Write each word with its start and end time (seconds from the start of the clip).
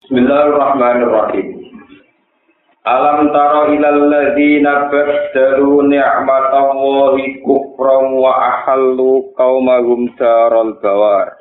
Bismillahirrahmanirrahim. 0.00 1.76
Alam 2.88 3.36
tara 3.36 3.68
ilal 3.68 4.08
ladzina 4.08 4.88
baddalu 4.88 5.92
ni'matallahi 5.92 7.44
kufran 7.44 8.16
wa 8.16 8.32
ahallu 8.32 9.28
qaumahum 9.36 10.08
daral 10.16 10.72
bawar. 10.80 11.36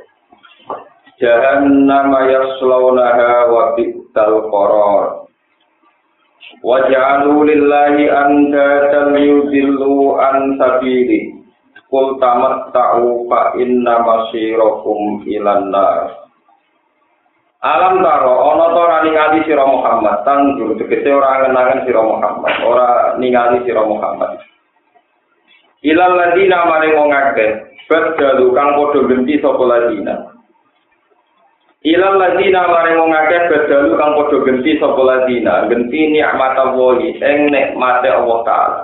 Jahannam 1.24 2.12
yaslawnaha 2.12 3.48
wa 3.48 3.80
bi'sal 3.80 4.52
qarar. 4.52 5.32
Wa 6.60 6.84
ja'alu 6.84 7.48
lillahi 7.48 8.12
andatan 8.12 9.16
yudillu 9.23 10.20
an 10.20 10.60
sabili. 10.60 11.32
Qul 11.88 12.20
tamatta'u 12.20 13.23
fa 13.32 13.55
inna 13.55 14.04
masirakum 14.04 15.23
ilan 15.32 15.71
nar. 15.71 16.19
Alam 17.60 18.00
taro 18.00 18.55
ana 18.55 18.71
to 18.71 18.80
ora 18.80 18.98
ningali 19.04 19.44
sira 19.44 19.68
Muhammad. 19.68 20.23
Tang 20.23 20.55
juru 20.55 20.80
tegese 20.80 21.12
ora 21.12 21.44
ngenangan 21.44 21.84
sira 21.84 21.99
Muhammad. 21.99 22.54
Ora 22.63 22.88
ningali 23.20 23.68
sira 23.68 23.84
Muhammad. 23.84 24.40
Ilal 25.84 26.16
ladina 26.16 26.63
maring 26.72 26.95
wong 26.95 27.12
akeh 27.12 27.52
badalu 27.91 28.55
kang 28.55 28.80
padha 28.80 28.99
genti 29.12 29.44
sapa 29.44 29.59
ladina. 29.59 30.16
Ilal 31.84 32.16
ladina 32.16 32.63
maring 32.63 32.95
wong 32.95 33.12
akeh 33.12 33.41
badalu 33.52 33.91
kang 33.99 34.12
padha 34.16 34.38
genti 34.48 34.71
sapa 34.80 35.02
ladina. 35.04 35.54
Genti 35.68 35.99
nikmat 36.16 36.55
Allah 36.55 36.96
ing 37.04 37.38
nikmate 37.52 38.07
Allah 38.07 38.40
taala. 38.48 38.80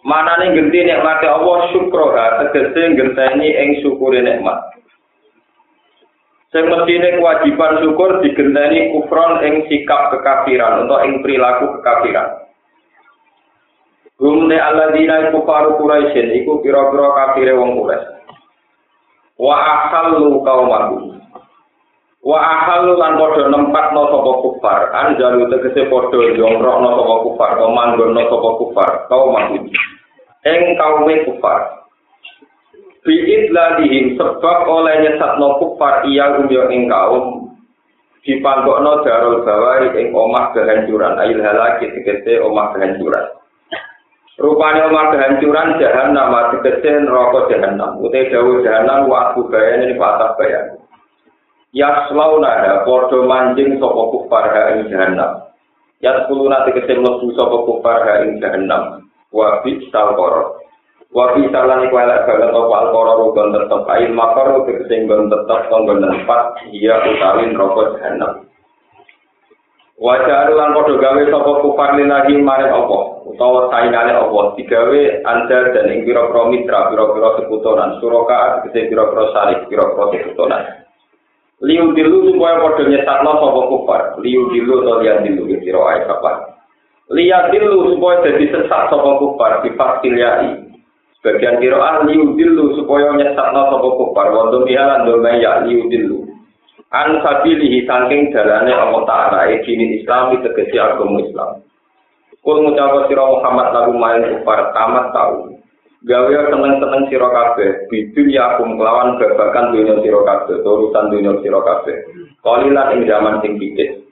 Manane 0.00 0.56
genti 0.56 0.80
nikmate 0.80 1.28
Allah 1.28 1.68
syukroha 1.76 2.40
tegese 2.40 2.96
genteni 2.96 3.52
ing 3.52 3.84
syukure 3.84 4.24
nikmat 4.24 4.71
Sing 6.52 6.68
mestine 6.68 7.16
kewajiban 7.16 7.80
syukur 7.80 8.20
digenteni 8.20 8.92
kufron 8.92 9.40
ing 9.40 9.64
sikap 9.72 10.12
kekafiran 10.12 10.84
atau 10.84 11.00
ing 11.00 11.24
perilaku 11.24 11.80
kekafiran. 11.80 12.44
Gumne 14.20 14.60
alladzina 14.60 15.32
iku 15.32 15.48
faru 15.48 15.80
Quraisyin 15.80 16.30
iku 16.44 16.60
pira-pira 16.60 17.08
kafire 17.16 17.56
wong 17.56 17.80
Quraisy. 17.80 18.06
Wa 19.40 19.56
ahallu 19.56 20.44
qaumahu. 20.44 21.16
Wa 22.22 22.38
ahallu 22.38 23.00
lan 23.00 23.18
padha 23.18 23.50
nempatno 23.50 24.12
sapa 24.12 24.32
kufar, 24.44 24.80
anjalu 24.94 25.50
tegese 25.50 25.88
padha 25.88 26.36
jongkrokno 26.38 26.88
sapa 27.00 27.14
kufar, 27.26 27.50
manggonno 27.64 28.22
sapa 28.28 28.50
kufar, 28.60 28.90
qaumahu. 29.08 29.56
Ing 30.46 30.60
kaume 30.76 31.14
kufar. 31.26 31.81
Biid 33.02 33.50
ladihim 33.50 34.14
sebab 34.14 34.58
oleh 34.70 35.02
nyesatno 35.02 35.58
kufar 35.58 36.06
iya 36.06 36.38
umyo 36.38 36.70
ing 36.70 36.86
kaum 36.86 37.50
dipanggokno 38.22 39.02
darul 39.02 39.42
bawari 39.42 39.90
ing 39.98 40.14
omah 40.14 40.54
kehancuran. 40.54 41.18
Ayil 41.18 41.42
halaki 41.42 41.90
tegese 41.90 42.38
omah 42.38 42.70
kehancuran. 42.78 43.26
Rupanya 44.38 44.86
omah 44.86 45.06
kehancuran 45.10 45.82
jahanam 45.82 46.30
tegese 46.62 46.90
neraka 47.02 47.50
jahanam 47.50 47.98
utai 47.98 48.30
dawu 48.30 48.62
jahanam 48.62 49.10
wa 49.10 49.34
aku 49.34 49.50
bayan 49.50 49.90
ini 49.90 49.98
patah 49.98 50.38
bayan. 50.38 50.78
Yaslauna 51.74 52.84
podo 52.86 53.26
manjing 53.26 53.80
sopo 53.82 54.14
kufar 54.14 54.46
ha 54.46 54.78
ing 54.78 54.92
jahanam 54.92 55.50
yaskuluna 55.98 56.68
tegese 56.68 57.00
mlebu 57.00 57.34
sopo 57.34 57.66
kufar 57.66 58.06
ha 58.06 58.14
ing 58.22 58.38
jahanam 58.38 59.08
wa 59.34 59.64
korot 59.90 60.61
Wa 61.12 61.36
fi 61.36 61.44
salan 61.52 61.84
iku 61.84 61.96
elek 62.00 62.24
banget 62.24 62.56
apa 62.56 62.72
alqara 62.72 63.12
rugon 63.20 63.52
tetep 63.52 63.84
ail 63.84 64.10
makar 64.16 64.48
tegese 64.64 64.96
nggon 65.04 65.28
tetep 65.28 65.60
kanggo 65.68 65.92
nempat 66.00 66.56
iya 66.72 67.04
utawi 67.04 67.52
neraka 67.52 67.82
jahanam. 68.00 68.32
Wa 70.00 70.24
jaru 70.24 70.56
lan 70.56 70.72
padha 70.72 70.94
gawe 70.96 71.22
sapa 71.28 71.52
kufar 71.60 72.00
linahi 72.00 72.40
maring 72.40 72.72
apa 72.72 72.98
utawa 73.28 73.68
saingane 73.68 74.16
apa 74.16 74.56
digawe 74.56 75.00
andar 75.28 75.64
dan 75.76 75.92
ing 75.92 76.08
pira-pira 76.08 76.48
mitra 76.48 76.88
pira-pira 76.88 77.28
sekutonan 77.44 78.00
suraka 78.00 78.64
tegese 78.64 78.88
pira-pira 78.88 79.36
salik 79.36 79.68
pira-pira 79.68 80.16
sekutonan. 80.16 80.64
Liu 81.60 81.92
dilu 81.92 82.32
supaya 82.32 82.56
padha 82.56 82.88
nyesatno 82.88 83.32
sapa 83.36 83.60
kufar, 83.68 84.00
liu 84.24 84.48
dilu 84.48 84.80
to 84.80 84.92
liyan 85.04 85.28
dilu 85.28 85.44
kira 85.60 85.80
ae 85.92 86.08
sapa. 86.08 86.56
Liya 87.12 87.52
dilu 87.52 87.92
supaya 87.92 88.24
dadi 88.24 88.48
sesat 88.48 88.88
sapa 88.88 89.10
kufar 89.20 89.60
di 89.60 89.76
faktiliai 89.76 90.71
Bagian 91.22 91.62
kira 91.62 91.78
ah 91.78 92.02
liudilu 92.02 92.74
supaya 92.74 93.14
nyesatno 93.14 93.70
sapa 93.70 93.88
kufar 93.94 94.26
wa 94.34 94.50
dumiya 94.50 95.06
lan 95.06 95.06
ya 95.38 95.62
liudilu. 95.62 96.26
An 96.90 97.22
sabilihi 97.22 97.86
saking 97.86 98.34
dalane 98.34 98.74
Allah 98.74 99.02
Ta'ala 99.06 99.46
dini 99.62 100.02
Islam 100.02 100.34
tegesi 100.42 100.76
agama 100.82 101.22
Islam. 101.22 101.62
Kul 102.42 102.66
ngucap 102.66 103.06
sira 103.06 103.22
Muhammad 103.22 103.70
lagu 103.70 103.94
main 103.94 104.22
kufar 104.34 104.74
tamat 104.74 105.14
tahu. 105.14 105.54
Gawe 106.02 106.50
seneng-seneng 106.50 107.06
sira 107.06 107.30
kabeh 107.30 107.86
bidun 107.86 108.34
ya 108.34 108.58
akum 108.58 108.74
kelawan 108.74 109.14
babakan 109.22 109.70
dunia 109.70 110.02
sira 110.02 110.26
kabeh 110.26 110.58
urusan 110.66 111.14
dunia 111.14 111.38
sira 111.38 111.62
kabeh. 111.62 111.96
Kalilan 112.42 112.98
ing 112.98 113.06
zaman 113.06 113.38
sing 113.38 113.62
dikit. 113.62 114.02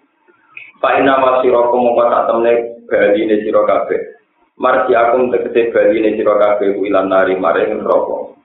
Pak 0.79 1.03
inama 1.03 1.43
sira 1.43 1.59
kumangka 1.75 2.07
tak 2.07 2.25
temne 2.31 2.53
baline 2.87 3.37
sira 3.43 3.67
kabeh. 3.67 4.20
Marji 4.61 4.93
akum 4.93 5.33
tegese 5.33 5.73
bali 5.73 6.05
ne 6.05 6.21
sira 6.21 6.37
kabeh 6.37 6.77
ilan 6.85 7.09
nari 7.09 7.35
maring 7.41 7.81
neraka. 7.81 8.37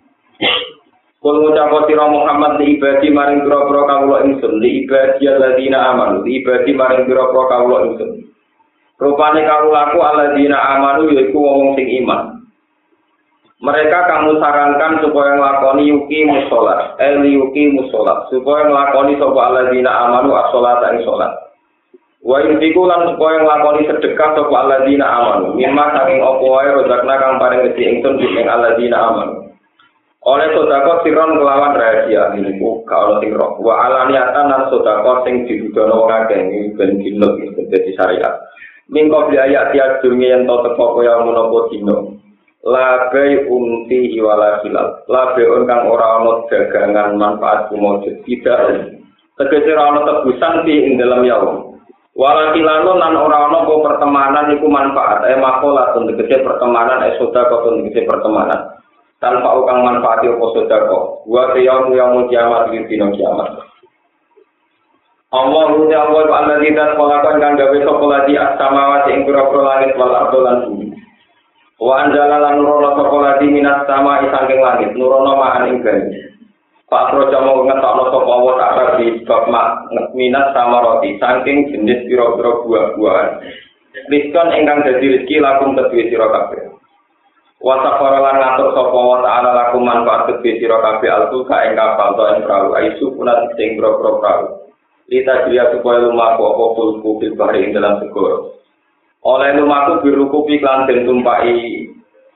Kul 1.19 1.35
ngucap 1.43 1.89
sira 1.91 2.05
Muhammad 2.07 2.63
li 2.63 2.79
ibadi 2.79 3.11
maring 3.11 3.43
pira-pira 3.43 3.83
kawula 3.83 4.17
ingsun 4.23 4.63
li 4.63 4.87
ibadi 4.87 5.27
alladzina 5.27 5.91
amanu 5.91 6.23
li 6.23 6.39
ibadi 6.39 6.71
maring 6.71 7.03
pira-pira 7.03 7.43
kawula 7.51 7.77
ingsun. 7.91 8.31
Rupane 8.95 9.43
kawulaku 9.43 9.99
alladzina 9.99 10.57
amanu 10.79 11.11
yaiku 11.11 11.35
wong 11.35 11.75
sing 11.75 11.91
iman. 11.99 12.47
Mereka 13.59 13.99
kamu 14.07 14.39
sarankan 14.39 14.99
supaya 14.99 15.39
nglakoni 15.39 15.87
yuki 15.87 16.27
musolat, 16.27 16.99
eh 16.99 17.17
yuki 17.23 17.71
musolat, 17.71 18.27
supaya 18.27 18.67
nglakoni 18.67 19.15
sapa 19.15 19.41
alladzina 19.51 19.91
amanu 20.05 20.35
as-salat 20.35 20.79
ing. 20.91 21.03
Wa 22.25 22.41
intiku 22.41 22.89
lan 22.89 23.05
supaya 23.13 23.37
nglakoni 23.45 23.85
sedekah 23.85 24.33
sapa 24.33 24.49
alladzina 24.49 25.05
amanu. 25.05 25.53
Mimma 25.53 25.93
saking 25.93 26.25
apa 26.25 26.41
wae 26.41 26.69
rozakna 26.73 27.21
kang 27.21 27.37
paring 27.37 27.69
rezeki 27.69 28.01
ingsun 28.01 28.17
ing 28.17 28.49
alladzina 28.49 28.97
amanu. 28.97 29.45
Oleh 30.25 30.49
sodako 30.57 31.05
siron 31.05 31.37
kelawan 31.37 31.77
rahasia 31.77 32.33
ini 32.33 32.57
ku 32.57 32.81
kalau 32.89 33.21
sing 33.21 33.29
roh. 33.29 33.61
Wa 33.61 33.85
alaniatan 33.85 34.49
lan 34.49 34.73
sodako 34.73 35.21
sing 35.21 35.45
didudono 35.45 36.01
wong 36.01 36.09
akeh 36.09 36.41
iki 36.49 36.73
ben 36.73 36.97
dinut 36.97 37.37
dadi 37.69 37.93
syariat. 37.93 38.33
Mingko 38.89 39.29
beli 39.29 39.37
ayat 39.37 39.69
tiap 39.69 40.01
durunge 40.01 40.25
yen 40.25 40.49
to 40.49 40.55
teko 40.65 40.97
kaya 40.97 41.21
menapa 41.21 41.69
dino. 41.69 42.17
Labai 42.65 43.45
umti 43.45 44.17
wala 44.17 44.65
hilal. 44.65 45.05
Labai 45.05 45.45
kang 45.69 45.93
ora 45.93 46.17
ana 46.17 46.33
dagangan 46.49 47.21
manfaat 47.21 47.69
kumujud 47.69 48.25
tidak. 48.25 48.97
Tegese 49.37 49.77
ora 49.77 49.93
ana 49.93 50.01
tebusan 50.09 50.65
di 50.65 50.89
dalam 50.97 51.21
yaum. 51.21 51.64
Walakilano 52.15 52.95
nan 52.95 53.11
ora 53.19 53.51
ana 53.51 53.67
apa 53.67 53.75
pertemanan 53.75 54.47
iku 54.55 54.71
manfaat 54.71 55.27
eh 55.27 55.35
makola 55.35 55.91
untuk 55.99 56.15
gede 56.23 56.47
pertemanan 56.47 57.03
eh 57.03 57.19
sedekah 57.19 57.59
untuk 57.67 57.91
gede 57.91 58.07
pertemanan. 58.07 58.71
Tanpa 59.19 59.51
ukang 59.59 59.83
manfaat 59.83 60.23
apa 60.23 60.45
sedekah 60.55 61.27
wa 61.27 61.43
yaum 61.59 61.91
yaum 61.91 62.23
kiamat 62.31 62.71
di 62.71 62.87
dino 62.87 63.11
kiamat. 63.11 63.59
Allah 65.35 65.63
ruti 65.75 65.91
Allah 65.91 66.23
wa 66.23 66.39
Allah 66.39 66.63
tidak 66.63 66.95
melakukan 66.95 67.35
kan 67.43 67.59
gawe 67.59 67.77
sapa 67.83 68.05
lagi 68.07 68.33
as-samawati 68.39 69.09
ing 69.11 69.21
pira-pira 69.27 69.63
langit 69.67 69.91
wal 69.99 70.15
ardo 70.15 70.39
lan 70.39 70.57
bumi. 70.71 70.87
Wa 71.83 72.07
anjala 72.07 72.39
lan 72.39 72.63
nurono 72.63 72.95
sapa 72.95 73.17
lagi 73.19 73.51
minas 73.51 73.83
sama 73.83 74.23
isangking 74.23 74.63
langit 74.63 74.95
nurono 74.95 75.35
ma'an 75.35 75.67
ing 75.67 75.83
Projo 76.85 77.39
mau 77.41 77.65
ngetokno 77.65 78.13
sapa 78.13 78.33
wa 78.45 78.53
ta'ala 78.61 79.01
di 79.01 79.25
bab 79.25 79.49
minat 80.13 80.53
sama 80.53 80.85
roti 80.85 81.17
saking 81.17 81.73
jenis 81.73 82.05
pira-pira 82.05 82.61
buah-buahan. 82.61 83.41
Rizkon 84.05 84.53
ingkang 84.53 84.85
dadi 84.85 85.17
rezeki 85.17 85.41
lakum 85.41 85.73
kedue 85.73 86.13
sira 86.13 86.29
kabeh. 86.29 86.77
Wa 87.57 87.81
safara 87.81 88.21
lan 88.21 88.37
ngatur 88.37 88.69
sapa 88.77 88.99
wa 89.01 89.17
ta'ala 89.25 89.49
lakum 89.57 89.81
manfaat 89.81 90.29
kedue 90.29 90.61
sira 90.61 90.77
kabeh 90.77 91.09
alku 91.09 91.41
ka 91.49 91.65
ing 91.65 91.73
kapal 91.73 92.13
to 92.13 92.23
ing 92.37 92.39
perahu 92.45 92.67
aisu 92.77 93.05
punat 93.17 93.49
sing 93.57 93.81
pira-pira 93.81 94.11
perahu. 94.21 94.45
Lita 95.09 95.33
jria 95.49 95.73
supaya 95.73 96.05
lumaku 96.05 96.41
apa 96.53 96.65
fulku 96.77 97.09
fil 97.17 97.33
bahri 97.33 97.65
ing 97.65 97.73
dalam 97.73 97.97
segoro. 97.97 98.61
Oleh 99.25 99.57
lumaku 99.57 100.05
biruku 100.05 100.45
piklan 100.45 100.85
den 100.85 101.09
tumpai 101.09 101.89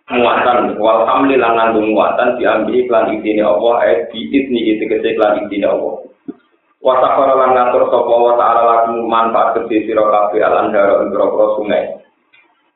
muatan 0.09 0.73
wal 0.81 1.05
hamli 1.05 1.37
lan 1.37 1.53
ngandung 1.53 1.93
muatan 1.93 2.33
diambil 2.41 2.73
iklan 2.73 3.13
idine 3.13 3.45
Allah 3.45 3.75
eh 3.85 3.97
di 4.09 4.25
idni 4.33 4.73
itu 4.73 4.89
kese 4.89 5.13
iklan 5.13 5.45
idine 5.45 5.69
Allah 5.69 6.01
wa 6.81 6.93
safara 6.97 7.33
lan 7.37 7.51
ngatur 7.53 7.93
sapa 7.93 8.13
wa 8.17 8.33
ta'ala 8.33 8.61
lakum 8.65 9.05
manfaat 9.05 9.61
gede 9.61 9.85
sira 9.85 10.01
kabeh 10.01 10.41
alan 10.41 10.73
daro 10.73 11.05
ing 11.05 11.13
sungai 11.13 11.83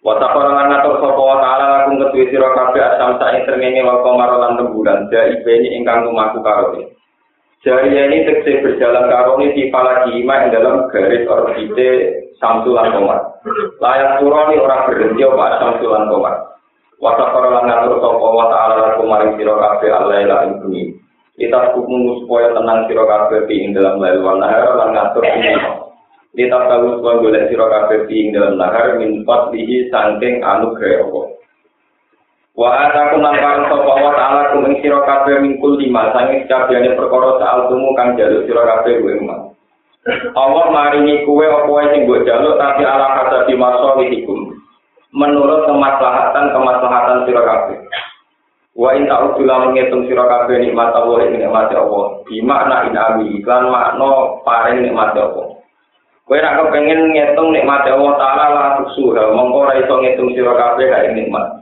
wa 0.06 0.14
safara 0.22 0.50
lan 0.54 0.66
ngatur 0.70 0.96
sapa 1.02 1.22
wa 1.22 1.38
ta'ala 1.42 1.66
lakum 1.74 1.94
gede 2.06 2.22
sira 2.30 2.50
kabeh 2.54 2.82
asam 2.86 3.18
sak 3.18 3.50
srengenge 3.50 3.82
wa 3.82 4.06
qamar 4.06 4.30
lan 4.38 4.60
rembulan 4.62 5.10
ja 5.10 5.26
ibeni 5.34 5.74
ingkang 5.74 6.06
lumaku 6.06 6.38
karo 6.46 6.78
Jariah 7.64 8.12
ini 8.12 8.28
tegese 8.28 8.60
berjalan 8.60 9.08
karoni 9.08 9.56
di 9.56 9.72
Palagima 9.72 10.36
yang 10.36 10.52
dalam 10.52 10.76
garis 10.92 11.24
orbite 11.24 11.92
Samsulan 12.36 12.92
Komar. 12.92 13.40
Layak 13.80 14.20
turun 14.20 14.52
orang 14.52 14.84
berhenti 14.92 15.24
apa 15.24 15.64
Samsulan 15.64 16.12
Komar. 16.12 16.53
Wasa 17.04 17.36
para 17.36 17.52
lan 17.52 17.68
ngatur 17.68 18.00
sapa 18.00 18.28
wa 18.32 18.48
ta'ala 18.48 18.76
lakum 18.80 19.12
maring 19.12 19.36
sira 19.36 19.60
kabeh 19.60 19.92
Allah 19.92 20.24
ila 20.24 20.48
ing. 20.48 20.96
Kita 21.36 21.76
kumpul 21.76 22.24
supaya 22.24 22.56
tenang 22.56 22.88
sira 22.88 23.04
kabeh 23.04 23.44
ing 23.52 23.76
dalam 23.76 24.00
lail 24.00 24.24
wal 24.24 24.40
nahar 24.40 24.72
lan 24.80 24.96
ngatur 24.96 25.20
bumi. 25.28 25.52
Kita 26.32 26.58
tahu 26.72 27.04
supaya 27.04 27.20
golek 27.20 27.52
sira 27.52 27.68
kabeh 27.68 28.08
ing 28.08 28.32
dalam 28.32 28.56
nahar 28.56 28.96
min 28.96 29.28
fadlihi 29.28 29.92
saking 29.92 30.48
anugerah 30.48 31.04
Allah. 31.04 31.26
Wa 32.56 32.70
ataku 32.88 33.20
parang 33.20 33.68
sapa 33.68 33.94
wa 34.00 34.12
ta'ala 34.16 34.42
kum 34.56 34.64
ing 34.72 34.80
sira 34.80 35.04
kabeh 35.04 35.44
mingkul 35.44 35.76
lima 35.76 36.08
sange 36.16 36.48
kabehane 36.48 36.96
perkara 36.96 37.36
saal 37.36 37.68
tumu 37.68 37.92
kang 38.00 38.16
jaluk 38.16 38.48
kabeh 38.48 39.04
kuwi 39.04 39.20
emas. 39.20 39.52
Allah 40.40 40.66
maringi 40.72 41.28
kuwe 41.28 41.52
apa 41.52 41.68
wae 41.68 41.92
sing 41.92 42.08
mbok 42.08 42.24
jaluk 42.24 42.56
tapi 42.56 42.88
ala 42.88 43.12
kata 43.28 43.52
di 43.52 43.60
masawitikum. 43.60 44.63
Menurut 45.14 45.70
kemaslahatan 45.70 46.50
kemaslahatan 46.58 47.30
sira 47.30 47.46
kabeh. 47.46 47.78
Wa 48.74 48.98
in 48.98 49.06
ta'udzulah 49.06 49.70
menghitung 49.70 50.10
sira 50.10 50.26
kabeh 50.26 50.58
nikmat 50.58 50.90
Allah 50.98 51.30
ing 51.30 51.38
nikmat 51.38 51.70
Allah. 51.70 52.26
Di 52.26 52.42
makna 52.42 52.90
inami 52.90 53.38
iklan 53.38 53.70
makna 53.70 54.42
paring 54.42 54.82
nikmat 54.82 55.14
Allah. 55.14 55.54
Kowe 56.26 56.40
nek 56.40 56.56
kepengin 56.58 57.14
ngitung 57.14 57.54
nikmat 57.54 57.86
Allah 57.86 58.14
taala 58.18 58.46
la 58.58 58.66
tusuha 58.82 59.38
mongko 59.38 59.70
ora 59.70 59.78
iso 59.78 60.02
ngitung 60.02 60.34
sira 60.34 60.58
kabeh 60.58 60.90
nikmat. 61.14 61.62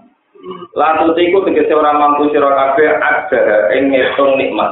Lalu 0.71 1.11
tiku 1.19 1.43
tegese 1.43 1.75
ora 1.75 1.91
mampu 1.91 2.31
sira 2.31 2.47
kabeh 2.47 2.87
ada 2.87 3.41
ing 3.75 3.91
ngitung 3.91 4.39
nikmat. 4.39 4.71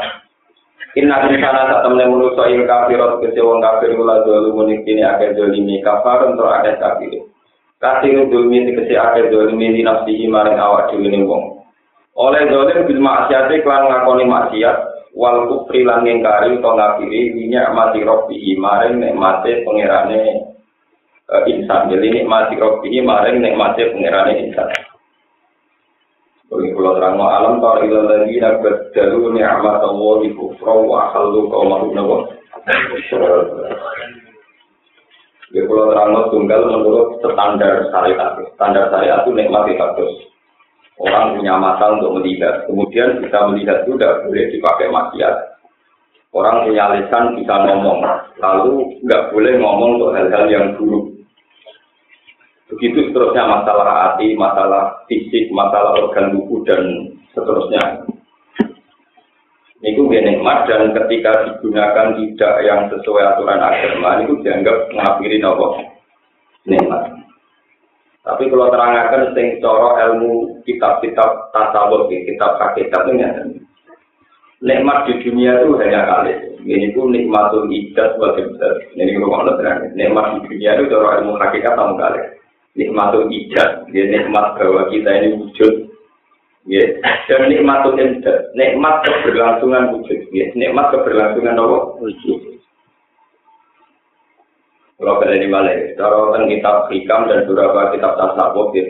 Inna 0.97 1.27
insana 1.27 1.69
sak 1.69 1.81
temne 1.85 2.07
manusa 2.07 2.49
ing 2.49 2.63
kafir 2.63 2.97
tegese 2.97 3.43
wong 3.43 3.59
kafir 3.59 3.93
kula 3.93 4.23
dulu 4.23 4.63
muni 4.63 4.81
kene 4.87 5.03
akeh 5.05 5.35
dolimi 5.35 5.83
kafar 5.83 6.25
untuk 6.31 6.47
akeh 6.47 6.79
kafir. 6.79 7.28
Kasih 7.79 8.27
dolimi 8.27 8.67
tegese 8.67 8.99
akeh 8.99 9.31
dolimi 9.31 9.71
di 9.71 9.81
nafsihi 9.87 10.27
awak 10.27 10.91
dhewe 10.91 11.07
ning 11.07 11.23
wong. 11.23 11.63
Oleh 12.19 12.51
dolim 12.51 12.83
bil 12.83 12.99
maksiate 12.99 13.63
klan 13.63 13.87
ngakoni 13.87 14.27
maksiat 14.27 14.77
wal 15.15 15.47
kufri 15.47 15.87
lan 15.87 16.03
ngingkari 16.03 16.59
utawa 16.59 16.75
ngafiri 16.75 17.31
minyak 17.31 17.71
mati 17.71 18.03
robbihi 18.03 18.59
maring 18.59 18.99
nikmate 18.99 19.63
pangerane 19.63 20.51
uh, 21.31 21.47
insan. 21.47 21.87
Jadi 21.87 22.07
nikmati 22.19 22.59
robbihi 22.59 22.99
maring 22.99 23.39
nikmate 23.39 23.95
pangerane 23.95 24.35
insan. 24.43 24.67
Bagi 26.51 26.75
pulau 26.75 26.99
terang 26.99 27.15
alam 27.21 27.63
tar 27.63 27.79
ila 27.87 28.01
lagi 28.09 28.41
nak 28.41 28.59
berjalu 28.59 29.37
ni'mat 29.37 29.79
Allah 29.85 30.13
di 30.19 30.29
kufra 30.35 30.75
wa 30.75 31.15
halu 31.15 31.47
kaum 31.47 31.93
nawa. 31.95 32.27
Bagi 35.49 35.65
pulau 35.65 35.89
terang 35.89 36.13
tunggal 36.29 36.61
menurut 36.69 37.17
standar 37.25 37.89
syariat. 37.89 38.37
Standar 38.53 38.85
syariat 38.93 39.25
itu 39.25 39.33
nikmat 39.33 39.65
status. 39.73 40.11
Orang 40.99 41.39
punya 41.39 41.55
mata 41.57 41.95
untuk 41.95 42.19
melihat, 42.19 42.67
kemudian 42.67 43.23
bisa 43.23 43.47
melihat 43.49 43.87
tidak 43.87 44.19
boleh 44.27 44.45
dipakai 44.51 44.91
maksiat. 44.91 45.35
Orang 46.35 46.69
punya 46.69 46.91
lisan 46.93 47.39
bisa 47.39 47.55
ngomong, 47.65 48.03
lalu 48.37 48.99
nggak 49.07 49.33
boleh 49.33 49.53
ngomong 49.57 49.97
untuk 49.97 50.13
hal-hal 50.13 50.45
yang 50.51 50.77
buruk. 50.77 51.09
Begitu 52.69 53.09
seterusnya 53.09 53.49
masalah 53.49 53.87
hati, 53.89 54.37
masalah 54.37 55.01
fisik, 55.09 55.49
masalah 55.49 55.97
organ 55.97 56.29
tubuh 56.35 56.61
dan 56.67 56.83
seterusnya. 57.33 58.05
Itu 59.79 60.11
nikmat 60.11 60.67
dan 60.67 60.91
ketika 60.91 61.47
digunakan 61.47 62.11
tidak 62.11 62.53
yang 62.67 62.91
sesuai 62.91 63.23
aturan 63.35 63.63
agama 63.63 64.19
itu 64.27 64.35
dianggap 64.43 64.91
mengakhiri 64.91 65.39
nopo 65.39 65.79
nikmat. 66.67 67.15
Tapi 68.27 68.51
kalau 68.51 68.67
terangkan 68.67 69.31
sing 69.31 69.63
coro 69.63 69.95
ilmu 69.95 70.61
kitab-kitab 70.67 71.55
tasawuf, 71.55 72.11
kitab 72.11 72.59
hakikat 72.59 73.07
ini 73.09 73.25
nikmat 74.59 75.07
di 75.07 75.23
dunia 75.23 75.63
itu 75.63 75.79
hanya 75.79 76.03
kali. 76.05 76.33
Ini 76.59 76.91
pun 76.91 77.15
nikmatul 77.15 77.71
ijaz 77.71 78.19
wal 78.19 78.35
ibdal. 78.35 78.73
Ini 78.99 79.15
kalau 79.15 79.31
mau 79.31 79.47
terang. 79.55 79.95
Nikmat 79.95 80.25
di 80.35 80.39
dunia 80.51 80.75
itu 80.75 80.91
coro 80.91 81.07
ilmu 81.17 81.39
hakikat 81.39 81.73
sama 81.73 81.95
kali. 81.95 82.21
Nikmatul 82.75 83.31
ijaz, 83.31 83.87
ya 83.95 84.03
nikmat 84.05 84.59
bahwa 84.59 84.91
kita 84.91 85.09
ini 85.09 85.27
wujud. 85.39 85.88
Ya, 86.69 86.85
dan 87.25 87.49
nikmatul 87.49 87.97
imdad, 87.97 88.53
nikmat 88.53 89.01
keberlangsungan 89.01 89.89
wujud. 89.89 90.21
Ya, 90.29 90.53
nikmat 90.53 90.93
keberlangsungan 90.93 91.57
apa? 91.57 91.97
Wujud. 91.97 92.61
Kalau 95.01 95.17
kalian 95.17 95.49
balik, 95.49 95.97
kalau 95.97 96.29
kitab 96.45 96.85
hikam 96.93 97.25
dan 97.25 97.49
beberapa 97.49 97.89
kitab 97.89 98.21
tasawuf, 98.21 98.69
ya, 98.77 98.85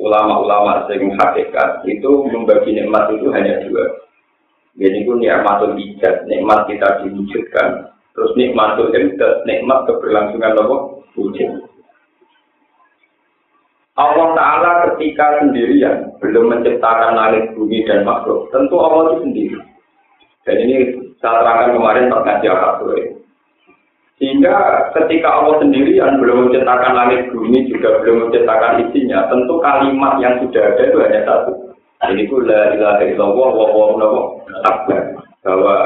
ulama-ulama 0.00 0.88
sing 0.88 1.04
hakikat 1.20 1.84
itu 1.84 2.10
membagi 2.32 2.72
nikmat 2.72 3.12
itu 3.12 3.28
hanya 3.36 3.60
dua. 3.60 4.08
Jadi 4.80 5.04
itu 5.04 5.12
nikmatul 5.12 5.76
ijaz, 5.76 6.24
nikmat 6.32 6.64
kita 6.64 7.04
diwujudkan. 7.04 7.92
Terus 8.16 8.32
nikmatul 8.40 8.88
imdad, 8.88 9.44
nikmat 9.44 9.84
keberlangsungan 9.84 10.56
apa? 10.56 10.76
Wujud. 11.12 11.67
Allah 13.98 14.28
Ta'ala 14.38 14.70
ketika 14.94 15.42
sendirian 15.42 16.14
belum 16.22 16.54
menciptakan 16.54 17.18
langit 17.18 17.50
bumi 17.58 17.82
dan 17.82 18.06
makhluk. 18.06 18.46
Tentu 18.54 18.78
Allah 18.78 19.10
itu 19.10 19.26
sendiri. 19.26 19.58
Dan 20.46 20.56
ini 20.62 20.76
saya 21.18 21.42
terangkan 21.42 21.74
kemarin 21.74 22.06
perkajian 22.06 22.54
Akadoi. 22.54 23.02
Sehingga 24.22 24.54
ketika 24.94 25.42
Allah 25.42 25.58
sendirian 25.58 26.22
belum 26.22 26.46
menciptakan 26.46 26.94
langit 26.94 27.26
bumi 27.34 27.66
juga 27.66 27.98
belum 28.02 28.30
menciptakan 28.30 28.86
isinya, 28.86 29.26
tentu 29.30 29.58
kalimat 29.58 30.14
yang 30.22 30.38
sudah 30.46 30.62
ada 30.62 30.82
itu 30.86 30.98
hanya 31.02 31.20
satu. 31.26 31.52
Jadi 31.98 32.22
itu 32.22 32.36
la 32.46 32.78
ilaha 32.78 33.02
illallah 33.02 33.50
wa 33.50 33.66
wa 33.74 34.22
akbar. 34.62 35.02
Bahwa 35.42 35.76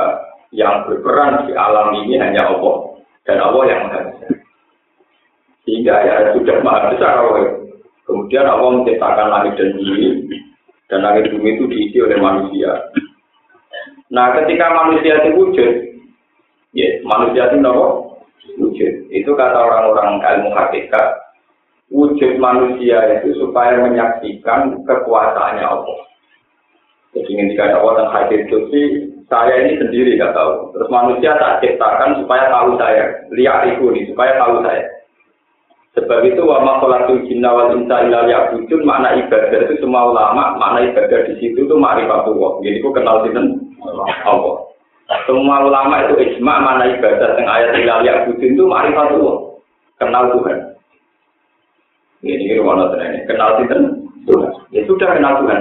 yang 0.52 0.84
berperan 0.84 1.48
di 1.48 1.56
alam 1.56 1.96
ini 2.04 2.20
hanya 2.20 2.52
Allah 2.52 2.76
dan 3.24 3.40
Allah 3.40 3.64
yang 3.68 3.80
maha. 3.88 4.00
Sehingga 5.64 5.94
ya 6.04 6.14
sudah 6.36 6.60
maha 6.60 6.92
besar 6.92 7.24
Allah. 7.24 7.61
Kemudian 8.12 8.44
Allah 8.44 8.76
menciptakan 8.76 9.28
langit 9.32 9.56
dan 9.56 9.72
bumi 9.72 10.28
dan 10.92 11.00
langit 11.00 11.32
bumi 11.32 11.56
itu 11.56 11.64
diisi 11.64 11.96
oleh 12.04 12.20
manusia. 12.20 12.92
Nah, 14.12 14.36
ketika 14.36 14.68
manusia 14.68 15.24
itu 15.24 15.40
wujud, 15.40 15.72
ya 16.76 16.88
manusia 17.08 17.48
itu 17.48 17.56
nopo 17.64 18.20
wujud. 18.60 18.92
Itu 19.08 19.32
kata 19.32 19.56
orang-orang 19.56 20.20
ilmu 20.20 20.52
hakikat, 20.52 21.08
wujud 21.88 22.36
manusia 22.36 23.16
itu 23.16 23.32
supaya 23.40 23.80
menyaksikan 23.80 24.84
kekuasaannya 24.84 25.64
Allah. 25.64 25.98
Jadi 27.16 27.32
ketika 27.32 27.72
Allah 27.72 27.92
tentang 27.96 28.12
hadir 28.12 28.40
itu 28.44 28.56
saya 29.32 29.64
ini 29.64 29.80
sendiri 29.80 30.20
gak 30.20 30.36
tahu. 30.36 30.76
Terus 30.76 30.92
manusia 30.92 31.32
tak 31.40 31.64
ciptakan 31.64 32.20
supaya 32.20 32.52
tahu 32.52 32.76
saya, 32.76 33.08
lihat 33.32 33.64
itu 33.72 33.88
nih, 33.88 34.04
supaya 34.12 34.36
tahu 34.36 34.60
saya. 34.60 34.84
Sebab 35.92 36.24
itu 36.24 36.40
wa 36.40 36.64
makhlukul 36.64 37.20
jinna 37.28 37.52
wal 37.52 37.76
insa 37.76 38.08
illa 38.08 38.24
ya'budun 38.24 38.80
makna 38.80 39.12
ibadah 39.12 39.60
itu 39.68 39.76
semua 39.84 40.08
ulama 40.08 40.56
makna 40.56 40.88
ibadah 40.88 41.28
di 41.28 41.36
situ 41.36 41.68
itu 41.68 41.74
ma'rifatullah. 41.76 42.64
Jadi 42.64 42.80
ku 42.80 42.96
kenal 42.96 43.20
sinten 43.28 43.60
Allah. 44.24 44.72
Semua 45.28 45.68
ulama 45.68 46.08
itu 46.08 46.16
ijma 46.16 46.64
mana 46.64 46.96
ibadah 46.96 47.36
yang 47.36 47.44
ayat 47.44 47.70
hilal 47.76 48.00
yang 48.08 48.24
budin 48.24 48.56
itu 48.56 48.64
ma'rifatullah. 48.64 49.36
Kenal 50.00 50.32
Tuhan. 50.32 50.58
Ini 52.24 52.40
ini 52.40 52.56
rumah 52.56 52.88
ini. 52.96 53.28
Kenal 53.28 53.60
Tuhan. 53.60 53.82
Ya 54.72 54.80
sudah 54.88 55.08
kenal 55.12 55.44
Tuhan. 55.44 55.60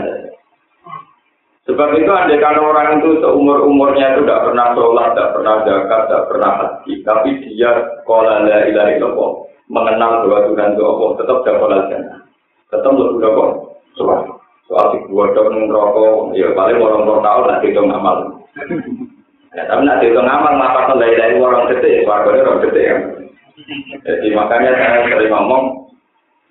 Sebab 1.68 1.94
itu 2.00 2.08
andai 2.08 2.40
kan 2.40 2.56
orang 2.56 3.04
itu 3.04 3.20
seumur 3.20 3.68
umurnya 3.68 4.16
itu 4.16 4.26
tidak 4.26 4.50
pernah 4.50 4.74
sholat, 4.74 5.14
tidak 5.14 5.32
pernah 5.36 5.56
zakat, 5.62 6.02
tidak 6.08 6.26
pernah 6.26 6.52
haji, 6.58 6.94
tapi 7.06 7.30
dia 7.54 7.72
kola 8.08 8.42
la 8.48 8.66
ilaha 8.66 8.98
mengenal 9.72 10.28
bahwa 10.28 10.52
Tuhan 10.52 10.76
itu 10.76 10.84
Allah, 10.84 11.10
tetap 11.16 11.38
dapat 11.48 11.70
jannah. 11.88 12.20
Tetap 12.68 12.92
lebih 12.92 13.20
dapat 13.24 13.50
soal. 13.96 14.22
Soal 14.68 14.86
si 14.96 14.98
dua 15.08 15.32
dok 15.32 15.52
rokok, 15.52 16.36
ya 16.36 16.52
paling 16.56 16.80
orang 16.80 17.24
tahun 17.24 17.44
nanti 17.48 17.68
itu 17.72 17.82
ngamal. 17.84 18.18
Ya, 19.52 19.68
tapi 19.68 19.84
nanti 19.84 20.12
itu 20.12 20.20
ngamal 20.20 20.54
mata 20.56 20.96
dari 20.96 21.16
dari 21.20 21.36
orang 21.40 21.68
gede, 21.72 22.08
warga 22.08 22.40
orang 22.40 22.64
gede 22.68 22.82
ya. 22.84 22.98
Jadi 24.08 24.28
makanya 24.32 24.72
saya 24.80 25.04
sering 25.12 25.32
ngomong 25.32 25.82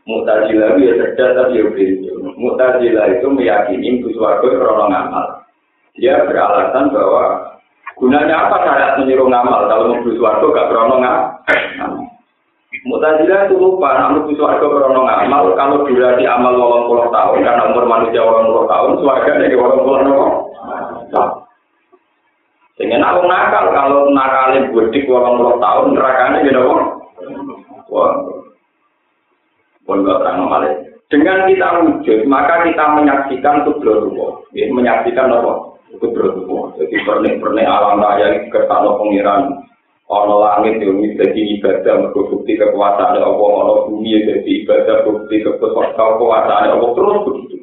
Mutazilah 0.08 0.74
itu 0.74 0.80
ya 0.88 0.92
cerdas 0.96 1.36
tapi 1.36 1.60
ya 1.60 1.64
begitu. 1.70 2.08
Mutazilah 2.40 3.06
itu 3.14 3.26
meyakini 3.28 4.00
itu 4.00 4.08
suarga 4.16 4.48
orang 4.48 4.90
ngamal. 4.90 5.26
Dia 6.00 6.24
beralasan 6.24 6.90
bahwa 6.90 7.54
gunanya 8.00 8.48
apa 8.48 8.56
syarat 8.64 8.92
menyuruh 8.98 9.28
ngamal 9.28 9.68
kalau 9.68 9.92
mau 9.92 10.08
suarga 10.08 10.46
gak 10.50 10.68
krono 10.72 10.96
ngamal. 10.98 11.39
Mutazilah 12.80 13.44
itu 13.44 13.60
lupa, 13.60 13.92
namun 13.92 14.24
itu 14.24 14.40
suarga 14.40 14.64
krono 14.64 15.04
ngamal 15.04 15.52
kalau 15.52 15.84
durasi 15.84 16.24
amal 16.24 16.56
walang 16.56 16.88
puluh 16.88 17.12
tahun 17.12 17.44
karena 17.44 17.68
umur 17.76 17.84
manusia 17.84 18.24
walang 18.24 18.48
puluh 18.48 18.64
tahun, 18.64 18.90
suarga 19.04 19.32
dari 19.36 19.52
walang 19.52 19.84
puluh 19.84 19.98
tahun. 20.00 21.30
Dengan 22.80 23.04
aku 23.04 23.20
nakal, 23.28 23.64
kalau 23.76 24.08
nakalin 24.16 24.72
budik 24.72 25.04
walang 25.12 25.36
puluh 25.36 25.60
tahun, 25.60 25.92
nerakanya 25.92 26.38
gitu 26.48 26.60
kok. 26.64 26.82
Wah, 27.92 28.12
pun 29.84 30.06
gak 30.08 30.20
terang. 30.24 30.48
Dengan 31.10 31.50
kita 31.50 31.68
wujud, 31.84 32.18
maka 32.30 32.64
kita 32.64 32.84
menyaksikan 32.96 33.66
kubro 33.66 34.08
ya, 34.54 34.70
menyaksikan 34.70 35.26
apa? 35.26 35.74
Kubro 35.98 36.30
Jadi 36.78 36.96
pernik-pernik 37.02 37.66
alam 37.66 37.98
raya 37.98 38.46
kersano 38.48 38.94
pengiran, 39.02 39.58
ono 40.10 40.42
langit 40.42 40.82
yang 40.82 40.98
jadi 41.14 41.40
ibadah, 41.58 42.10
bukti 42.10 42.58
kekuasaan 42.58 43.22
Allah, 43.22 43.30
ono 43.30 43.86
bumi 43.86 44.26
jadi 44.26 44.50
ibadah, 44.66 45.06
bukti 45.06 45.38
kekuasaan 45.38 46.74
Allah, 46.74 46.90
terus 46.98 47.18
begitu. 47.30 47.56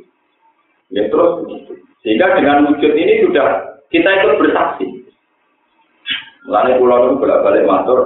Ya 0.96 1.04
terus 1.12 1.44
begitu. 1.44 1.76
Sehingga 2.08 2.40
dengan 2.40 2.72
wujud 2.72 2.94
ini 2.96 3.28
sudah 3.28 3.48
kita 3.92 4.08
ikut 4.08 4.40
bersaksi. 4.40 4.88
Lalu 6.48 6.80
pulau 6.80 7.12
itu 7.12 7.20
bolak-balik 7.20 7.68
matur. 7.68 8.00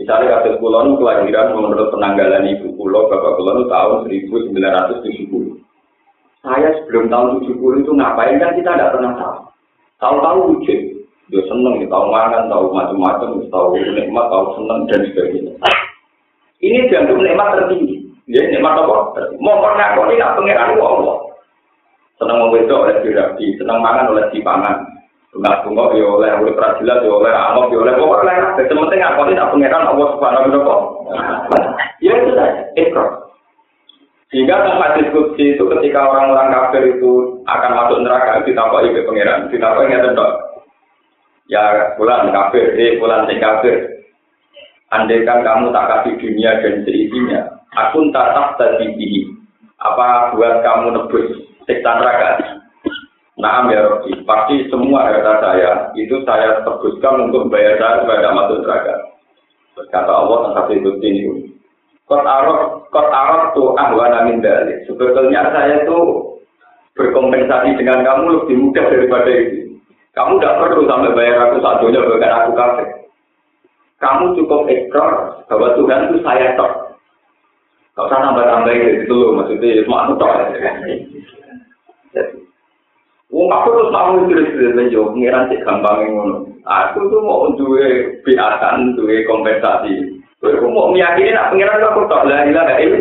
Misalnya 0.00 0.40
kasus 0.40 0.56
pulau 0.56 0.88
itu 0.88 1.04
kelahiran 1.04 1.52
menurut 1.52 1.92
penanggalan 1.92 2.48
ibu 2.56 2.72
pulau, 2.80 3.12
bapak 3.12 3.36
pulau 3.36 3.60
itu 3.60 3.64
tahun 3.68 3.96
1970. 4.08 5.60
Saya 6.42 6.68
sebelum 6.80 7.12
tahun 7.12 7.44
70 7.44 7.84
itu 7.84 7.92
ngapain 7.92 8.40
kan 8.40 8.56
kita 8.56 8.70
tidak 8.72 8.92
pernah 8.96 9.12
tahu. 9.20 9.38
Tahu-tahu 10.00 10.38
wujud. 10.56 10.80
Dia 11.32 11.40
seneng, 11.48 11.80
tahu 11.88 12.06
makan, 12.12 12.52
tahu 12.52 12.76
macam-macam, 12.76 13.40
tahu 13.48 13.80
nikmat, 13.80 14.26
tahu 14.28 14.44
seneng 14.60 14.84
dan 14.84 15.00
sebagainya. 15.08 15.52
Ini 16.60 16.92
dianggap 16.92 17.16
nikmat 17.24 17.48
tertinggi. 17.56 17.96
Ya, 18.28 18.44
nikmat 18.52 18.76
apa? 18.76 19.16
Mau 19.40 19.64
pernah 19.64 19.96
kau 19.96 20.06
tidak 20.12 20.36
pengiran 20.36 20.76
Allah. 20.76 21.16
Seneng 22.20 22.36
mau 22.36 22.52
oleh 22.52 22.96
dirabi, 23.00 23.46
seneng 23.56 23.80
makan 23.80 24.12
oleh 24.12 24.28
dipangan. 24.28 24.76
Bunga 25.32 25.64
bunga 25.64 25.96
ya 25.96 26.04
oleh 26.04 26.30
oleh 26.44 26.52
peradilan 26.52 27.00
ya 27.00 27.08
oleh 27.08 27.32
amok 27.32 27.72
ya 27.72 27.80
oleh 27.80 27.96
pokoknya 27.96 28.32
lah. 28.36 28.52
Jadi 28.60 28.76
penting 28.76 29.00
apa 29.00 29.20
ini 29.24 29.40
tak 29.40 29.50
pengiran 29.56 29.88
Allah 29.88 30.08
subhanahu 30.12 30.44
wa 30.44 30.60
taala. 31.48 31.72
Ya 32.04 32.12
itu 32.20 32.30
saja. 32.36 32.62
Ikrar. 32.76 33.08
Sehingga 34.28 34.60
tempat 34.60 35.00
diskusi 35.00 35.56
itu 35.56 35.64
ketika 35.64 36.04
orang-orang 36.04 36.52
kafir 36.52 36.84
itu 37.00 37.40
akan 37.48 37.70
masuk 37.80 37.98
neraka 38.04 38.44
ditapai 38.44 38.92
ke 38.92 39.08
pangeran, 39.08 39.48
ditapai 39.48 39.88
nggak 39.88 40.04
tentu. 40.12 40.51
Ya 41.52 41.92
bulan 42.00 42.32
kafir, 42.32 42.72
eh 42.80 42.96
bulan 42.96 43.28
si 43.28 43.36
kafir. 43.36 44.08
Andaikan 44.88 45.44
kamu 45.44 45.68
tak 45.68 45.88
kasih 45.88 46.16
dunia 46.16 46.64
dan 46.64 46.80
seisinya, 46.84 47.40
aku 47.76 48.08
tak 48.12 48.32
tak 48.32 48.48
tadi 48.56 49.28
Apa 49.76 50.32
buat 50.32 50.64
kamu 50.64 50.96
nebus 50.96 51.28
siksa 51.68 51.92
neraka? 52.00 52.56
Nah, 53.36 53.68
ya 53.68 53.84
pasti 54.24 54.70
semua 54.72 55.10
harta 55.12 55.42
saya 55.42 55.92
itu 55.98 56.24
saya 56.24 56.62
tebuskan 56.62 57.28
untuk 57.28 57.50
bayar 57.52 57.76
saya 57.76 58.04
tidak 58.06 58.36
masuk 58.36 58.58
neraka. 58.64 58.94
Kata 59.92 60.12
Allah 60.12 60.38
tentang 60.48 60.68
itu 60.72 60.90
ini. 61.04 61.22
Kot 62.08 62.24
arok, 62.24 62.88
kot 62.92 63.08
arok 63.08 63.56
tuh 63.56 63.72
ahwana 63.76 64.28
min 64.28 64.44
dalik. 64.44 64.84
Sebetulnya 64.84 65.48
saya 65.48 65.84
itu 65.84 65.98
berkompensasi 66.92 67.76
dengan 67.80 68.04
kamu 68.04 68.24
lebih 68.40 68.56
mudah 68.68 68.84
daripada 68.88 69.32
itu. 69.32 69.71
Kamu 70.12 70.36
tidak 70.36 70.58
perlu 70.60 70.84
sampai 70.84 71.16
bayar 71.16 71.48
aku 71.48 71.64
satunya 71.64 72.04
bahkan 72.04 72.32
aku 72.44 72.50
kafir. 72.52 72.88
Kamu 73.96 74.36
cukup 74.36 74.68
ekor 74.68 75.40
bahwa 75.48 75.72
Tuhan 75.72 76.10
itu 76.10 76.16
saya 76.20 76.52
tok. 76.58 76.72
Kau 77.92 78.08
usah 78.08 78.24
tambah-tambah 78.24 78.72
gitu 78.72 79.12
loh, 79.12 79.30
maksudnya 79.40 79.84
semua 79.84 80.04
itu 80.08 80.14
tok. 80.20 80.32
Wong 83.32 83.48
aku 83.48 83.68
terus 83.72 83.88
mau 83.88 84.12
terus 84.28 84.76
menjo 84.76 85.08
pengiran 85.16 85.48
sih 85.48 85.60
gampang 85.64 86.04
ngono. 86.12 86.36
Aku 86.68 87.08
tuh 87.08 87.24
mau 87.24 87.48
duwe 87.56 88.20
biasan, 88.28 88.92
duwe 88.92 89.24
kompensasi. 89.24 90.20
Aku 90.44 90.68
mau 90.68 90.92
meyakini 90.92 91.32
nak 91.32 91.56
pengiran 91.56 91.88
aku 91.88 92.04
tak 92.12 92.28
lah 92.28 92.44
ilah 92.44 92.68
ini. 92.76 93.00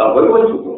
Sampai 0.00 0.24
itu 0.24 0.56
cukup. 0.56 0.77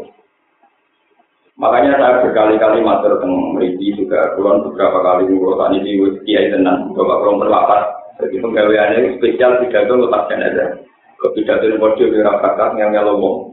Makanya 1.60 2.00
saya 2.00 2.24
berkali-kali 2.24 2.80
matur 2.80 3.20
tentang 3.20 3.52
Meriki 3.52 3.92
juga, 3.92 4.32
kulon 4.32 4.64
beberapa 4.64 5.04
kali 5.04 5.28
ini 5.28 6.00
di 6.00 6.24
kiai 6.24 6.48
tenang, 6.48 6.96
bapak 6.96 7.20
kulon 7.20 7.44
berlapas. 7.44 7.84
Jadi 8.20 8.40
penggaweannya 8.40 9.20
spesial 9.20 9.60
pidato 9.60 9.92
lepas 10.00 10.32
aja. 10.32 10.80
Ke 11.20 11.26
pidato 11.36 11.68
yang 11.68 11.76
bodoh 11.76 12.08
di 12.08 12.16
rapakat 12.24 12.80
yang 12.80 12.96
nyelomong. 12.96 13.52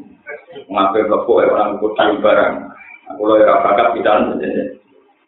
Ngambil 0.71 1.03
kepuk 1.11 1.43
orang 1.51 1.79
kudu 1.83 2.23
barang. 2.23 2.55
Aku 3.11 3.21
lo 3.27 3.35
rapakat 3.43 3.99
pidato 3.99 4.39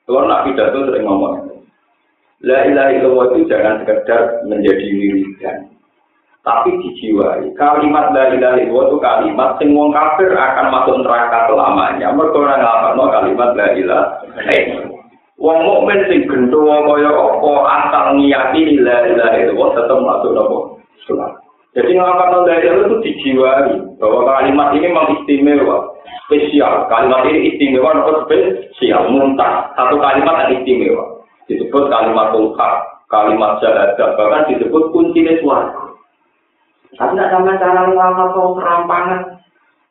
kalau 0.09 0.25
nak 0.25 0.41
pidato 0.49 0.89
sering 0.89 1.05
ngomong, 1.05 1.61
La 2.41 2.65
ilaha 2.65 2.97
illallah 2.97 3.29
itu 3.29 3.45
jangan 3.45 3.85
sekedar 3.85 4.41
menjadi 4.49 4.81
wiridan. 4.89 5.69
Tapi 6.39 6.71
dijiwai. 6.79 7.51
Kalimat 7.59 8.15
ilaha 8.15 8.57
illallah 8.57 8.85
itu 8.87 8.97
kalimat 9.03 9.49
sing 9.59 9.75
wong 9.75 9.91
kafir 9.91 10.31
akan 10.31 10.71
masuk 10.71 10.95
neraka 11.03 11.51
selamanya. 11.51 12.15
Mereka 12.15 12.37
orang 12.39 12.63
ngapakno 12.63 13.03
kalimat 13.11 13.49
la 13.59 13.67
ilaha 13.75 14.07
Wong 15.39 15.59
mukmin 15.63 15.99
sing 16.07 16.27
gendho 16.27 16.63
kaya 16.63 17.11
apa 17.11 17.51
asal 17.83 18.05
ngiyati 18.15 18.79
la 18.79 18.97
ilaha 19.11 19.35
illallah 19.35 19.69
tetap 19.75 19.99
masuk 19.99 20.31
nopo? 20.31 20.57
Jadi 21.75 21.91
ngapakno 21.99 22.47
la 22.47 22.55
ilaha 22.55 22.87
itu 22.87 22.95
dijiwai 23.03 23.71
bahwa 23.99 24.19
kalimat 24.23 24.67
ini 24.79 24.87
memang 24.87 25.07
istimewa 25.19 25.77
spesial. 26.29 26.85
Kalimat 26.87 27.25
ini 27.25 27.51
istimewa 27.51 27.99
atau 27.99 28.23
spesial, 28.29 29.09
muntah. 29.09 29.73
Satu 29.73 29.97
kalimat 29.97 30.47
yang 30.47 30.61
istimewa. 30.61 31.25
Disebut 31.49 31.89
kalimat 31.89 32.29
tulhak, 32.29 32.73
kalimat 33.09 33.57
jahat, 33.57 33.97
bahkan 33.97 34.45
disebut 34.53 34.93
kunci 34.93 35.25
suara. 35.41 35.88
Tapi 36.99 37.15
tidak 37.15 37.31
sama 37.31 37.55
cara 37.55 37.87
lama 37.87 38.23
atau 38.27 38.59
kerampangan. 38.59 39.21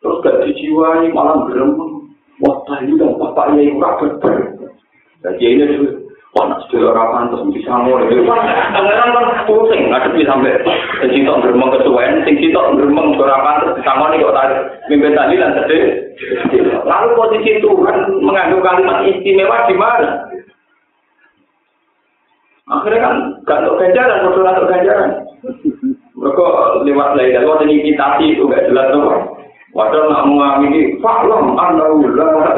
Terus 0.05 0.21
gak 0.21 0.45
dijiwai, 0.45 1.09
malah 1.11 1.49
berembun. 1.49 2.13
Wah, 2.45 2.63
tadi 2.69 2.95
dong, 2.95 3.17
bapaknya 3.17 3.67
itu 3.67 3.81
rapat. 3.81 4.15
Jadi 5.25 5.43
ini 5.43 5.65
juga, 5.75 5.91
wah, 6.37 6.45
nak 6.47 6.63
sudah 6.69 6.95
orang 6.95 7.33
pantas, 7.33 7.43
bisa 7.51 7.73
ngomong. 7.73 8.07
Pangeran 8.07 9.11
kan 9.11 9.43
pusing, 9.49 9.91
ngadepi 9.91 10.23
sampai. 10.23 10.55
Sing 11.03 11.11
sitok 11.11 11.43
geremeng 11.43 11.75
kesuwen, 11.75 12.23
sing 12.23 12.35
sitok 12.39 12.79
geremeng 12.79 13.19
ora 13.19 13.43
pantes 13.43 13.75
disangoni 13.81 14.23
kok 14.23 14.37
tadi 14.37 14.55
mimpin 14.93 15.19
tadi 15.19 15.35
lan 15.41 15.57
sedih. 15.59 15.85
Lalu 16.87 17.09
posisi 17.19 17.59
Tuhan 17.59 17.99
mengandung 18.23 18.63
kalimat 18.63 19.03
istimewa 19.09 19.67
di 19.67 19.75
mana? 19.75 20.11
Akhirnya 22.69 23.01
kan 23.01 23.15
gak 23.49 23.59
untuk 23.65 23.81
ganjaran, 23.81 24.29
untuk 24.29 24.69
ganjaran. 24.69 25.11
Mereka 26.19 26.45
lewat 26.83 27.15
lain, 27.15 27.39
lewat 27.47 27.63
imitasi 27.63 28.35
itu 28.35 28.43
gak 28.51 28.67
jelas 28.67 28.91
tuh. 28.91 29.39
Padahal 29.69 30.09
nak 30.11 30.25
mengamini 30.27 30.97
faklam 30.99 31.53
anaulah 31.53 32.57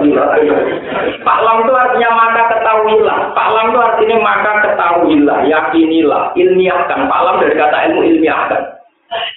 Faklam 1.26 1.56
itu 1.66 1.72
artinya 1.74 2.10
maka 2.14 2.42
ketahuilah. 2.54 3.18
Faklam 3.34 3.74
itu 3.74 3.80
artinya 3.82 4.16
maka 4.22 4.52
ketahuilah, 4.62 5.38
yakinilah, 5.44 6.22
ilmiahkan. 6.38 7.10
Faklam 7.10 7.42
dari 7.42 7.54
kata 7.58 7.76
ilmu 7.90 8.00
ilmiahkan. 8.14 8.62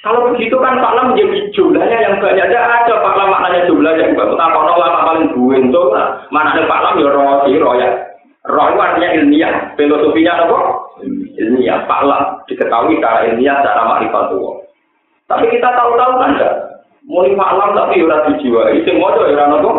Kalau 0.05 0.29
begitu 0.29 0.53
kan 0.61 0.77
faklam 0.79 1.11
menjadi 1.17 1.49
jumlahnya 1.57 1.97
yang 1.97 2.15
banyak. 2.21 2.45
Ada 2.45 2.59
ada 2.61 2.93
faklam 3.01 3.33
maknanya 3.33 3.65
jumlah 3.65 3.93
yang 3.97 4.13
banyak. 4.13 4.37
Tak 4.37 4.49
kono 4.53 4.73
lama 4.77 4.99
paling 5.09 5.27
buentul. 5.33 5.97
Mana 6.29 6.53
ada 6.53 6.69
faklam 6.69 7.01
ya 7.01 7.09
roh 7.09 7.41
si 7.49 7.57
roh 7.57 7.73
ya. 7.73 7.89
Roh 8.53 8.65
itu 8.69 8.79
artinya 8.79 9.09
ilmiah. 9.17 9.53
Filosofinya 9.73 10.45
apa? 10.45 10.57
Ilmiah. 11.37 11.85
Faklam 11.89 12.45
diketahui 12.49 12.97
secara 12.97 13.19
ilmiah, 13.31 13.61
secara 13.61 13.81
makrifat 13.89 14.25
Tapi 15.29 15.45
kita 15.49 15.69
tahu-tahu 15.73 16.13
kan 16.19 16.31
enggak? 16.37 16.53
Muni 17.03 17.35
malam 17.35 17.75
tapi 17.75 17.99
ora 17.99 18.23
dijiwai, 18.31 18.79
sing 18.87 18.95
maca 18.95 19.27
ora 19.27 19.45
nopo. 19.51 19.71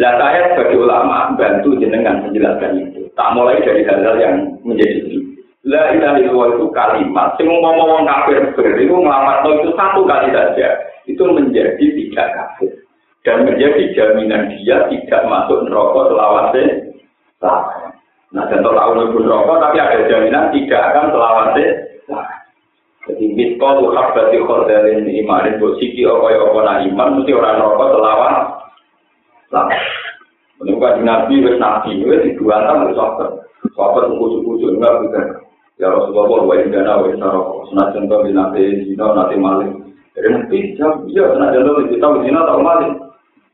Lah 0.00 0.16
saya 0.18 0.56
sebagai 0.56 0.82
ulama 0.82 1.36
bantu 1.38 1.76
jenengan 1.78 2.24
menjelaskan 2.24 2.80
itu. 2.80 3.06
Tak 3.12 3.36
mulai 3.36 3.60
dari 3.60 3.84
hal-hal 3.84 4.16
yang 4.18 4.36
menjadi 4.64 5.22
La 5.62 5.94
ilaha 5.94 6.18
illallah 6.18 6.48
itu 6.58 6.66
kalimat. 6.74 7.38
Sing 7.38 7.46
ngomong 7.46 7.86
wong 7.86 8.02
kafir 8.02 8.50
itu 8.50 8.94
ngelamat 8.98 9.46
itu 9.46 9.70
satu 9.78 10.02
kali 10.02 10.34
saja. 10.34 10.68
Itu 11.06 11.22
menjadi 11.30 11.78
tidak 11.78 12.28
kafir. 12.34 12.82
Dan 13.22 13.46
menjadi 13.46 13.94
jaminan 13.94 14.50
dia 14.58 14.90
tidak 14.90 15.22
masuk 15.30 15.62
neraka 15.70 16.00
selawase. 16.10 16.62
Nah, 17.38 17.62
contoh 18.32 18.72
tahu 18.72 18.92
neraka 19.20 19.54
tapi 19.60 19.76
ada 19.76 20.08
jaminan 20.08 20.48
tidak 20.56 20.82
akan 20.88 21.06
selawase. 21.12 21.66
Jadi 23.02 23.24
mitkol 23.34 23.92
habati 23.92 24.38
khordalin 24.40 25.10
imanin 25.10 25.58
buat 25.58 25.74
siki 25.82 26.06
apa 26.06 26.26
ya 26.32 26.46
nah 26.62 26.76
iman 26.86 27.08
mesti 27.18 27.32
orang 27.34 27.58
rokok 27.58 27.88
selawan. 27.98 28.34
Lah, 29.52 29.66
menurut 30.62 31.02
nabi 31.02 31.42
wes 31.42 31.58
nabi 31.58 31.98
wes 32.06 32.22
di 32.22 32.38
dua 32.38 32.62
tahun 32.62 32.88
wes 32.88 32.96
sahabat. 32.96 33.30
Sahabat 33.74 34.04
enggak 34.06 34.94
bukan. 35.02 35.26
Ya 35.82 35.90
Rasulullah 35.90 36.46
wa 36.46 36.54
indana 36.54 37.02
wa 37.02 37.10
inna 37.10 37.26
rokok. 37.26 37.74
Senajan 37.74 38.06
kau 38.06 38.22
binate 38.22 38.86
zina 38.86 39.06
nanti 39.18 39.34
maling. 39.34 39.72
Jadi 40.14 40.28
nanti 40.30 40.58
jam 40.78 41.02
iya 41.10 41.26
senajan 41.34 41.66
kau 41.66 41.82
kita 41.90 42.06
zina 42.22 42.40
tahu 42.46 42.60
maling. 42.62 42.92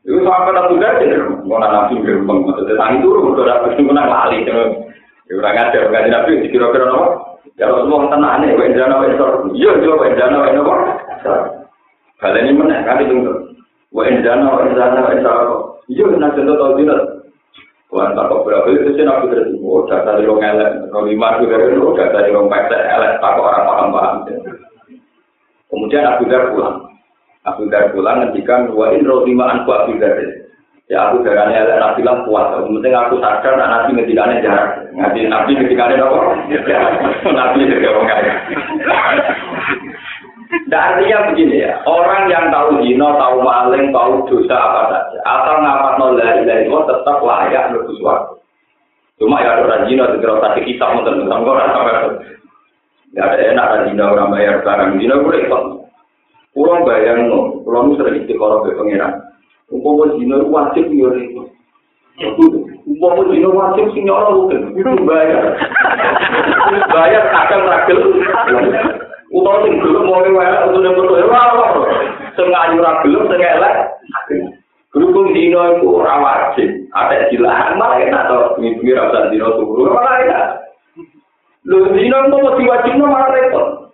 Itu 0.09 0.25
sahabat 0.25 0.57
aku 0.57 0.81
gak 0.81 1.05
sih. 1.05 1.13
Mau 1.45 1.61
gerbang 2.01 2.39
maksudnya 2.41 2.81
tangi 2.81 2.97
turun 3.05 3.29
udah 3.29 3.45
dapat 3.45 3.77
itu 3.77 3.93
lali. 3.93 4.41
Ya 4.49 5.37
ora 5.37 5.49
ngajar 5.53 5.93
ngajar 5.93 6.09
Nabi 6.09 6.49
kira-kira 6.49 6.89
nopo? 6.89 7.37
Ya 7.61 7.69
Rasulullah 7.69 8.09
tenane 8.09 8.57
wa 8.57 8.65
injana 8.65 8.97
wa 8.97 9.05
insor. 9.05 9.53
Iya 9.53 9.71
yo 9.85 10.01
wa 10.01 10.09
injana 10.09 10.41
wa 10.41 10.49
nopo? 10.49 10.73
Baleni 12.17 12.57
meneh 12.57 12.81
kan 12.81 13.05
itu. 13.05 13.53
Wa 13.93 14.09
injana 14.09 14.49
wa 14.49 14.65
injana 14.65 15.05
wa 15.05 15.13
insor. 15.13 15.45
Iya 15.93 16.09
nek 16.17 16.33
contoh 16.33 16.57
tau 16.57 16.73
dina. 16.73 16.97
Kuan 17.89 18.13
tak 18.17 18.29
kok 18.29 18.45
berapa 18.45 18.69
itu 18.69 18.97
sih 18.97 19.05
nabi 19.05 19.33
terus 19.33 19.49
oh 19.65 19.81
data 19.89 20.21
di 20.21 20.29
rong 20.29 20.45
elek, 20.45 20.93
lima 20.93 21.41
itu 21.41 21.49
dari 21.49 21.73
rong 21.73 21.97
data 21.97 22.21
di 22.21 22.29
rong 22.29 22.45
pesek 22.45 22.85
elek, 22.85 23.17
tak 23.17 23.33
orang 23.33 23.65
paham 23.65 23.87
paham. 23.89 24.15
Kemudian 25.73 26.05
Abu 26.05 26.29
Dar 26.29 26.53
pulang. 26.53 26.88
Abu 27.47 27.71
Dar 27.71 27.95
pulang 27.95 28.19
ngendikan 28.19 28.71
wa 28.75 28.91
in 28.91 29.07
lima 29.07 29.45
anku 29.47 29.71
Abu 29.71 29.95
Dar. 30.01 30.17
Ya 30.89 31.13
aku 31.13 31.21
darahnya 31.21 31.69
elek 31.69 31.77
nabi 31.77 32.01
lah 32.01 32.25
kuat. 32.25 32.49
Penting 32.65 32.93
aku 32.97 33.21
sadar 33.21 33.53
nak 33.61 33.69
nabi 33.69 33.93
ngendikane 33.93 34.41
jarak. 34.41 34.89
Ngaji 34.97 35.29
nabi 35.29 35.51
ngendikane 35.53 36.01
apa? 36.01 36.19
Nabi 37.29 37.69
juga 37.69 37.93
orang 37.93 38.09
kaya. 38.09 38.33
Dan 40.65 40.81
artinya 40.81 41.29
begini 41.29 41.61
ya, 41.61 41.77
orang 41.85 42.25
yang 42.25 42.49
tahu 42.49 42.81
zina, 42.81 43.05
tahu 43.21 43.37
maling, 43.45 43.93
tahu 43.93 44.25
dosa 44.25 44.57
apa 44.57 44.81
saja, 44.89 45.17
asal 45.21 45.55
ngapat 45.61 45.93
nol 46.01 46.17
dari 46.17 46.65
tetap 46.65 47.17
layak 47.21 47.69
lebih 47.69 47.93
suatu. 48.01 48.41
Cuma 49.21 49.45
ya 49.45 49.61
ada 49.61 49.85
zina, 49.85 50.09
segera 50.09 50.41
tadi 50.41 50.73
kita 50.73 50.89
nonton 50.89 51.29
nonton 51.29 51.53
orang 51.53 51.69
sampai 51.69 51.95
Gak 53.09 53.25
ada 53.25 53.37
enak 53.41 53.65
ada 53.65 53.77
zina 53.89 54.03
orang 54.09 54.29
bayar 54.33 54.55
barang 54.61 55.01
zina 55.01 55.21
gue 55.21 55.37
ikut. 55.41 55.63
Pulang 56.57 56.81
bayang 56.81 57.29
no, 57.29 57.61
pulang 57.61 57.93
sering 57.93 58.25
istiqoroh 58.25 58.65
ke 58.65 58.73
pangeran. 58.73 59.21
Umpama 59.69 60.09
zina 60.17 60.41
wajib 60.49 60.89
yo 60.89 61.13
itu. 61.13 61.45
Umpama 62.89 63.21
zina 63.29 63.49
wajib 63.53 63.85
sing 63.93 64.09
nyoro 64.09 64.49
itu 64.49 64.91
bayar. 65.05 65.53
bayar 66.89 67.23
kadang 67.29 67.69
ragil. 67.69 67.97
Utawa 69.29 69.61
sing 69.61 69.77
gelem 69.77 70.09
mau 70.09 70.25
wae 70.25 70.53
untuk 70.73 70.89
foto 70.97 71.13
ora 71.21 71.41
ora. 71.53 71.67
Sing 72.33 72.49
ayu 72.49 72.81
ora 72.81 72.97
gelem 73.05 73.23
sing 73.29 73.41
elek. 73.45 73.75
Berhubung 74.89 75.37
dino 75.37 75.61
itu 75.77 75.85
ora 75.85 76.17
wajib, 76.17 76.65
ada 76.97 77.29
dilarang 77.29 77.77
malah 77.77 78.01
enak 78.01 78.57
mikir 78.57 78.97
rasa 78.97 79.29
dino 79.29 79.53
turu 79.61 79.85
malah 79.85 80.17
enak. 80.25 80.45
Lho 81.69 81.93
dino 81.93 82.17
itu 82.25 82.37
mau 82.41 82.57
diwajibno 82.57 83.05
malah 83.05 83.29
repot. 83.37 83.88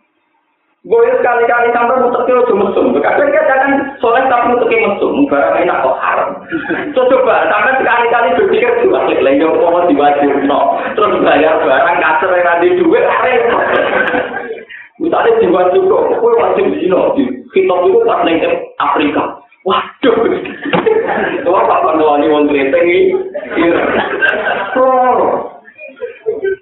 Gue 0.86 1.02
sekali-kali 1.18 1.74
sampai 1.74 1.98
mutek 1.98 2.30
itu 2.30 2.54
mesum. 2.54 2.94
Kadang 3.02 3.34
kadang 3.34 3.74
soleh 3.98 4.22
tapi 4.30 4.54
mutek 4.54 4.70
mesum. 4.70 5.26
Barang 5.26 5.58
enak 5.58 5.82
kok 5.82 5.98
haram. 5.98 6.30
So 6.94 7.10
coba 7.10 7.50
sampai 7.50 7.82
sekali-kali 7.82 8.38
berpikir 8.38 8.86
juga 8.86 9.10
lain 9.10 9.42
yang 9.42 9.58
mau 9.58 9.82
diwajib 9.90 10.46
no. 10.46 10.78
Terus 10.94 11.26
bayar 11.26 11.58
barang 11.66 11.98
kasar 12.06 12.30
yang 12.38 12.46
ada 12.54 12.68
duit 12.70 13.02
repot. 13.02 13.66
Misalnya 15.02 15.42
diwajib 15.42 15.84
kok, 15.90 16.06
gue 16.22 16.32
wajib 16.38 16.66
di 16.70 16.78
sini. 16.86 16.98
Di 17.18 17.24
kitab 17.58 17.82
itu 17.90 18.00
pas 18.06 18.22
neng 18.22 18.38
Afrika. 18.78 19.42
Waduh. 19.66 20.18
Itu 21.42 21.50
apa 21.50 21.76
panduan 21.82 22.30
wong 22.30 22.46
kreteng 22.46 22.86
ini? 22.86 23.18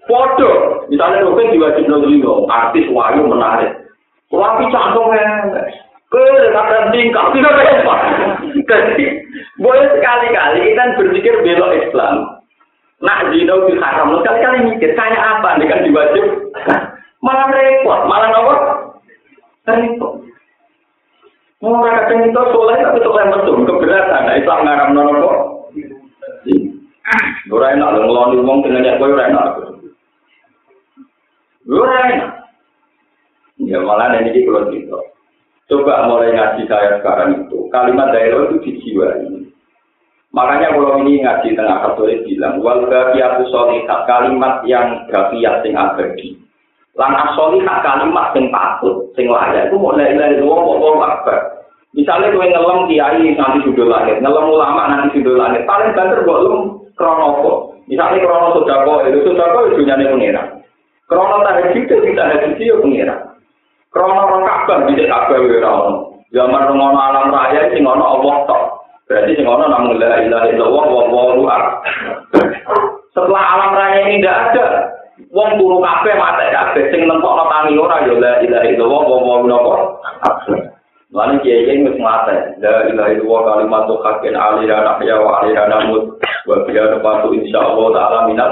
Foto. 0.08 0.50
Misalnya 0.88 1.28
Rukin 1.28 1.60
diwajib 1.60 1.92
nol 1.92 2.48
artis 2.48 2.88
wayu 2.88 3.28
menarik. 3.28 3.83
Wapi 4.34 4.66
canggung 4.74 5.14
Ke 6.10 6.22
kata 6.54 6.90
tingkah 6.94 7.30
tidak 7.34 7.58
apa. 7.58 7.96
Jadi 8.54 9.06
boleh 9.58 9.86
sekali-kali 9.98 10.74
kita 10.74 10.84
berpikir 10.98 11.34
belok 11.42 11.74
Islam. 11.74 12.42
Nak 13.02 13.34
zina 13.34 13.54
di 13.66 13.74
haram, 13.82 14.14
sekali-kali 14.22 14.74
mikir 14.74 14.94
kayak 14.94 15.22
apa 15.22 15.58
dengan 15.58 15.82
diwajib. 15.86 16.26
Malah 17.26 17.50
repot, 17.50 18.00
malah 18.06 18.30
nopo. 18.30 18.56
Repot. 19.66 20.14
Mau 21.66 21.82
kadang 21.82 22.30
itu 22.30 22.42
soleh 22.54 22.78
tapi 22.78 23.00
soleh 23.02 23.26
mesum 23.34 23.66
keberatan. 23.66 24.22
Nah, 24.28 24.36
Islam 24.38 24.60
ngaram 24.66 24.90
nopo. 24.94 25.32
Ora 27.54 27.74
enak 27.74 27.90
lho 27.94 28.00
ngeloni 28.06 28.38
wong 28.42 28.58
dengan 28.66 28.98
kowe 28.98 29.14
ora 29.14 29.30
enak. 29.30 29.48
Ora 31.70 31.98
enak. 32.10 32.43
Ya 33.62 33.78
malah 33.82 34.18
ini 34.18 34.46
kalau 34.46 34.70
gitu. 34.74 34.98
Coba 35.70 36.06
mulai 36.10 36.36
ngaji 36.36 36.68
saya 36.68 37.00
sekarang 37.00 37.48
itu, 37.48 37.72
kalimat 37.72 38.12
daerah 38.12 38.52
itu 38.52 38.60
dijiwai. 38.62 39.48
Makanya 40.34 40.76
kalau 40.76 41.00
ini 41.06 41.24
ngaji 41.24 41.56
tengah 41.56 41.78
katolik 41.88 42.26
bilang, 42.26 42.60
wal 42.60 42.84
gafiyatu 42.90 43.48
solihat, 43.48 44.04
kalimat 44.10 44.66
yang 44.68 45.06
gafiyat 45.08 45.64
sing 45.64 45.78
abadi. 45.78 46.36
Lan 46.98 47.14
asolihat 47.16 47.80
kalimat 47.86 48.34
sing 48.34 48.52
patut, 48.52 49.14
sing 49.16 49.30
layak, 49.30 49.70
itu 49.70 49.78
mulai 49.80 50.14
dari 50.14 50.42
dua 50.42 50.58
wong 50.62 51.00
akbar. 51.02 51.64
Misalnya 51.94 52.34
kowe 52.34 52.46
ngelem 52.46 52.80
kiai 52.90 53.38
nanti 53.38 53.60
sudah 53.70 53.86
langit, 53.86 54.18
ngelem 54.20 54.50
ulama 54.50 54.90
nanti 54.90 55.22
sudah 55.22 55.38
langit, 55.38 55.62
paling 55.70 55.94
banter 55.94 56.26
kok 56.26 56.42
lu 56.42 56.82
kronopo. 56.98 57.78
Misalnya 57.86 58.26
krono 58.26 58.58
sodako, 58.58 59.06
itu 59.06 59.22
sodako 59.22 59.70
itu 59.70 59.86
nyane 59.86 60.10
pengira. 60.10 60.44
Krono 61.06 61.46
tahajud 61.46 61.78
itu 61.78 61.94
tidak 61.94 62.26
tahajud 62.34 62.52
itu 62.58 62.82
pengira. 62.82 63.33
Krono 63.94 64.42
Ka'bah 64.42 64.90
bisa 64.90 65.06
Ka'bah 65.06 65.38
ora. 65.38 65.74
Zaman 66.34 66.66
ngono 66.74 66.98
alam 66.98 67.30
raya 67.30 67.70
sing 67.70 67.86
ono 67.86 68.02
Allah 68.02 68.36
tok. 68.50 68.64
Berarti 69.06 69.38
sing 69.38 69.46
ono 69.46 69.70
namun 69.70 70.02
la 70.02 70.18
ilaha 70.18 70.50
illallah 70.50 70.86
wa 70.90 71.04
wallahu 71.14 71.46
Setelah 73.14 73.44
alam 73.54 73.72
raya 73.78 74.10
ini 74.10 74.18
tidak 74.26 74.38
ada, 74.50 74.66
wong 75.30 75.62
turu 75.62 75.78
kabeh 75.78 76.18
mate 76.18 76.46
kabeh 76.50 76.84
sing 76.90 77.06
nentokno 77.06 77.46
tangi 77.54 77.78
ora 77.78 78.02
ya 78.02 78.14
la 78.18 78.34
ilaha 78.42 78.66
illallah 78.66 79.02
wa 79.06 79.18
wallahu 79.22 79.72
Lalu 81.14 81.46
kiai 81.46 81.70
kiai 81.70 81.86
wis 81.86 81.98
mate, 82.02 82.58
la 82.58 82.90
ilaha 82.90 83.14
illallah 83.14 83.42
kalimat 83.54 83.86
haqqin 83.86 84.34
alira 84.34 84.78
nahya 84.82 85.22
wa 85.22 85.46
alira 85.46 85.70
namut 85.70 86.18
wa 86.50 86.66
biya 86.66 86.98
nafatu 86.98 87.30
insyaallah 87.38 87.86
taala 87.94 88.20
minat. 88.26 88.52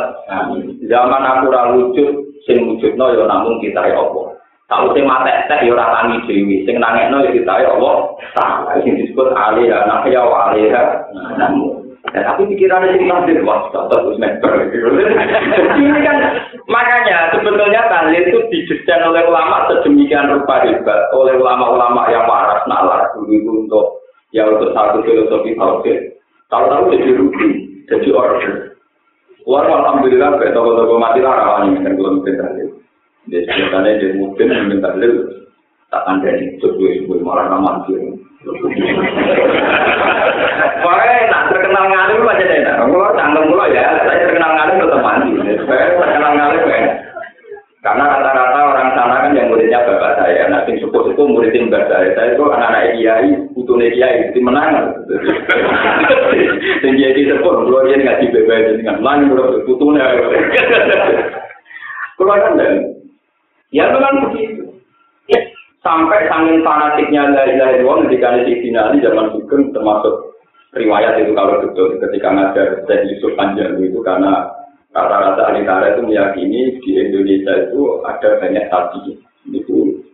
Zaman 0.86 1.24
aku 1.26 1.46
ra 1.50 1.74
wujud 1.74 2.10
sing 2.46 2.62
wujudno 2.70 3.18
ya 3.18 3.26
namun 3.26 3.58
kita 3.58 3.82
ya 3.90 3.98
Allah. 3.98 4.31
Tahu 4.72 4.96
sing 4.96 5.04
mate 5.04 5.52
teh 5.52 5.68
ya 5.68 5.76
ora 5.76 5.92
tangi 6.00 6.24
dhewe, 6.24 6.64
sing 6.64 6.80
nangekno 6.80 7.28
ya 7.28 7.36
kita 7.36 7.54
ya 7.60 7.76
Allah. 7.76 8.16
Taala 8.32 8.80
sing 8.80 8.96
disebut 8.96 9.36
alira 9.36 9.84
nahya 9.84 10.24
wa 10.24 10.48
alira 10.48 11.12
namut. 11.36 11.84
Ya, 12.16 12.24
tapi 12.26 12.50
pikirannya 12.50 12.98
sih 12.98 13.06
nanti 13.06 13.36
wah 13.44 13.68
terus 13.70 14.16
Ini 14.18 16.00
kan 16.02 16.18
makanya 16.66 17.30
sebetulnya 17.36 17.84
tahlil 17.92 18.26
itu 18.26 18.40
didesain 18.48 19.06
oleh 19.06 19.22
ulama 19.28 19.70
sedemikian 19.70 20.34
rupa 20.34 20.66
hebat 20.66 21.14
oleh 21.14 21.38
ulama-ulama 21.38 22.10
yang 22.10 22.26
waras 22.26 22.66
nalar 22.66 23.12
dulu 23.14 23.32
itu 23.32 23.52
untuk 23.68 23.86
ya 24.32 24.48
untuk 24.48 24.72
satu 24.72 25.04
filosofi 25.04 25.52
tauhid. 25.54 26.00
Tahu-tahu 26.48 26.96
jadi 26.96 27.10
rugi, 27.16 27.50
jadi 27.92 28.10
order. 28.12 28.76
Wah, 29.48 29.64
alhamdulillah, 29.64 30.36
toko-toko 30.52 30.96
mati 31.00 31.24
lah 31.24 31.38
rawan 31.38 31.80
kan 31.80 31.96
belum 31.96 32.24
minta 32.24 32.48
Dia 33.30 33.46
sebenarnya 33.46 34.02
dia 34.02 34.18
mungkin 34.18 34.50
minta 34.66 34.90
tahlil 34.90 35.14
tak 35.92 36.08
ada 36.08 36.30
di 36.40 36.58
sebuah 36.58 37.22
malah 37.22 37.46
nama 37.52 37.84
Pokoknya 40.82 41.30
nak 41.30 41.54
terkenal 41.54 41.86
ngalim 41.86 42.26
aja 42.26 42.46
deh. 42.48 42.60
Kalau 42.66 43.14
canggung 43.14 43.46
mulu 43.54 43.70
ya, 43.70 44.02
saya 44.02 44.26
terkenal 44.26 44.52
ngalim 44.58 44.82
tetap 44.82 45.02
mandi. 45.06 45.32
Saya 45.70 45.94
terkenal 45.94 46.32
ngalim 46.34 46.64
ya. 46.66 46.80
Karena 47.82 48.14
rata-rata 48.14 48.60
orang 48.62 48.90
sana 48.94 49.16
kan 49.26 49.38
yang 49.38 49.50
muridnya 49.50 49.86
bapak 49.86 50.18
saya. 50.18 50.50
Sing 50.66 50.82
sepuh 50.82 51.14
itu 51.14 51.22
muridin 51.22 51.70
bapak 51.70 51.90
saya. 51.90 52.10
Saya 52.18 52.34
itu 52.34 52.44
anak-anak 52.46 52.98
kiai, 52.98 53.30
putune 53.54 53.90
kiai, 53.94 54.30
itu 54.34 54.40
menang. 54.42 54.90
Sing 56.82 56.94
kiai 56.98 57.22
sepuh, 57.30 57.54
kalau 57.62 57.86
dia 57.86 58.02
ngaji 58.02 58.26
bebas 58.34 58.74
dengan 58.82 58.98
lain, 59.06 59.34
putune. 59.70 60.02
Kalau 62.18 62.38
kan 62.38 62.54
ya 63.72 63.90
memang 63.92 64.30
begitu. 64.30 64.72
Sampai 65.82 66.30
sangin 66.30 66.62
fanatiknya 66.62 67.34
dari 67.34 67.58
dari 67.58 67.82
wong 67.82 68.06
ketika 68.06 68.46
di 68.46 68.54
final 68.62 68.94
zaman 69.02 69.34
Sugeng 69.34 69.74
termasuk 69.74 70.38
riwayat 70.78 71.18
itu 71.18 71.34
kalau 71.34 71.58
betul 71.58 71.98
ketika 71.98 72.30
ngajar 72.30 72.68
Syekh 72.86 73.02
Yusuf 73.10 73.34
Panjang 73.34 73.82
itu 73.82 73.98
karena 74.06 74.46
rata-rata 74.94 75.52
ahli 75.52 75.64
itu 75.64 76.02
meyakini 76.04 76.62
di 76.84 76.92
Indonesia 77.00 77.54
itu 77.68 77.82
ada 78.04 78.30
banyak 78.44 78.66
tadi 78.68 79.18
itu 79.52 80.06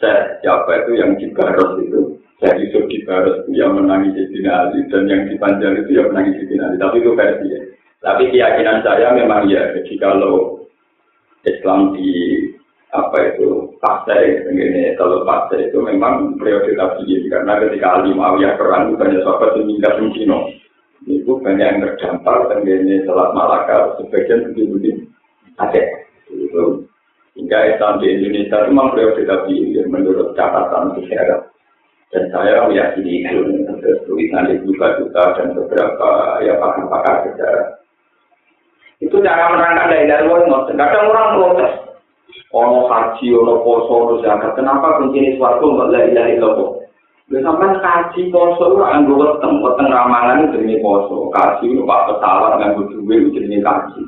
saya 0.00 0.40
siapa 0.42 0.84
itu 0.84 0.92
yang 1.00 1.16
di 1.16 1.30
Baros 1.32 1.80
itu 1.80 2.00
saya 2.40 2.56
Yusuf 2.60 2.84
di 2.88 3.00
Baros 3.04 3.44
itu 3.44 3.62
yang 3.62 3.76
menangis 3.76 4.16
di 4.16 4.40
Ali 4.44 4.84
dan 4.88 5.08
yang 5.08 5.28
di 5.28 5.36
Panjang 5.40 5.84
itu 5.84 5.96
yang 5.96 6.12
menangis 6.12 6.42
di 6.44 6.56
Ali 6.58 6.76
tapi 6.80 7.00
itu 7.00 7.12
versi 7.16 7.46
ya. 7.48 7.60
tapi 8.04 8.22
keyakinan 8.32 8.82
saya 8.84 9.12
memang 9.16 9.48
ya 9.48 9.72
jadi 9.80 9.94
kalau 10.00 10.64
Islam 11.46 11.94
di 11.94 12.10
apa 12.96 13.36
itu 13.36 13.76
partai 13.78 14.48
ini 14.48 14.96
kalau 14.96 15.28
partai 15.28 15.68
itu 15.68 15.78
memang 15.84 16.40
prioritas 16.40 16.96
tinggi 16.96 17.28
karena 17.28 17.60
ketika 17.60 18.00
Ali 18.00 18.16
Muawiyah 18.16 18.56
perang 18.56 18.96
banyak 18.96 19.20
sahabat 19.20 19.60
yang 19.60 19.68
di 19.68 20.12
Cina 20.16 20.38
itu 21.06 21.32
banyak 21.38 21.62
yang 21.62 21.78
terdampar 21.84 22.50
ini 22.64 23.04
Selat 23.06 23.30
Malaka 23.36 23.94
sebagian 24.00 24.50
bukti-bukti 24.50 24.90
Aceh. 25.56 25.86
Itu 26.34 26.84
hingga 27.38 27.58
Islam 27.76 28.02
di 28.02 28.06
Indonesia 28.10 28.58
itu 28.64 28.68
memang 28.74 28.92
beliau 28.92 29.14
beda 29.14 29.36
menurut 29.86 30.34
catatan 30.34 30.98
sejarah. 30.98 31.46
Dan 32.14 32.30
saya 32.30 32.66
meyakini 32.70 33.26
itu 33.26 33.42
tulisan 34.06 34.50
ibu 34.50 34.72
juga 34.72 35.34
dan 35.36 35.58
beberapa 35.58 36.38
ya 36.42 36.54
pakar-pakar 36.58 37.28
sejarah. 37.28 37.68
Itu 39.02 39.20
cara 39.20 39.52
menerangkan 39.52 39.90
dari 39.92 40.06
dari 40.08 40.24
luar 40.24 40.46
Kadang 40.72 41.12
orang 41.12 41.34
protes. 41.36 41.85
Ono 42.56 42.88
haji, 42.88 43.26
ono 43.36 43.60
poso, 43.60 43.92
ono 43.92 44.14
zakat. 44.22 44.54
Kenapa 44.56 45.02
kunci 45.02 45.18
ini 45.18 45.36
suatu 45.36 45.66
nggak 45.66 45.90
la 45.92 46.00
ilaha 46.08 46.30
illallah? 46.32 46.70
Lha 47.26 47.38
sampean 47.42 47.74
kaji 47.82 48.30
poso 48.30 48.78
ora 48.78 48.94
nganggo 48.94 49.18
weteng, 49.18 49.58
weteng 49.58 49.90
ramalan 49.90 50.54
jenenge 50.54 50.78
poso. 50.78 51.26
Kaji 51.34 51.74
lu 51.74 51.82
pak 51.82 52.06
pesawat 52.06 52.62
nganggo 52.62 52.86
duwe 52.86 53.34
jenenge 53.34 53.60
kaji. 53.66 54.02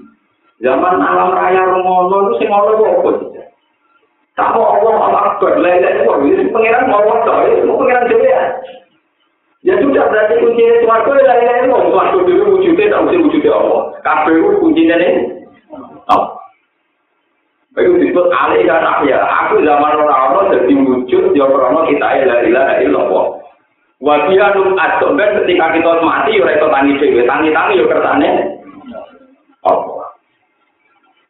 Zaman 0.62 1.02
alam 1.02 1.34
raya 1.34 1.66
ngono 1.66 2.30
itu 2.30 2.34
sing 2.38 2.48
ngono 2.50 2.78
apa 2.78 3.10
sih? 3.18 3.28
Tak 4.38 4.54
mau 4.54 4.70
Allah 4.70 4.94
Allah 5.10 5.22
Akbar, 5.34 5.58
la 5.58 5.70
ilaha 5.82 5.94
illallah. 5.98 6.18
Ini 6.30 6.54
pengiran 6.54 6.86
mau 6.86 7.02
Allah, 7.02 7.58
itu 7.58 7.74
pengiran 7.74 8.06
dhewe 8.06 8.26
ya. 8.30 8.42
Ya 9.66 9.74
sudah 9.82 10.06
berarti 10.06 10.38
kuncinya 10.38 10.74
suarga 10.86 11.10
ya 11.18 11.24
la 11.26 11.34
ilaha 11.42 11.58
illallah. 11.66 11.90
Suarga 11.90 12.18
dhewe 12.22 12.44
wujudnya 12.54 12.86
tak 12.86 13.02
mesti 13.02 13.18
wujudnya 13.18 13.50
Allah. 13.50 13.82
Kabeh 14.06 14.34
kuncinya 14.62 14.94
nih. 14.94 15.12
Oh. 16.14 16.37
Itu 17.78 17.94
disebut 18.02 18.26
alih 18.34 18.66
dan 18.66 18.82
ahya. 18.82 19.22
Aku 19.46 19.62
zaman 19.62 19.94
orang-orang 20.02 20.50
jadi 20.58 20.74
wujud, 20.82 21.24
ya 21.38 21.46
orang 21.46 21.86
kita 21.86 22.26
la 22.26 22.36
ilaha 22.42 22.74
illallah. 22.82 23.26
Wajah 23.98 24.48
num 24.54 24.78
adom 24.78 25.18
kan 25.18 25.42
ketika 25.42 25.74
kita 25.74 25.90
mati, 26.02 26.38
ya 26.38 26.46
itu 26.54 26.66
tangi 26.70 26.92
dewe, 27.02 27.22
tangi-tangi 27.26 27.78
ya 27.82 27.84
kertane. 27.86 28.30
Oh. 29.66 29.98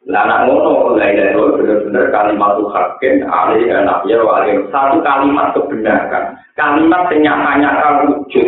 Nah, 0.09 0.25
anak 0.25 0.49
ngono, 0.49 0.97
la 0.97 1.05
ilaha 1.09 1.29
illallah 1.33 1.57
benar-benar 1.57 2.05
kalimat 2.13 2.57
hakim, 2.57 3.13
alih 3.25 3.61
dan 3.69 3.89
ahya, 3.89 4.17
alih. 4.21 4.55
Satu 4.69 4.97
kalimat 5.01 5.53
kebenaran. 5.53 6.23
Kalimat 6.53 7.09
yang 7.13 7.21
nyata-nyata 7.25 7.89
wujud. 8.05 8.47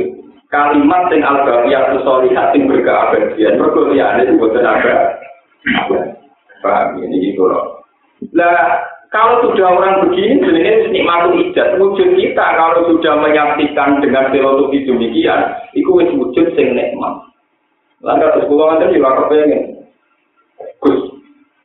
Kalimat 0.52 1.08
yang 1.10 1.24
al-baqiyah 1.26 2.02
solihat 2.04 2.52
yang 2.54 2.68
berkeabadian. 2.68 3.56
Berkuliah 3.56 4.20
itu 4.20 4.36
buatan 4.36 4.68
ada. 4.68 5.16
Paham 6.62 7.02
ini 7.02 7.34
gitu 7.34 7.50
loh. 7.50 7.81
Nah, 8.30 8.86
kalau 9.10 9.44
sudah 9.50 9.76
orang 9.76 10.08
begini, 10.08 10.40
sebenarnya 10.40 10.88
nikmatul 10.94 11.36
ijat. 11.42 11.76
Wujud 11.82 12.10
kita 12.16 12.46
kalau 12.56 12.86
sudah 12.88 13.20
menyaksikan 13.20 14.00
dengan 14.00 14.30
filosofi 14.30 14.88
demikian, 14.88 15.52
itu 15.74 15.90
wujud 15.90 16.48
sing 16.54 16.78
nikmat. 16.78 17.28
Lalu 18.02 18.24
terus 18.34 18.48
pulau 18.48 18.72
nanti 18.72 18.98
juga 18.98 19.20
kepengen. 19.26 19.84
Gus, 20.80 21.12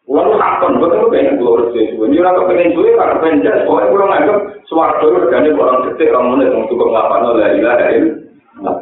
pulau 0.04 0.34
hakon, 0.36 0.82
betul 0.82 1.08
pengen 1.08 1.38
pulau 1.38 1.62
resmi. 1.64 1.94
Ini 1.94 2.20
orang 2.20 2.36
kepengen 2.44 2.74
suwe, 2.74 2.90
orang 2.98 3.10
kepengen 3.14 3.44
jas. 3.46 3.62
Pokoknya 3.64 3.90
pulau 3.94 4.06
nganggap 4.10 4.38
suara 4.66 4.94
dulu, 4.98 5.16
regane 5.22 5.50
orang 5.54 5.80
detik, 5.86 6.12
orang 6.12 6.28
menit, 6.34 6.50
orang 6.50 6.68
cukup 6.68 6.88
ngelapan, 6.92 7.20
lah 7.24 7.50
ilah, 7.54 7.76
ilah. 7.94 8.76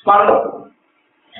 Semangat. 0.00 0.63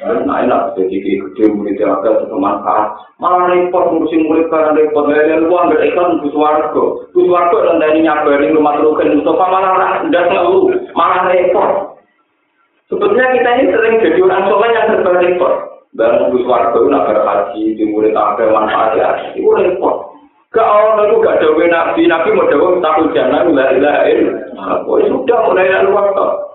Nah 0.03 0.43
enak, 0.43 0.75
jadi 0.75 1.07
gede 1.07 1.55
murid 1.55 1.79
yang 1.79 1.95
agak 2.03 2.27
bermanfaat. 2.27 2.99
Malah 3.23 3.47
repot 3.47 3.95
ngurusin 3.95 4.27
murid 4.27 4.51
karena 4.51 4.75
repot. 4.75 5.07
Dari 5.07 5.39
luar 5.39 5.71
nggak 5.71 5.87
ikhlas 5.87 6.19
bus 6.19 6.35
warga. 6.35 6.85
Bus 7.15 7.31
warga 7.31 7.59
dan 7.71 7.79
dari 7.79 8.03
nyabari 8.03 8.51
rumah 8.51 8.75
terukan 8.75 9.15
Mustafa 9.15 9.45
malah 9.47 10.03
tidak 10.03 10.27
ngeluh, 10.35 10.67
malah 10.99 11.31
repot. 11.31 11.71
Sebetulnya 12.91 13.39
kita 13.39 13.51
ini 13.55 13.65
sering 13.71 13.95
jadi 14.03 14.19
orang 14.19 14.45
soleh 14.51 14.71
yang 14.75 14.87
serba 14.91 15.11
repot. 15.23 15.55
Dan 15.95 16.27
bus 16.35 16.43
warga 16.43 16.75
itu 16.75 16.91
haji, 16.99 17.63
di 17.79 17.85
murid 17.87 18.19
ada 18.19 18.51
manfaatnya, 18.51 19.31
itu 19.39 19.47
repot. 19.47 20.11
Gak 20.51 20.67
orang 20.67 21.07
itu 21.07 21.23
gak 21.23 21.39
ada 21.39 21.49
nabi, 21.51 22.03
nabi 22.07 22.31
mau 22.35 22.47
jawab 22.51 22.79
takut 22.83 23.11
jangan, 23.15 23.51
la 23.55 23.75
ilaha 23.75 24.03
illallah. 24.11 24.79
Sudah 25.07 25.39
mulai 25.51 25.71
lalu 25.71 25.91
waktu. 25.95 26.54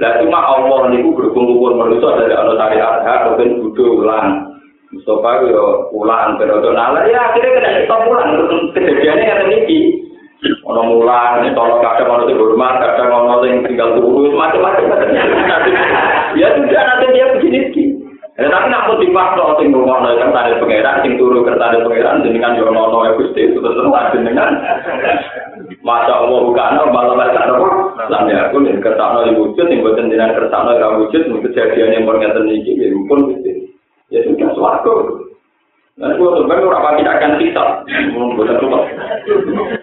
Lah 0.00 0.16
cuma 0.24 0.40
Allah 0.40 0.88
niku 0.88 1.12
berkumpul 1.12 1.76
manusia 1.76 2.16
dari 2.16 2.32
Allah 2.32 2.56
syariat 2.56 3.04
hak 3.04 3.36
ben 3.36 3.60
kudu 3.60 4.00
ulang. 4.00 4.56
Mustafa 4.96 5.44
yo 5.46 5.92
ulang 5.92 6.40
periode 6.40 6.72
nalar 6.72 7.04
ya 7.04 7.30
akhirnya 7.30 7.60
kena 7.60 7.70
stop 7.84 8.08
ulang 8.08 8.30
kejadiannya 8.72 9.28
kata 9.28 9.44
niki. 9.44 9.80
Ono 10.40 10.82
mulang, 10.88 11.44
ini 11.44 11.52
tolong 11.52 11.84
kadang 11.84 12.16
ono 12.16 12.24
sing 12.24 12.40
hormat, 12.40 12.80
kadang 12.80 13.12
ono 13.12 13.44
sing 13.44 13.60
tinggal 13.60 13.92
turu, 14.00 14.32
macam-macam. 14.32 14.88
ya 16.40 16.48
sudah 16.56 16.80
nanti 16.80 17.06
dia 17.12 17.26
begini 17.36 17.60
sih. 17.76 17.86
Ya, 18.40 18.48
tapi 18.48 18.72
nak 18.72 18.88
pun 18.88 19.04
dipaksa 19.04 19.60
sing 19.60 19.68
ngono 19.68 20.16
kan 20.16 20.32
tadi 20.32 20.56
pangeran 20.56 21.04
sing 21.04 21.20
turu 21.20 21.44
kertane 21.44 21.84
pangeran 21.84 22.24
jenengan 22.24 22.56
yo 22.56 22.72
ono 22.72 23.04
ya 23.04 23.12
Gusti 23.20 23.52
terus 23.52 23.68
terus 23.68 23.92
jenengan. 24.16 24.48
Masa 25.80 26.12
Allah 26.12 26.40
bukan 26.44 26.92
malah 26.92 27.16
baca 27.16 27.40
apa? 27.40 27.68
Lam 28.12 28.28
ya 28.28 28.52
aku 28.52 28.60
nih 28.60 28.76
kersano 28.84 29.24
di 29.24 29.32
wujud, 29.32 29.64
yang 29.64 29.80
buat 29.80 29.96
jenengan 29.96 30.36
kersano 30.36 30.76
di 30.76 30.84
wujud, 30.84 31.22
kejadian 31.40 31.96
yang 31.96 32.04
pernyataan 32.04 32.52
ini 32.52 32.76
ya 32.76 32.92
pun 33.08 33.32
gitu. 33.32 33.72
Ya 34.12 34.20
sudah 34.28 34.50
suaraku. 34.52 35.29
Nah, 36.00 36.16
itu 36.16 36.24
sebenarnya 36.24 36.64
orang 36.64 36.84
pasti 36.88 37.02
akan 37.04 37.32
kita, 37.36 37.64
bukan 38.16 38.56
cuma. 38.64 38.78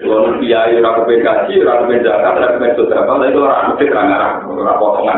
Kalau 0.01 0.33
kiai 0.41 0.73
orang 0.81 0.95
kepen 0.97 1.21
gaji, 1.21 1.53
orang 1.61 1.77
kepen 1.85 2.01
zakat, 2.01 2.33
orang 2.41 2.51
kepen 2.57 2.73
sodara, 2.73 3.13
itu 3.29 3.39
orang 3.45 3.65
mesti 3.69 3.85
terang-arang, 3.85 4.33
orang 4.49 4.79
potongan. 4.81 5.17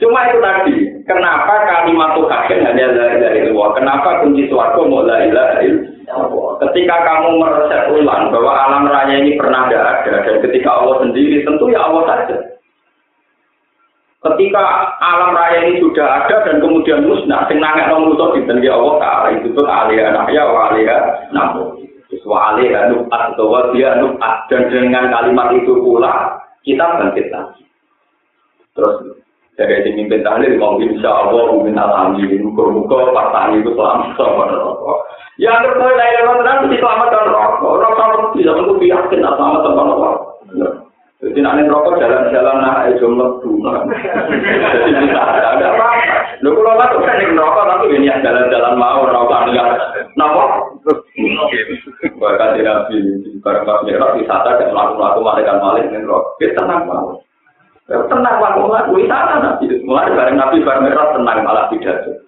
Cuma 0.00 0.20
itu 0.24 0.38
tadi, 0.40 0.76
kenapa 1.04 1.54
kalimat 1.68 2.16
Tuhan 2.16 2.64
hanya 2.64 2.86
dari 2.96 3.16
dari 3.20 3.40
luar? 3.52 3.76
Kenapa 3.76 4.24
kunci 4.24 4.48
suaraku 4.48 4.88
mau 4.88 5.04
dari 5.04 5.28
dari 5.28 5.68
Ketika 6.58 6.96
kamu 7.04 7.36
meresep 7.36 7.92
ulang 7.92 8.32
bahwa 8.32 8.52
alam 8.56 8.88
raya 8.88 9.20
ini 9.20 9.36
pernah 9.36 9.68
ada 9.68 10.00
dan 10.08 10.40
ketika 10.40 10.80
Allah 10.80 11.04
sendiri 11.04 11.44
tentu 11.44 11.68
ya 11.68 11.84
Allah 11.84 12.08
saja. 12.08 12.57
Ketika 14.18 14.62
alam 14.98 15.30
raya 15.30 15.70
ini 15.70 15.78
sudah 15.78 16.26
ada 16.26 16.42
dan 16.42 16.58
kemudian 16.58 17.06
musnah, 17.06 17.46
sing 17.46 17.62
nangek 17.62 17.86
nang 17.86 18.10
musuh 18.10 18.34
dinten 18.34 18.58
ya 18.66 18.74
Allah 18.74 18.98
taala 18.98 19.28
itu 19.30 19.54
tuh 19.54 19.62
alih 19.62 19.94
ya 20.34 20.42
wa 20.42 20.74
alih 20.74 20.90
namu. 21.30 21.78
Wa 22.26 22.38
alih 22.50 22.74
nubat 22.90 23.38
atau 23.38 23.70
dia 23.70 23.94
nubat 24.02 24.50
dan 24.50 24.66
dengan 24.74 25.14
kalimat 25.14 25.54
itu 25.54 25.70
pula 25.78 26.34
kita 26.66 26.82
bangkit 26.98 27.30
lagi. 27.30 27.62
Terus 28.74 29.22
dari 29.54 29.86
di 29.86 29.90
mimpin 29.94 30.26
tahlil 30.26 30.58
mau 30.58 30.82
insya 30.82 31.10
Allah 31.14 31.54
minta 31.62 31.86
alhamdulillah 31.86 32.42
muka-muka 32.42 32.98
partai 33.14 33.62
itu 33.62 33.70
selamat 33.74 34.18
sama 34.18 34.44
Ya 35.38 35.54
saya 35.62 35.94
lahir 35.94 36.26
dan 36.26 36.36
terang 36.42 36.58
mesti 36.66 36.82
selamat 36.82 37.08
dan 37.14 37.30
rokok. 37.30 37.70
Orang 37.70 37.94
selamat 37.94 38.22
bisa 38.34 38.50
menunggu 38.50 38.82
yakin 38.82 39.22
selamat 39.22 39.60
dan 39.62 39.72
rokok. 39.78 40.14
Jadi 41.18 41.42
nanti 41.42 41.66
rokok 41.66 41.98
jalan-jalan 41.98 42.62
nah 42.62 42.86
itu 42.86 43.10
lebu. 43.10 43.50
Jadi 44.70 44.90
bisa 45.02 45.18
ada 45.18 45.50
apa? 45.66 45.88
Lu 46.46 46.54
kalau 46.54 46.78
nggak 46.78 46.94
tuh 46.94 47.02
kan 47.02 47.18
rokok 47.34 47.66
tapi 47.66 47.86
ini 47.98 48.06
jalan-jalan 48.06 48.78
mau 48.78 49.02
rokok 49.02 49.50
enggak. 49.50 49.66
Napa? 50.14 50.44
Bahkan 52.22 52.50
nabi 52.62 52.96
barang 53.42 53.64
pas 53.66 53.82
merah 53.82 54.14
wisata 54.14 54.50
dan 54.62 54.70
melakukan 54.70 55.18
malaikat 55.18 55.56
malik 55.58 55.84
dengan 55.90 56.06
rokok. 56.06 56.38
Kita 56.38 56.62
tenang 56.62 56.86
mau. 56.86 57.18
Tenang 57.90 58.34
melakukan 58.38 58.94
wisata 58.94 59.34
nabi. 59.42 59.66
Mulai 59.82 60.14
bareng 60.14 60.36
nabi 60.38 60.62
bareng 60.62 60.86
merah 60.86 61.06
tenang 61.18 61.38
malah 61.42 61.66
tidak. 61.74 62.27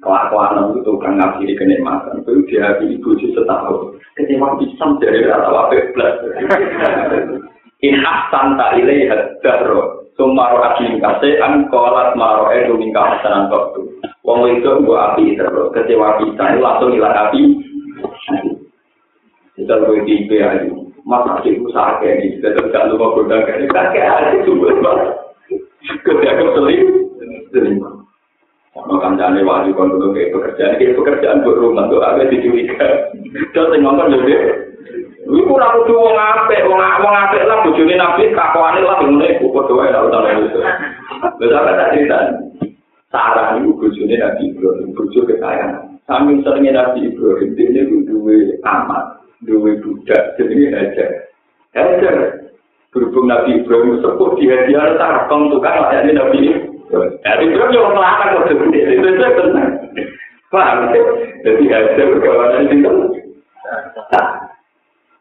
kelakuan 0.00 0.72
itu 0.76 0.92
kan 1.00 1.20
ngakhiri 1.20 1.54
kenikmatan 1.56 2.24
itu 2.24 2.32
di 2.48 2.56
hati 2.60 2.84
ibu 2.96 3.10
di 3.20 3.28
setahun 3.36 4.00
kecewa 4.16 4.56
pisang 4.56 4.96
dari 5.00 5.24
rata 5.24 5.50
wape 5.52 5.92
plus 5.92 6.16
in 7.84 8.00
ahsan 8.00 8.56
tak 8.56 8.80
ilai 8.80 9.08
hadaro 9.08 10.08
sumaro 10.16 10.64
akim 10.72 10.96
kase 11.00 11.36
an 11.44 11.68
kolat 11.68 12.16
maro 12.16 12.48
edu 12.56 12.80
mingka 12.80 13.04
hasanan 13.04 13.52
waktu 13.52 13.84
wong 14.24 14.48
itu 14.48 14.70
gua 14.84 15.12
api 15.12 15.36
terus 15.36 15.72
kecewa 15.76 16.20
pisang 16.24 16.60
langsung 16.64 16.96
hilang 16.96 17.12
api 17.12 17.42
kita 19.54 19.74
gue 19.86 20.02
di 20.02 20.26
ibu 20.26 20.34
ayu 20.34 20.72
masa 21.06 21.38
ibu 21.46 21.70
sakit 21.70 22.10
ini 22.10 22.42
kita 22.42 22.58
tidak 22.58 22.90
lupa 22.90 23.22
godang 23.22 23.44
ini 23.54 23.70
ada 23.70 24.34
sumber 24.42 24.74
banget 24.82 25.14
ketika 26.02 26.32
keselim 26.42 26.82
selim 27.54 27.93
Ono 28.74 28.98
kancane 28.98 29.46
wali 29.46 29.70
kon 29.70 29.94
dulu 29.94 30.10
kayak 30.10 30.34
pekerjaan, 30.34 30.74
kayak 30.82 30.98
pekerjaan 30.98 31.46
buat 31.46 31.62
rumah 31.62 31.86
tuh 31.86 32.02
ada 32.02 32.26
dicuriga. 32.26 33.06
Terus 33.54 33.70
yang 33.70 33.86
ngomong 33.86 34.10
jadi, 34.10 34.34
lu 35.30 35.46
Iku 35.46 35.54
ora 35.54 35.78
kudu 35.78 35.94
wong 35.94 36.18
apik, 36.18 36.66
wong 36.66 36.82
wong 36.82 37.14
apik 37.14 37.46
lah 37.46 37.62
bojone 37.62 37.94
Nabi 37.94 38.34
kakuane 38.34 38.82
lah 38.82 38.98
ngene 38.98 39.38
iku 39.38 39.54
padha 39.54 39.72
wae 39.78 39.94
ora 39.94 40.06
usah 40.10 40.20
ngono. 40.26 40.58
Lha 41.38 41.46
sampe 41.54 41.70
tak 41.78 41.90
cerita. 41.94 42.18
Sarah 43.14 43.46
iku 43.62 43.78
bojone 43.78 44.14
Nabi 44.18 44.42
Ibrahim, 44.50 44.90
bojo 44.90 45.20
kekayangan. 45.22 45.94
Samping 46.10 46.42
seringnya 46.42 46.72
Nabi 46.74 47.14
Ibrahim, 47.14 47.54
dia 47.54 47.78
itu 47.78 47.96
duwe 48.10 48.58
amat, 48.66 49.22
duwe 49.46 49.78
budak, 49.80 50.34
jadi 50.34 50.74
Hajar. 50.74 51.10
Hajar, 51.78 52.16
berhubung 52.90 53.30
Nabi 53.30 53.62
Ibrahim 53.62 54.02
sepuh 54.02 54.34
di 54.34 54.50
hadiah 54.50 54.98
tarkong 54.98 55.54
tukang 55.54 55.78
layani 55.78 56.12
Nabi 56.18 56.38
Ibrahim. 56.42 56.63
Nabi 56.92 57.44
Ibrahim 57.48 57.72
yang 57.72 57.92
melarang 57.96 58.30
waktu 58.44 58.52
itu, 58.60 58.66
itu 58.92 59.08
tenang. 59.16 59.70
Paham? 60.52 60.92
Jadi 61.42 61.64
Hajar 61.66 62.06
berkawanan 62.14 62.70
itu. 62.70 62.92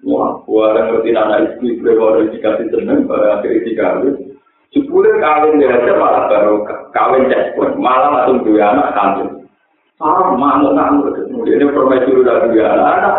Wah, 0.03 0.35
orang 0.43 0.91
ngerti 0.91 1.15
anak 1.15 1.39
istri 1.47 1.79
berwarna 1.79 2.27
dikasih 2.27 2.67
seneng 2.75 3.07
pada 3.07 3.39
akhirnya 3.39 3.63
dikawin. 3.63 4.35
Sepuluh 4.75 5.15
kawin 5.23 5.63
dia 5.63 5.71
aja 5.79 5.95
malah 5.95 6.27
baru 6.27 6.67
kawin 6.91 7.31
cekpon, 7.31 7.79
malah 7.79 8.11
langsung 8.11 8.43
dua 8.43 8.75
anak 8.75 8.91
kandung. 8.99 9.47
Ah, 10.03 10.35
mau 10.35 10.59
ngamuk, 10.59 11.15
kemudian 11.15 11.71
permaisuri 11.71 12.19
udah 12.19 12.51
dua 12.51 12.67
anak. 12.67 13.15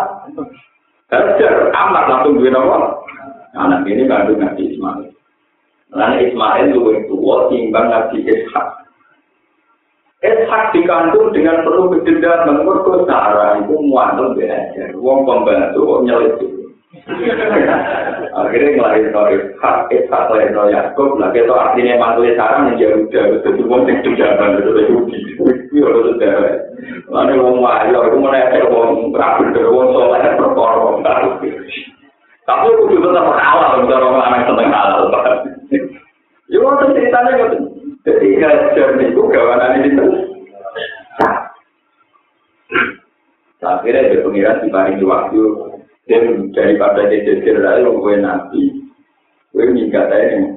Hajar 1.09 1.73
amat 1.73 2.05
langsung 2.05 2.37
dua 2.37 2.53
anak. 2.53 2.93
Anak 3.57 3.81
ini 3.89 4.05
kandung 4.05 4.37
Nabi 4.37 4.69
Ismail. 4.69 5.14
Karena 5.95 6.19
Ismail 6.19 6.75
itu 6.75 7.07
tua 7.07 7.47
timbang 7.47 7.87
Nabi 7.87 8.19
Ishak. 8.27 8.67
Ishak 10.19 10.75
dikandung 10.75 11.31
dengan 11.31 11.63
perlu 11.63 11.87
kejendak 11.95 12.43
menurut 12.51 12.83
kesara 12.83 13.63
itu 13.63 13.79
muantung 13.79 14.35
belajar. 14.35 14.91
Uang 14.99 15.23
pembantu, 15.23 15.87
uang 15.87 16.03
Akhirnya 18.35 18.75
ngelahir 18.75 19.07
no 19.15 19.23
Ishak, 19.31 19.87
Ishak 19.87 20.35
lahir 20.35 20.51
no 20.51 20.67
Yaakob. 20.67 21.15
Nah, 21.15 21.31
itu 21.31 21.55
artinya 21.55 21.95
manggil 21.95 22.35
sara 22.35 22.67
menjadi 22.67 22.99
muda. 22.99 23.21
Itu 23.39 23.49
semua 23.55 23.87
yang 23.87 24.03
kejendakan, 24.03 24.51
itu 24.51 24.67
sudah 24.67 24.83
yudi. 24.91 25.17
Itu 25.31 25.43
sudah 25.71 26.03
sudah. 26.11 26.35
Lalu 27.07 27.39
uang 27.39 27.63
wajah, 27.63 28.03
itu 28.03 28.17
menerima 28.19 28.67
uang 28.67 29.15
rapuh, 29.15 29.47
itu 29.47 29.63
uang 29.63 29.87
soleh, 29.95 30.27
berkorong. 30.35 30.99
Tapi 32.45 32.67
itu 32.67 32.99
tetap 32.99 33.25
kalah, 33.31 33.79
orang-orang 33.79 34.43
yang 34.43 34.43
tetap 34.43 34.67
kalah. 34.67 34.95
Ya 36.49 36.57
waktu 36.61 36.93
ceritanya 36.93 37.31
gitu. 37.41 37.57
Jadi 38.05 38.27
ngajar 38.37 38.89
itu 39.01 39.21
gawanan 39.25 39.81
ini 39.81 39.89
terus. 39.97 40.17
Akhirnya 43.65 44.13
dia 44.13 44.21
pengiran 44.21 44.61
di 44.61 44.67
paling 44.69 45.01
waktu. 45.01 45.43
Dan 46.05 46.53
daripada 46.53 47.09
dia 47.09 47.25
jadi 47.25 47.57
lalu 47.57 47.97
gue 47.97 48.15
nabi, 48.21 48.61
gue 49.57 49.65
minggat 49.73 50.05
aja 50.13 50.37
yang 50.37 50.53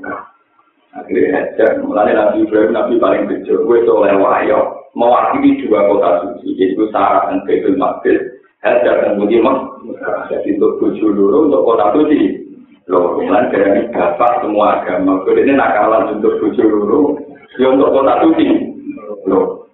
Akhirnya 0.98 1.31
hajar, 1.37 1.85
mulai 1.85 2.16
Nabi 2.16 2.48
Ibrahim, 2.48 2.72
Nabi 2.72 2.96
paling 2.96 3.24
kecil, 3.29 3.62
gue 3.68 3.85
soleh 3.85 4.16
wayo, 4.18 4.88
mewakili 4.96 5.61
dua 5.62 5.85
kota 5.85 6.24
suci, 6.24 6.57
yaitu 6.57 6.88
Sarah 6.88 7.29
dan 7.29 7.44
Baitul 7.44 7.77
Maqdis, 7.77 8.18
hajar 8.64 9.05
dan 9.05 9.20
Mudimah, 9.20 9.79
jadi 10.33 10.57
untuk 10.57 10.81
tujuh 10.81 11.12
luru, 11.12 11.53
untuk 11.53 11.62
kota 11.68 11.92
suci. 11.92 12.47
Loh, 12.88 13.20
mulai 13.20 13.53
dari 13.53 13.85
bapak 13.92 14.40
semua 14.40 14.81
agama, 14.81 15.20
gue 15.29 15.37
ini 15.44 15.53
nakalan 15.53 16.16
untuk 16.16 16.40
tujuh 16.40 16.64
luru, 16.64 17.20
ya 17.61 17.68
untuk 17.68 17.92
kota 17.92 18.24
suci. 18.24 18.48
Loh, 19.29 19.68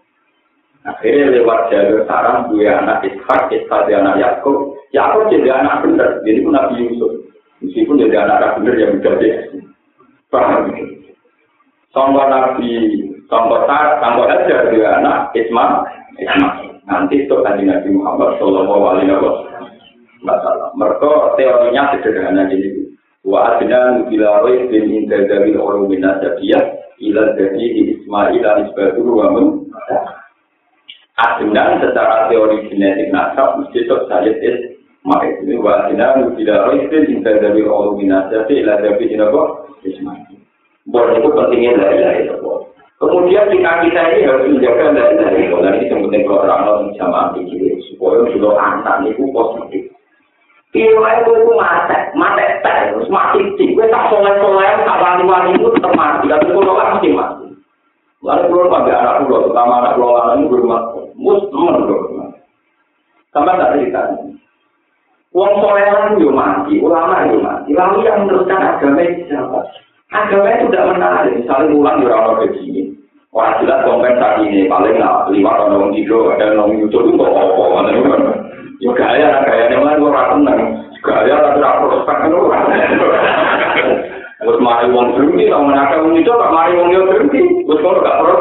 akhirnya 0.82 1.30
lewat 1.30 1.70
jalur 1.70 2.02
Sarah, 2.10 2.50
dua 2.50 2.82
anak 2.82 3.06
Ishak, 3.06 3.54
Ishak 3.54 3.86
dan 3.86 4.02
anak 4.02 4.18
Yakub, 4.18 4.74
Yakub 4.90 5.30
jadi 5.30 5.62
anak 5.62 5.86
bener, 5.86 6.26
jadi 6.26 6.42
pun 6.42 6.58
Nabi 6.58 6.74
Yusuf. 6.90 7.12
Meskipun 7.62 8.02
jadi 8.02 8.26
anak 8.26 8.58
bener 8.58 8.74
yang 8.82 8.98
udah 8.98 9.14
deh. 9.22 9.34
Paham 10.34 10.74
gitu. 10.74 11.14
Sangka 11.94 12.24
Nabi, 12.26 12.98
sangka 13.30 13.58
Tar, 13.70 14.02
sangka 14.02 14.24
Hajar 14.26 14.74
dia 14.74 14.90
anak 14.98 15.30
Isma, 15.38 15.86
Isma. 16.18 16.50
Nanti 16.84 17.24
itu 17.24 17.34
tadi 17.46 17.62
Nabi 17.62 17.94
Muhammad 17.94 18.42
Sallallahu 18.42 18.84
Alaihi 18.90 19.14
Wasallam. 20.26 20.74
Mereka 20.74 21.38
teorinya 21.38 21.94
sederhana 21.94 22.50
jadi 22.50 22.83
wa 23.24 23.56
adna 23.56 24.04
bila 24.06 24.44
rois 24.44 24.68
bin 24.68 24.92
inda 24.92 25.24
dari 25.24 25.56
orang 25.56 25.88
minasabiyah 25.88 26.64
ila 27.00 27.22
jadi 27.34 27.66
Ismail 27.98 28.44
al-Isbatu 28.44 29.02
wa 29.02 29.26
mun 29.32 29.48
Adnan 31.14 31.78
secara 31.78 32.26
teori 32.26 32.66
genetik 32.66 33.14
nasab 33.14 33.62
mesti 33.62 33.86
itu 33.86 33.96
saya 34.10 34.34
maka 35.04 35.30
ini 35.44 35.60
wajina 35.60 36.16
tidak 36.32 36.64
roisin 36.64 37.20
inta 37.20 37.36
dari 37.36 37.60
Allah 37.62 37.92
minasati 37.92 38.64
ila 38.64 38.80
dari 38.80 39.04
jinabo 39.06 39.68
Ismail. 39.84 40.40
Boleh 40.88 41.20
itu 41.20 41.28
pentingnya 41.28 41.76
dari 41.76 42.24
itu. 42.24 42.34
Kemudian 42.98 43.52
kita 43.52 43.72
kita 43.84 44.02
ini 44.16 44.24
harus 44.24 44.48
menjaga 44.48 44.96
dari 44.96 45.14
dari 45.20 45.38
itu. 45.44 45.56
Dan 45.60 45.76
ini 45.76 45.92
penting 45.92 46.22
kalau 46.24 46.42
orang 46.48 46.60
orang 46.64 46.96
sama 46.96 47.36
pikir 47.36 47.76
supaya 47.92 48.32
sudah 48.32 48.52
anak 48.56 48.96
itu 49.12 49.22
positif. 49.28 49.93
Iya 50.74 50.90
itu 51.22 51.30
itu 51.38 51.52
mati, 51.54 51.94
mati 52.18 52.42
terus 52.66 53.06
mati 53.06 53.46
sih. 53.54 53.78
Gue 53.78 53.86
tak 53.94 54.10
soleh 54.10 54.34
soleh, 54.42 54.82
tak 54.82 54.98
wali 54.98 55.22
wali 55.22 55.54
itu 55.54 55.70
tetap 55.70 55.94
mati. 55.94 56.26
Tapi 56.26 56.50
kalau 56.50 56.74
kan 56.74 56.98
mesti 56.98 57.14
mati. 57.14 57.46
Lalu 58.26 58.50
kalau 58.50 58.72
pada 58.74 58.92
anak 58.98 59.16
pulau, 59.22 59.46
terutama 59.46 59.74
anak 59.78 59.94
pulau 59.94 60.18
anak 60.18 60.34
ini 60.34 60.50
berumah, 60.50 60.82
mus 61.14 61.46
teman 61.54 61.74
Sama 63.30 63.54
tak 63.54 63.70
cerita. 63.78 64.02
Wong 65.30 65.52
soleh 65.62 65.86
yo 66.18 66.30
mati, 66.34 66.74
ulama 66.82 67.22
yo 67.30 67.38
mati. 67.38 67.70
Lalu 67.70 68.10
yang 68.10 68.26
meneruskan 68.26 68.58
agama 68.58 69.02
itu 69.06 69.30
siapa? 69.30 69.58
Agama 70.10 70.58
itu 70.58 70.74
tidak 70.74 70.90
menarik. 70.90 71.38
Misalnya 71.38 71.70
ulang 71.70 71.96
di 72.02 72.06
orang 72.10 72.38
begini. 72.42 72.82
Wah 73.30 73.62
jelas 73.62 73.86
kompensasi 73.86 74.46
ini 74.46 74.66
paling 74.66 74.98
lima 75.30 75.52
tahun 75.58 75.90
tidur 75.94 76.34
ada 76.34 76.54
orang 76.54 76.82
itu 76.82 76.98
itu 76.98 77.18
apa? 77.18 78.43
yo 78.82 78.90
gaya 78.94 79.26
ra 79.30 79.40
gaya 79.46 79.64
nang 79.70 79.86
ora 79.86 79.94
ora 80.00 80.22
tenang. 80.34 80.60
Gaya 81.04 81.34
ra 81.38 81.50
ora 81.54 81.70
prospek 81.84 82.18
lho 82.30 82.38
ora 82.48 82.58
wis 84.44 84.58
mari 84.60 84.86
wong 84.92 85.16
dungi 85.16 85.48
tau 85.48 85.64
menaka 85.64 86.02
wong 86.04 86.18
itu 86.18 86.28
tak 86.28 86.52
mari 86.52 86.72
wong 86.76 86.88
yo 86.90 87.00
dungi 87.06 87.42
wis 87.64 87.78
kok 87.80 88.02
gak 88.02 88.20
ora 88.20 88.36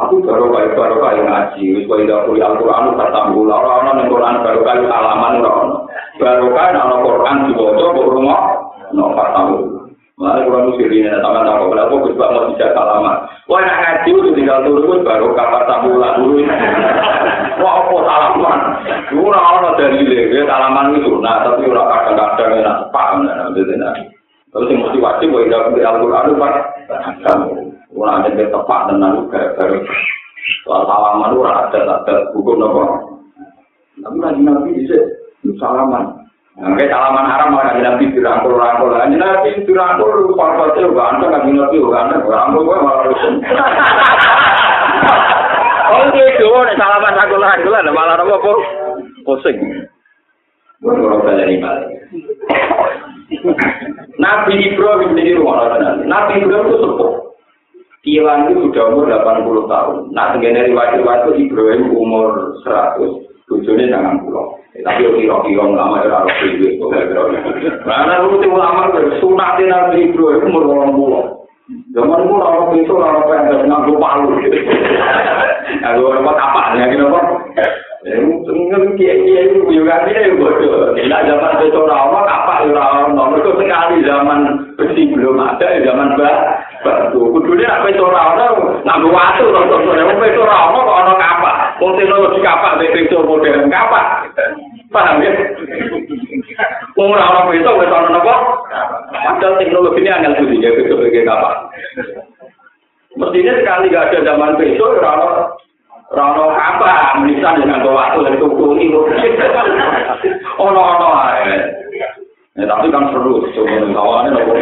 aku 0.00 0.16
karo 0.24 0.44
kali 0.52 0.68
karo 0.76 0.96
kali 1.00 1.20
ngaji. 1.24 1.64
Wis 1.80 1.84
koyo 1.88 2.02
ndak 2.04 2.24
kuliah 2.28 2.48
Al-Qur'an 2.52 2.94
tak 3.00 3.12
tambul 3.12 3.48
ora 3.48 3.70
ana 3.80 3.90
nang 3.96 4.06
Qur'an 4.12 4.36
karo 4.44 4.60
kali 4.62 4.84
alaman 4.84 5.40
ora 5.40 5.50
ana 5.64 5.76
baru 6.20 6.46
kan 6.52 6.76
ana 6.76 6.96
Qur'an 7.00 7.36
diwaca 7.48 7.84
kok 7.96 8.08
rumah. 8.10 8.42
No 8.90 9.14
patang 9.14 9.79
Malah 10.20 10.44
kurang 10.44 10.68
musir 10.68 10.92
ini, 10.92 11.08
sama 11.24 11.40
sama 11.48 11.64
kalau 11.64 11.84
aku 11.88 12.12
bisa 12.12 12.28
mau 12.28 12.52
tidak 12.52 12.76
alaman. 12.76 13.24
Wah 13.48 13.60
nak 13.64 13.78
ngaji 13.80 14.10
udah 14.20 14.32
tinggal 14.36 14.58
turun 14.68 15.00
baru 15.00 15.32
kata 15.32 15.58
tabula 15.64 16.08
dulu. 16.20 16.44
Wah 17.64 17.72
apa 17.80 17.96
salaman? 18.04 18.60
Dulu 19.08 19.32
orang 19.32 19.80
dari 19.80 20.04
dia 20.04 20.44
salaman 20.44 20.92
itu, 21.00 21.16
nah 21.24 21.40
tapi 21.40 21.64
orang 21.72 21.88
kadang-kadang 21.88 22.60
enak 22.60 22.76
paham, 22.92 23.24
nah 23.24 23.48
nah. 23.48 23.94
Terus 24.50 24.68
yang 24.68 24.82
mesti 24.84 24.98
wajib, 25.00 25.32
wah 25.32 25.40
tidak 25.46 25.88
Al-Quran 25.88 26.26
itu 26.26 26.34
pak, 26.36 26.54
Ora 27.90 28.22
ada 28.22 28.30
yang 28.30 28.54
tepat 28.54 28.80
dengan 28.86 29.26
gara-gara 29.26 29.78
soal 30.62 30.82
salaman 30.86 31.34
ora 31.34 31.66
ada 31.66 31.80
ada 32.00 32.14
hukum 32.30 32.62
apa. 32.62 32.84
Tapi 33.98 34.16
lagi 34.22 34.40
nabi 34.46 34.70
bisa 34.78 34.98
salaman. 35.58 36.19
Nah, 36.58 36.74
salaman 36.74 37.30
haram 37.30 37.54
malah 37.54 37.70
lagi 37.70 37.82
nabi 37.86 38.10
dirangkul 38.10 38.58
rangkul. 38.58 38.90
Lagi 38.90 39.14
nabi 39.14 39.62
dirangkul 39.62 40.34
parpol 40.34 40.74
itu 40.74 40.90
gak 40.90 41.22
ada 41.22 41.26
lagi 41.30 41.50
nabi 41.54 41.76
gak 41.78 42.04
ada 42.10 42.16
rangkul 42.26 42.66
gue 42.66 42.78
malah 42.82 43.04
rusun. 43.06 43.34
Oh 45.90 46.06
gitu, 46.14 46.46
nih 46.46 46.78
salaman 46.78 47.18
rangkul 47.18 47.42
rangkul 47.42 47.74
ada 47.74 47.90
malah 47.94 48.18
apa 48.18 48.34
kok 48.34 48.58
pusing. 49.22 49.58
Gue 50.82 50.96
orang 50.96 51.22
balik 51.22 51.60
balik. 51.62 51.90
Nabi 54.18 54.54
Ibrahim 54.74 55.14
ini 55.16 55.38
rumah 55.38 55.70
Nabi 56.02 56.32
Ibrahim 56.42 56.66
itu 56.66 56.78
sepuh. 56.82 57.12
Kilan 58.00 58.48
itu 58.48 58.64
sudah 58.64 58.96
umur 58.96 59.12
80 59.12 59.68
tahun. 59.68 59.96
Nah, 60.16 60.32
tenggene 60.32 60.72
riwayat-riwayat 60.72 61.28
itu 61.28 61.52
Ibrahim 61.52 61.92
umur 61.92 62.56
100, 62.64 62.96
bojone 63.44 63.92
sangat 63.92 64.24
pulau. 64.24 64.49
tapi 64.70 65.02
yo 65.02 65.10
kira 65.18 65.36
kira 65.42 65.62
ulama 65.66 65.98
ora 65.98 66.22
ora 66.22 66.32
kuwi 66.38 66.78
kok 66.78 66.88
gak 66.94 67.04
kira 67.10 67.22
kira 67.58 67.70
ana 67.90 68.22
urut 68.22 68.44
ulama 68.46 68.94
kok 68.94 69.18
sunah 69.18 69.50
dina 69.58 69.90
ibro 69.98 70.38
iku 70.38 70.46
mung 70.46 70.70
ora 70.70 70.86
mulo 70.86 71.20
zaman 71.90 72.22
mulo 72.22 72.44
ora 72.46 72.78
iso 72.78 72.92
ora 72.94 73.18
ora 73.18 73.26
pengen 73.26 73.66
nang 73.66 73.82
lupa 73.90 74.22
lu 74.22 74.38
aku 75.90 76.00
ora 76.06 76.18
apa 76.22 76.32
apa 76.38 76.60
ya 76.78 76.86
kira 76.86 77.04
apa 77.10 77.20
Tunggal 78.00 78.96
kia 78.96 79.12
kia 79.12 79.40
itu 79.52 79.60
juga 79.68 80.08
dia 80.08 80.24
yang 80.24 80.40
bodoh. 80.40 80.96
Bila 80.96 81.20
zaman 81.20 81.60
betul 81.60 81.84
rawa 81.84 82.24
apa 82.24 82.64
rawa 82.72 83.12
nomor 83.12 83.44
itu 83.44 83.52
sekali 83.60 84.00
zaman 84.00 84.72
besi 84.80 85.12
belum 85.12 85.36
ada 85.36 85.68
ya 85.68 85.84
zaman 85.84 86.16
bah. 86.16 86.64
Kudunya 87.12 87.68
apa 87.68 87.92
itu 87.92 88.00
rawa? 88.00 88.56
Nggak 88.88 89.00
buat 89.04 89.36
itu 89.36 89.52
nomor 89.52 89.76
itu. 89.84 89.90
Nggak 89.92 90.16
buat 90.16 90.32
itu 90.32 90.42
rawa 90.48 90.78
kok 90.80 90.96
orang 90.96 91.20
Wong 91.80 91.96
teknologi 91.96 92.44
kapak 92.44 92.76
bebeso 92.76 93.24
modern 93.24 93.72
kapak. 93.72 94.28
Paham 94.92 95.24
ya? 95.24 95.32
Wong 96.92 97.08
ora 97.16 97.24
ana 97.24 97.48
beso 97.48 97.70
wis? 97.80 97.88
Padahal 97.90 99.56
teknologi 99.56 100.00
ini 100.04 100.10
angel 100.12 100.36
budi 100.44 100.60
ya 100.60 100.76
beso 100.76 101.00
sebagai. 101.00 101.24
Mestinya 103.16 103.52
sekali 103.58 103.90
gak 103.90 104.12
ada 104.12 104.18
zaman 104.28 104.60
beso 104.60 104.84
ora 105.00 105.12
ana 106.12 106.44
kapak, 106.52 107.24
misal 107.24 107.56
dengan 107.56 107.80
bawa 107.80 108.12
waktu 108.12 108.28
dari 108.28 108.36
tuku 108.36 108.64
ini. 108.76 108.86
Ono-ono 110.60 111.08
ae. 111.16 111.80
Ya, 112.58 112.66
tapi 112.66 112.92
kan 112.92 113.08
seru, 113.14 113.46
cuma 113.56 113.88
kawannya 113.94 114.36
nopo. 114.36 114.52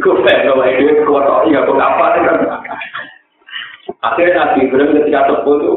Gue 0.00 0.16
pengen 0.24 0.48
kalau 0.48 0.64
ini 0.64 1.02
kuat 1.04 1.26
iya 1.50 1.60
apa 1.66 2.06
kan? 2.24 2.36
Akhirnya 4.02 4.34
Nabi 4.38 4.70
Ibrahim 4.70 4.94
ketika 5.02 5.30
itu 5.30 5.74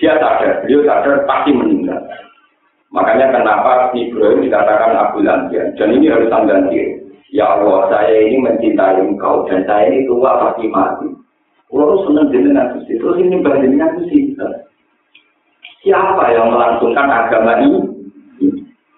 dia 0.00 0.16
sadar, 0.16 0.64
beliau 0.64 0.80
sadar 0.88 1.14
pasti 1.28 1.50
meninggal. 1.52 2.00
Makanya 2.90 3.30
kenapa 3.30 3.94
Ibrahim 3.94 4.42
dikatakan 4.48 4.98
Abu 4.98 5.22
Lantian. 5.22 5.76
Dan 5.78 5.94
ini 5.94 6.10
harus 6.10 6.32
diri. 6.72 6.98
Ya 7.30 7.46
Allah, 7.46 7.86
saya 7.86 8.26
ini 8.26 8.42
mencintai 8.42 8.98
engkau 8.98 9.46
dan 9.46 9.62
saya 9.62 9.86
ini 9.86 10.10
tua 10.10 10.34
pasti 10.42 10.66
mati. 10.66 11.06
Kalau 11.70 12.02
senang 12.02 12.34
dengan 12.34 12.74
Gusti, 12.74 12.98
terus 12.98 13.22
ini 13.22 13.38
bandingnya 13.38 13.94
Gusti. 13.94 14.34
Siapa 15.86 16.34
yang 16.34 16.50
melangsungkan 16.50 17.06
agama 17.06 17.62
ini? 17.62 17.78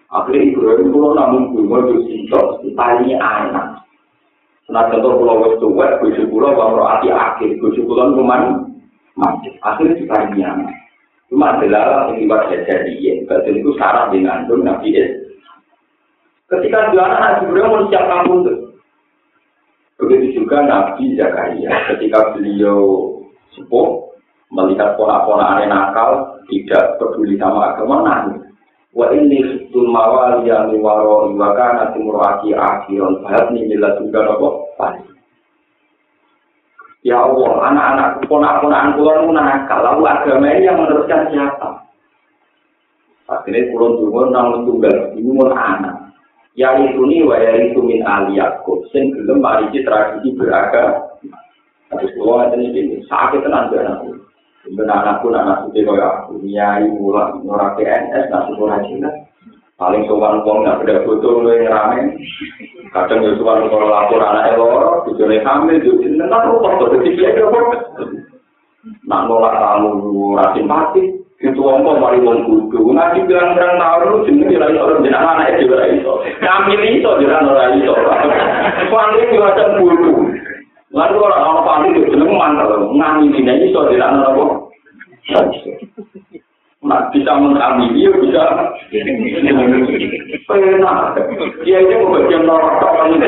Akhirnya 0.09 0.49
Ibrahim 0.49 0.88
pulau 0.88 1.12
namun 1.12 1.53
bunga 1.53 1.92
Gusti, 1.92 2.25
tanya 2.73 3.16
anak. 3.21 3.71
Nah 4.70 4.87
contoh 4.92 5.18
pulau 5.18 5.42
wes 5.42 5.59
tuwek, 5.59 5.98
bujuk 5.98 6.31
pulau 6.31 6.55
bang 6.55 6.79
ati 6.79 7.09
akhir, 7.11 7.51
bujuk 7.59 7.83
pulau 7.88 8.14
kuman 8.14 8.70
mati. 9.18 9.51
Akhirnya 9.64 9.98
ditanya. 9.98 10.51
Cuma 11.33 11.57
adalah 11.57 12.12
akibat 12.12 12.53
jadi 12.53 12.92
ya, 13.01 13.14
betul 13.25 13.57
itu 13.57 13.72
syarat 13.81 14.12
dengan 14.12 14.44
itu 14.44 14.55
Nabi 14.61 14.88
es. 14.92 15.11
Ketika 16.53 16.92
jualan 16.92 17.16
Nabi 17.16 17.48
Ibrahim 17.48 17.72
mau 17.72 17.88
siap 17.88 18.05
kampung 18.05 18.44
tuh. 18.44 18.59
Begitu 19.96 20.44
juga 20.44 20.61
Nabi 20.61 21.16
Zakaria, 21.16 21.72
ketika 21.88 22.37
beliau 22.37 23.16
sepuh 23.57 24.12
melihat 24.53 24.92
pola-pola 25.01 25.57
aneh 25.57 25.72
nakal, 25.72 26.37
tidak 26.53 27.01
peduli 27.01 27.40
sama 27.40 27.72
agama, 27.72 28.05
nangis. 28.05 28.51
Wa 28.92 29.09
inni 29.16 29.40
khiftul 29.40 29.88
mawali 29.88 30.48
ya 30.48 30.68
mi 30.68 30.76
waro 30.76 31.33
wa 31.33 31.50
kana 31.57 31.96
timurati 31.96 32.52
akhiron 32.52 33.24
fa 33.24 33.48
ni 33.48 33.64
bila 33.64 33.96
juga 33.96 34.20
nopo 34.28 34.48
Ya 37.02 37.18
Allah, 37.18 37.66
anak-anak 37.66 38.31
ponak-ponakan 38.31 38.94
kula 38.94 39.26
nu 39.26 39.35
nakal, 39.35 39.83
lalu 39.83 40.07
agama 40.07 40.55
ini 40.55 40.70
yang 40.70 40.78
meneruskan 40.78 41.35
siapa? 41.35 41.83
Akhirnya 43.26 43.74
kulon 43.74 43.98
tunggu 43.98 44.31
nang 44.31 44.62
tunggal, 44.62 45.11
ini 45.18 45.35
mau 45.35 45.50
anak. 45.50 46.14
Ya 46.55 46.78
itu 46.78 47.02
nih, 47.02 47.26
wa 47.26 47.42
ya 47.42 47.59
min 47.74 48.07
ali 48.07 48.38
Yakub, 48.38 48.87
sing 48.94 49.11
gelem 49.18 49.42
mari 49.42 49.66
tradisi 49.83 50.31
beragam. 50.38 51.11
Tapi 51.90 52.07
kulon 52.14 52.38
ada 52.46 52.55
ini, 52.55 53.02
sakit 53.11 53.50
tenan 53.50 53.74
anakku. 53.74 54.22
Benar 54.62 55.03
anakku, 55.03 55.35
anak 55.35 55.66
suci 55.66 55.83
kaya 55.83 56.22
aku, 56.22 56.38
nyai 56.46 56.87
mula, 56.87 57.35
nora 57.42 57.75
PNS, 57.75 58.31
nasi 58.31 58.55
murah 58.55 58.79
Cina. 58.87 59.11
Paling 59.75 60.07
sopan 60.07 60.46
uang 60.46 60.62
nggak 60.62 60.79
beda 60.79 61.03
foto 61.03 61.42
lu 61.42 61.51
yang 61.51 61.66
rame. 61.66 62.14
Kadang 62.94 63.27
ya 63.27 63.35
sopan 63.35 63.66
kalau 63.66 63.90
lapor 63.90 64.22
anak 64.22 64.55
elor, 64.55 65.03
tujuannya 65.11 65.42
hamil, 65.42 65.83
juga 65.83 66.07
nggak 66.07 66.31
tahu 66.31 66.55
kok, 66.62 66.90
jadi 66.94 67.11
dia 67.11 67.31
kok. 67.42 67.66
Nak 69.03 69.25
nolak 69.27 69.59
tamu 69.59 70.38
rasim 70.38 70.70
mati, 70.70 71.22
itu 71.42 71.59
omong 71.59 71.98
mari 71.98 72.22
wong 72.22 72.46
kudu. 72.46 72.94
Ngaji 72.94 73.27
bilang-bilang 73.27 73.75
tahu 73.75 74.03
lu 74.07 74.18
jenenge 74.31 74.62
lagi 74.62 74.79
orang 74.79 75.03
jenang 75.03 75.27
anak 75.27 75.59
itu 75.59 75.75
ora 75.75 75.87
iso. 75.90 76.12
Kami 76.38 76.75
itu 76.79 77.11
jenang 77.18 77.51
ora 77.51 77.66
iso. 77.75 77.94
Paling 78.94 79.31
macam 79.42 79.68
kudu. 79.83 80.32
Lalu 80.92 81.24
orang 81.24 81.44
orang 81.48 81.64
pali 81.64 81.88
itu 81.96 82.12
jeneng 82.12 82.37
mana 82.37 82.68
loh? 82.68 82.92
Ngami 82.92 83.33
ini 83.33 83.48
nih 83.48 83.72
soal 83.72 83.88
dirana 83.88 84.28
loh. 84.37 84.68
Nah 86.85 87.09
bisa 87.09 87.33
mengami 87.40 87.96
dia 87.96 88.12
bisa. 88.20 88.44
Enak. 90.52 91.16
Dia 91.64 91.81
itu 91.81 91.94
mau 91.96 92.12
bagian 92.12 92.44
orang 92.44 92.76
orang 92.85 93.09
ini. 93.16 93.26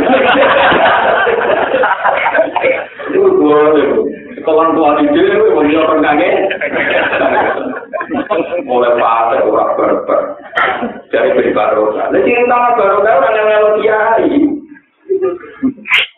Lalu 3.14 3.30
gua 3.40 3.60
tuh 3.72 4.04
di 4.12 4.40
kawan 4.44 4.76
itu 4.76 5.24
mau 5.56 5.64
jadi 5.64 5.76
orang 5.80 6.04
kange. 6.04 6.30
Mulai 8.68 8.92
pada 9.00 9.40
orang 9.40 9.72
berber 9.80 10.20
dari 11.08 11.30
berbaru. 11.32 11.96
Lalu 11.96 12.18
cinta 12.28 12.76
baru 12.76 13.00
baru 13.00 13.28
yang 13.32 13.46
melalui. 13.48 13.88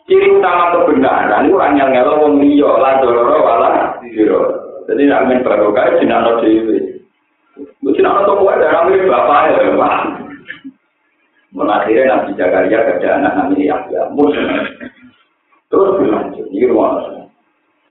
Ciri 0.07 0.39
utama 0.39 0.71
kebenaran 0.71 1.45
itu 1.45 1.55
orang 1.59 1.75
yang 1.75 1.91
ngelok 1.91 2.19
wong 2.23 2.33
liya 2.39 2.71
la 2.79 2.91
dororo 3.03 3.37
wala 3.43 3.69
diro 4.01 4.67
jadi 4.87 5.03
nak 5.03 5.27
men 5.27 5.43
barokah 5.43 5.99
jinano 5.99 6.39
dhewe. 6.39 7.03
Lu 7.83 7.91
jinano 7.91 8.23
to 8.23 8.39
kuwi 8.39 8.55
darah 8.55 8.87
mirip 8.87 9.11
bapak 9.11 9.51
ya 9.51 9.75
Pak. 9.75 9.95
Menakhirnya 11.51 12.03
Nabi 12.07 12.31
Zakaria 12.39 12.79
ada 12.87 13.09
anak 13.19 13.33
namanya 13.35 13.75
Yahya. 13.75 14.01
Terus 15.67 15.99
berlanjut, 15.99 16.47
ini 16.55 16.71
ruang 16.71 17.27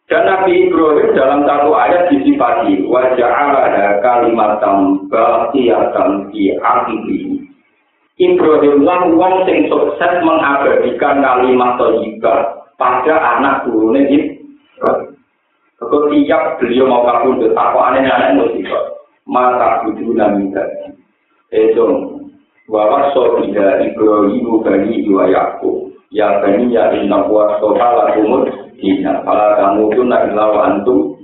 Dan 0.09 0.22
Nabi 0.24 0.70
Ibrahim 0.70 1.12
dalam 1.12 1.44
satu 1.44 1.76
ayat 1.76 2.09
disifati 2.09 2.88
wajah 2.88 3.29
ada 3.29 4.00
kalimat 4.00 4.62
baqiyatan 5.12 6.31
fi 6.33 6.57
akhirih 6.57 7.36
Ibrahim 8.16 8.81
lan 8.81 9.12
wong 9.12 9.44
sing 9.44 9.68
sukses 9.68 10.12
mengabadikan 10.24 11.20
kalimat 11.20 11.76
thayyibah 11.76 12.64
pada 12.81 13.14
anak 13.37 13.68
turune 13.68 14.09
Ibrahim. 14.09 15.12
tiap 15.76 16.57
beliau 16.57 16.88
mau 16.88 17.05
kabundut, 17.05 17.52
aku 17.52 17.76
aneh 17.76 18.09
anak 18.09 18.40
musibah. 18.40 18.96
Mata 19.29 19.85
budu 19.85 20.16
nami 20.16 20.48
tadi. 20.48 20.96
Bahwa 22.66 23.12
sohida 23.12 23.85
Ibrahim 23.85 24.64
bani 24.64 25.05
iwa 25.05 25.29
yakub. 25.29 25.92
Ya 26.09 26.40
bani 26.40 26.72
ya 26.72 26.96
inna 26.96 27.20
wa 27.29 27.61
soha 27.61 27.88
lakumut 28.00 28.48
dina. 28.81 29.20
Kalau 29.29 29.50
kamu 29.61 29.83
tuh 29.92 30.05
nak 30.09 30.33
lawa 30.33 30.72
antum. 30.72 31.20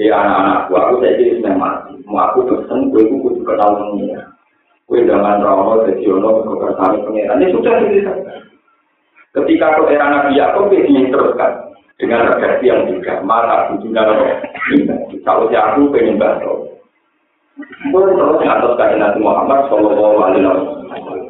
Ya 0.00 0.16
anak-anakku, 0.16 0.72
aku 0.72 0.94
saya 1.02 1.18
jadi 1.18 1.50
mati. 1.60 1.92
Mau 2.08 2.16
aku 2.16 2.48
pesen, 2.48 2.88
gue 2.88 3.04
kudu 3.04 3.44
kenal 3.44 3.76
mengira. 3.76 4.32
Kue 4.90 5.06
jangan 5.06 5.38
rawa 5.38 5.86
jadi 5.86 6.02
ono 6.10 6.42
kebersama 6.42 6.98
pengiran. 7.06 7.38
Ini 7.38 7.54
sudah 7.54 7.72
diceritakan. 7.78 8.42
Ketika 9.30 9.78
ke 9.78 9.94
era 9.94 10.06
Nabi 10.10 10.34
Yakub 10.34 10.66
ini 10.74 11.06
diteruskan 11.06 11.70
dengan 11.94 12.26
redaksi 12.26 12.66
yang 12.66 12.90
juga 12.90 13.22
mata 13.22 13.70
roh. 13.70 13.78
Kalau 15.22 15.46
si 15.46 15.54
aku 15.54 15.94
pengen 15.94 16.18
bantu. 16.18 16.74
Gue 17.94 18.02
terus 18.18 18.42
ngatur 18.42 18.74
Nabi 18.74 19.18
Muhammad 19.22 19.70
Shallallahu 19.70 20.16
Alaihi 20.26 20.42
Wasallam. 20.42 21.22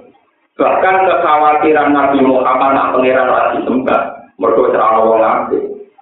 Bahkan 0.57 0.97
kekhawatiran 1.05 1.93
Nabi 1.93 2.19
Muhammad 2.25 2.71
nak 2.73 2.91
pengiran 2.97 3.29
lagi 3.29 3.61
sembah, 3.69 4.03
mereka 4.41 4.73
cerah 4.73 4.91
wong. 5.05 5.21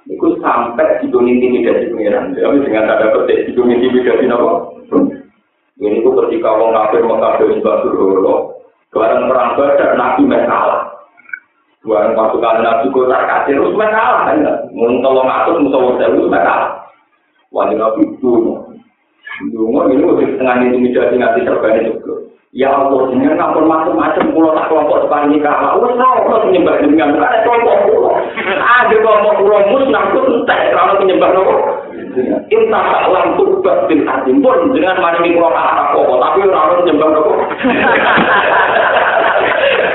Itu 0.06 0.38
sampai 0.38 1.02
di 1.02 1.10
dunia 1.10 1.34
intimidasi 1.34 1.90
pengiran. 1.90 2.38
Jadi 2.38 2.62
dengan 2.62 2.86
ada 2.86 3.10
petik 3.18 3.50
di 3.50 3.52
dunia 3.58 3.82
intimidasi 3.82 4.30
nopo. 4.30 4.77
Ini 5.78 6.02
tuh 6.02 6.10
ketika 6.26 6.58
wong 6.58 6.74
kafir 6.74 7.06
mau 7.06 7.22
kafir 7.22 7.54
sebab 7.54 7.86
dulu, 7.86 8.50
barang 8.90 9.30
perang 9.30 9.50
badar 9.54 9.90
nabi 9.94 10.26
mereka 10.26 10.90
Barang 11.86 12.18
pasukan 12.18 12.66
nabi 12.66 12.90
kota 12.90 13.14
kasir 13.14 13.54
terus 13.62 13.78
mereka 13.78 14.26
kan? 14.26 14.42
Mau 14.74 14.90
tolong 14.98 15.30
atur 15.30 15.62
wong 15.62 15.94
sewu 16.02 16.26
mereka 16.26 16.82
Wali 17.54 17.78
nabi 17.78 18.04
itu, 18.04 18.58
dulu 19.54 19.86
ini 19.88 20.02
udah 20.02 20.26
setengah 20.34 20.54
intimidasi 20.66 21.14
ngasih 21.16 21.42
serban 21.46 21.80
itu. 21.80 22.12
Ya 22.57 22.72
Allah, 22.72 23.12
dengan 23.12 23.36
ngampun 23.36 23.68
macam-macam 23.68 24.32
pulau 24.32 24.57
tak 24.57 24.72
kelompok 24.72 25.05
depan 25.05 25.28
nikah. 25.28 25.78
Wes 25.78 25.92
tau 26.00 26.16
kalau 26.24 26.44
penyembah 26.48 26.80
dengan 26.80 27.20
ada 27.20 27.44
kelompok 27.44 27.76
pulau. 27.86 28.16
Ada 28.57 28.96
kelompok 28.98 29.34
pulau 29.44 29.61
musnah 29.68 30.05
itu 30.09 30.20
entek 30.32 30.61
kalau 30.72 30.96
penyembah 30.96 31.30
nopo. 31.36 31.57
kita 32.48 32.80
alam 32.80 33.36
turbat 33.38 33.86
bin 33.86 34.08
adim 34.08 34.42
pun 34.42 34.74
dengan 34.74 34.98
maringi 34.98 35.36
kulo 35.36 35.48
kata 35.52 35.84
kok 35.94 36.18
tapi 36.18 36.38
ora 36.46 36.60
ono 36.68 36.82
nyembah 36.84 37.08
kok 37.14 37.38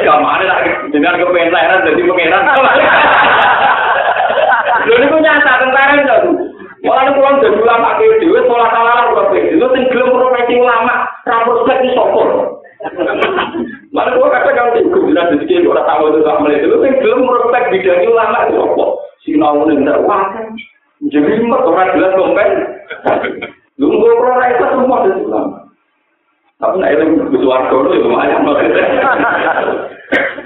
kamane 0.03 0.45
lagi 0.51 0.69
dengar 0.93 1.17
ke 1.17 1.25
pengen 1.31 1.83
jadi 1.83 2.01
pengenan. 2.01 2.43
Lho 4.83 4.99
niku 4.99 5.15
nyata 5.15 5.63
tentara 5.63 5.95
itu 5.95 6.43
Walaupun 6.83 7.15
itu 7.15 7.15
kurang 7.15 7.39
jadi 7.39 7.57
ulama 7.63 7.95
ke 7.95 8.19
Dewi, 8.19 8.43
sekolah 8.43 8.67
kalah 8.75 8.93
lah 8.99 9.05
ke 9.07 9.23
Dewi, 9.31 9.55
itu 9.55 9.63
yang 9.71 9.87
belum 9.87 10.09
profesi 10.19 10.59
ulama, 10.59 11.07
rambut 11.23 11.63
sudah 11.63 11.77
di 11.79 11.89
sokor. 11.95 12.29
Malah 13.95 14.11
gua 14.19 14.27
kata 14.27 14.51
kan 14.51 14.75
tim 14.75 14.91
kubu 14.91 15.15
dan 15.15 15.31
jadi 15.47 15.63
tahu 15.63 16.03
itu 16.11 16.19
sama 16.27 16.51
dia, 16.51 16.59
itu 16.59 16.75
yang 16.83 16.99
belum 16.99 17.19
profesi 17.23 17.79
bidang 17.79 18.03
ulama 18.11 18.37
di 18.51 18.53
sokor. 18.59 18.89
Si 19.23 19.31
nawun 19.39 19.71
ini 19.71 19.87
tidak. 19.87 20.03
Jadi 21.11 21.43
mat 21.43 21.67
orang 21.67 21.91
jelas 21.99 22.15
dompet. 22.15 22.49
Nunggu 23.75 24.07
pro 24.07 24.33
itu 24.39 24.65
semua 24.69 25.03
ada 25.03 25.11
ulama. 25.19 25.59
Tapi 26.61 26.79
nak 26.79 26.91
eleng 26.95 27.19
butuh 27.27 27.43
warga 27.43 27.75
itu 27.75 27.91
ya 27.91 28.03
lumayan. 28.07 28.47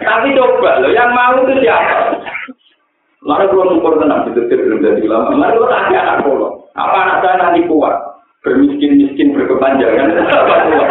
Tapi 0.02 0.28
coba 0.34 0.82
loh, 0.82 0.90
yang 0.90 1.12
mau 1.14 1.36
itu 1.44 1.62
siapa? 1.62 2.18
Lalu 3.28 3.46
kalau 3.52 3.74
syukur 3.76 3.94
tenang, 4.00 4.32
itu 4.32 4.48
belum 4.48 4.82
jadi 4.82 5.04
ulama. 5.04 5.36
Lalu 5.36 5.62
kalau 5.62 5.70
nanti 5.70 5.94
anak 6.00 6.24
pulau, 6.24 6.64
apa 6.74 6.98
anak 7.04 7.18
saya 7.22 7.36
nanti 7.38 7.68
kuat? 7.68 7.96
Bermiskin-miskin, 8.42 9.36
berkepanjangan, 9.36 10.16
apa 10.26 10.56
kuat? 10.72 10.90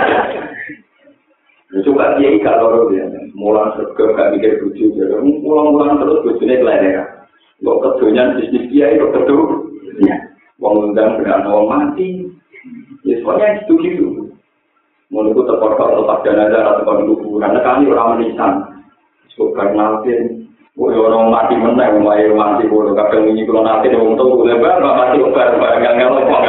Coba 1.83 2.21
dia 2.21 2.37
ikat 2.37 2.57
loro 2.61 2.93
ya, 2.93 3.09
mulang 3.33 3.73
serga 3.75 4.05
gak 4.15 4.31
mikir 4.37 4.63
bujuk, 4.63 4.97
mulang-mulang 5.43 5.99
terus 5.99 6.23
bujuknya 6.23 6.61
kelihatan. 6.61 7.16
Kok 7.65 7.81
kedonya 7.81 8.37
bisnis 8.37 8.69
dia 8.69 8.93
itu 8.93 9.07
kedu? 9.13 9.39
Ya. 10.05 10.17
Wong 10.61 10.93
undang 10.93 11.21
dengan 11.21 11.49
orang 11.49 11.69
mati. 11.69 12.29
Ya, 13.07 13.17
soalnya 13.23 13.65
gitu-gitu. 13.65 14.33
Menurutku 15.09 15.47
terpotong 15.47 16.03
lepas 16.03 16.21
dana 16.27 16.51
darah 16.51 16.83
tempat 16.83 17.07
lugu. 17.07 17.39
Karena 17.39 17.61
kami 17.63 17.89
orang 17.89 18.19
menisan. 18.19 18.53
Cukup 19.33 19.57
karena 19.57 19.97
alpin. 19.97 20.47
Woi 20.77 20.93
orang 20.93 21.33
mati 21.33 21.57
menang, 21.57 22.05
rumah 22.05 22.21
air 22.21 22.37
mati 22.37 22.69
bodoh. 22.69 22.93
Kadang 22.93 23.33
ini 23.33 23.49
kalau 23.49 23.65
nanti 23.65 23.89
dia 23.89 23.97
untung, 23.97 24.37
udah 24.37 24.61
bang, 24.61 24.85
mati 24.85 25.25
obat, 25.25 25.57
bang, 25.57 25.81
yang 25.81 25.97
ngelok, 25.97 26.29
bang, 26.29 26.45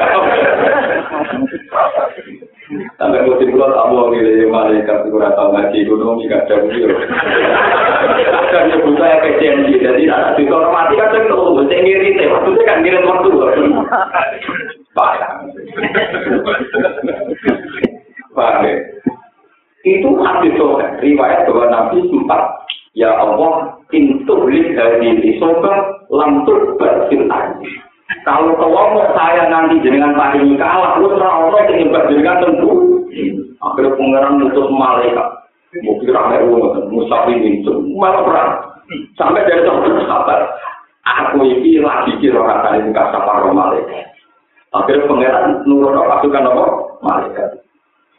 Sampai 2.99 3.23
musim 3.23 3.55
pulau 3.55 3.71
tak 3.71 3.87
mau 3.95 4.11
milih 4.11 4.51
malaikat 4.51 5.07
itu 5.07 5.15
rata 5.15 5.39
ngaji 5.55 5.87
jika 5.87 6.43
ada 6.43 6.55
beliau. 6.67 6.99
Kadang 8.27 8.65
nyebut 8.67 8.93
saya 8.99 9.23
PCMG, 9.23 9.79
jadi 9.79 10.03
anak 10.11 10.35
di 10.35 10.43
mati 10.51 10.99
kadang 10.99 11.31
tuh, 11.31 11.63
saya 11.63 11.79
ngirit, 11.79 12.19
itu 12.19 12.61
kan 12.67 12.83
ngirit 12.83 13.07
waktu. 13.07 13.29
Paham. 14.91 15.35
Paham 18.35 18.63
Itu 19.87 20.09
hadis 20.19 20.53
sobat, 20.59 20.99
riwayat 20.99 21.47
bahwa 21.47 21.65
Nabi 21.71 22.03
sempat 22.11 22.67
Ya 22.97 23.15
Allah, 23.15 23.79
pintu 23.87 24.43
lihat 24.51 24.99
di 24.99 25.39
sobat, 25.39 26.03
lamtur 26.11 26.75
bersintai. 26.75 27.55
Kalau 28.07 28.55
mau 28.55 29.03
saya 29.11 29.51
nanti 29.51 29.83
jenengan 29.83 30.15
paringi 30.15 30.55
kalah, 30.55 30.95
lu 30.95 31.11
ora 31.11 31.43
ono 31.43 31.59
sing 31.67 31.75
nyembah 31.83 32.07
jenengan 32.07 32.39
tentu. 32.39 33.03
Akhirnya 33.59 33.99
pangeran 33.99 34.39
mutus 34.39 34.67
malaikat. 34.71 35.27
Mungkin 35.83 36.15
ramai 36.15 36.39
uang, 36.47 36.87
musafi 36.87 37.35
itu, 37.43 37.73
malah 37.99 38.23
perang. 38.23 38.51
Sampai 39.19 39.43
dari 39.43 39.67
satu 39.67 39.99
sahabat, 40.07 40.39
aku 41.03 41.43
ini 41.43 41.83
lagi 41.83 42.15
kira 42.23 42.39
kata 42.39 42.79
ini 42.79 42.95
kata 42.95 43.19
para 43.19 43.51
malaikat. 43.51 44.07
Akhirnya 44.71 45.07
pangeran 45.11 45.67
nurut 45.67 45.99
pasukan 45.99 46.47
apa? 46.47 46.65
Malaikat. 47.03 47.49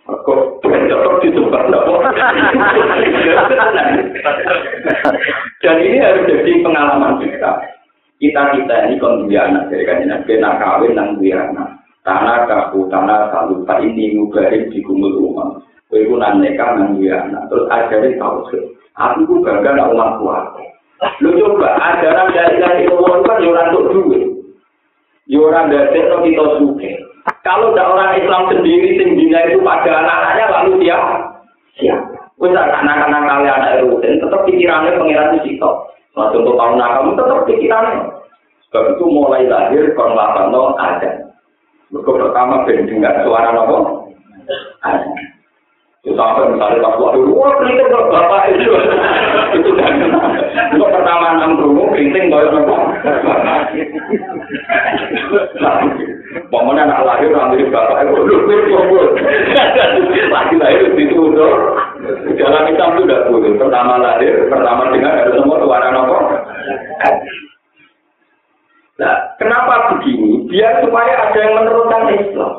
Kok 0.08 0.64
benjok 0.64 1.20
disembah 1.24 1.64
apa? 1.68 1.94
Dan 5.64 5.76
ini 5.84 6.00
harus 6.00 6.28
jadi 6.28 6.52
pengalaman 6.64 7.20
kita. 7.20 7.77
Kita 8.18 8.42
kita 8.54 8.74
ini 8.90 8.98
kon 8.98 9.24
duwe 9.24 9.38
anak 9.38 9.70
dari 9.70 9.86
kan 9.86 10.02
nabi 10.02 10.32
nak 10.42 10.58
kawin 10.58 10.94
nang 10.94 11.18
duwe 11.18 11.32
anak. 11.34 11.78
Tanah 12.02 12.46
kaku 12.50 12.88
tanah 12.90 13.30
selalu 13.30 13.66
pak 13.66 13.82
ini 13.84 14.18
ngubari 14.18 14.66
di 14.70 14.82
kumul 14.82 15.14
rumah. 15.14 15.58
Kowe 15.86 16.02
ku 16.02 16.14
nang 16.18 16.42
anak. 16.42 17.42
Terus 17.46 17.66
ajarin 17.70 18.18
tau 18.18 18.42
aku 18.98 19.20
ku 19.24 19.34
gagal 19.46 19.78
nak 19.78 19.94
umat 19.94 20.10
kuat 20.18 20.44
lu 21.22 21.30
coba 21.38 21.78
ajaran 21.78 22.34
dari 22.34 22.58
dari 22.58 22.82
Allah 22.90 23.22
kan 23.22 23.38
orang 23.46 23.70
untuk 23.70 23.86
duit 23.94 24.24
orang 25.38 25.70
dari 25.70 26.02
no 26.10 26.16
kita 26.26 26.44
suke 26.58 26.90
kalau 27.46 27.70
ada 27.70 27.84
orang 27.86 28.18
Islam 28.18 28.50
sendiri 28.50 28.98
sing 28.98 29.14
itu 29.14 29.58
pada 29.62 29.90
anak-anaknya 30.02 30.44
lalu 30.50 30.72
dia 30.82 30.98
siap? 31.78 32.00
Wes 32.38 32.54
anak-anak 32.54 33.22
kalian 33.26 33.54
anak 33.62 33.72
itu 33.78 34.18
tetap 34.18 34.40
pikirannya 34.46 34.96
pengiran 34.96 35.34
di 35.36 35.38
situ. 35.44 35.70
Nah, 36.18 36.34
contoh 36.34 36.58
tahun 36.58 36.82
kamu 36.82 37.10
tetap 37.14 37.40
pikirannya. 37.46 38.10
Sebab 38.68 38.84
itu 38.98 39.04
mulai 39.06 39.46
lahir 39.46 39.94
konlapan 39.94 40.50
no 40.50 40.74
ada. 40.76 41.30
Mereka 41.88 42.10
pertama 42.10 42.66
dengar 42.66 43.22
suara 43.22 43.54
nopo 43.54 44.10
ada. 44.82 45.08
Itu 46.02 46.12
sampai 46.18 46.52
misalnya 46.52 46.84
pas 46.84 46.98
waktu 47.00 47.22
wah 47.32 47.54
keriting 47.62 47.86
ke 47.86 48.00
bapak 48.10 48.42
itu. 48.50 48.70
itu 49.62 49.70
kan. 49.78 49.92
Itu 50.74 50.84
pertama 50.84 51.38
enam 51.38 51.56
rungu 51.62 51.86
keriting 51.94 52.34
kau 52.34 52.42
nopo. 52.52 52.76
Pokoknya 56.50 56.82
anak 56.82 57.06
lahir 57.06 57.30
nanti 57.30 57.62
bapak 57.70 58.10
itu 58.10 58.20
lu. 58.26 58.36
Lagi 60.34 60.54
lahir 60.58 60.92
itu 60.98 61.14
udah. 61.30 61.87
Dalam 62.38 62.64
Islam 62.72 62.90
itu 62.96 63.16
boleh. 63.28 63.52
Pertama 63.60 64.00
lahir, 64.00 64.48
pertama 64.48 64.88
dengar 64.92 65.12
ada 65.12 65.32
semua 65.36 65.60
suara 65.60 65.88
nopo. 65.92 66.16
Nah, 68.98 69.14
kenapa 69.38 69.94
begini? 69.94 70.48
Biar 70.50 70.82
supaya 70.82 71.30
ada 71.30 71.38
yang 71.38 71.54
meneruskan 71.62 72.10
Islam. 72.18 72.52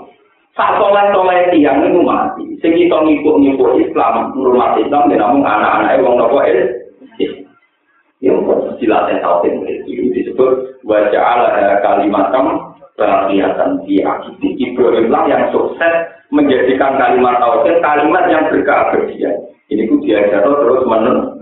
Sak 0.55 0.75
soleh 0.79 1.05
soleh 1.11 1.39
tiang 1.51 1.83
itu 1.83 1.99
mati. 2.03 2.45
Sing 2.59 2.75
kita 2.75 2.97
ngikut 2.99 3.35
ngikut 3.39 3.71
Islam, 3.79 4.35
rumah 4.35 4.75
Islam, 4.79 5.11
dan 5.11 5.19
namun 5.19 5.43
anak-anak 5.43 5.99
yang 5.99 6.15
nopo 6.15 6.37
Islam. 6.43 7.47
Yang 8.19 8.37
jelasnya 8.83 9.23
tahu 9.23 9.47
itu 9.47 10.11
disebut 10.11 10.51
wajah 10.83 11.23
kalimat 11.79 12.35
kamu 12.35 12.51
kelihatan 12.99 13.79
di 13.87 14.03
akibat 14.03 14.53
Ibrahim 14.59 15.07
yang 15.31 15.43
sukses 15.55 16.18
menjadikan 16.29 16.97
kalimat 16.97 17.41
tauhid 17.41 17.77
kalimat 17.81 18.23
yang 18.29 18.45
berkeabadian. 18.49 19.35
Ini 19.69 19.85
ku 19.85 20.01
diajar 20.01 20.41
terus 20.45 20.85
menerus 20.85 21.39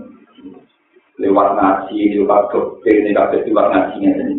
lewat 1.18 1.48
ngaji, 1.58 2.20
lewat 2.22 2.42
doktrin, 2.54 3.10
lewat 3.10 3.34
lewat 3.44 3.66
ngajinya 3.74 4.10
ini. 4.22 4.34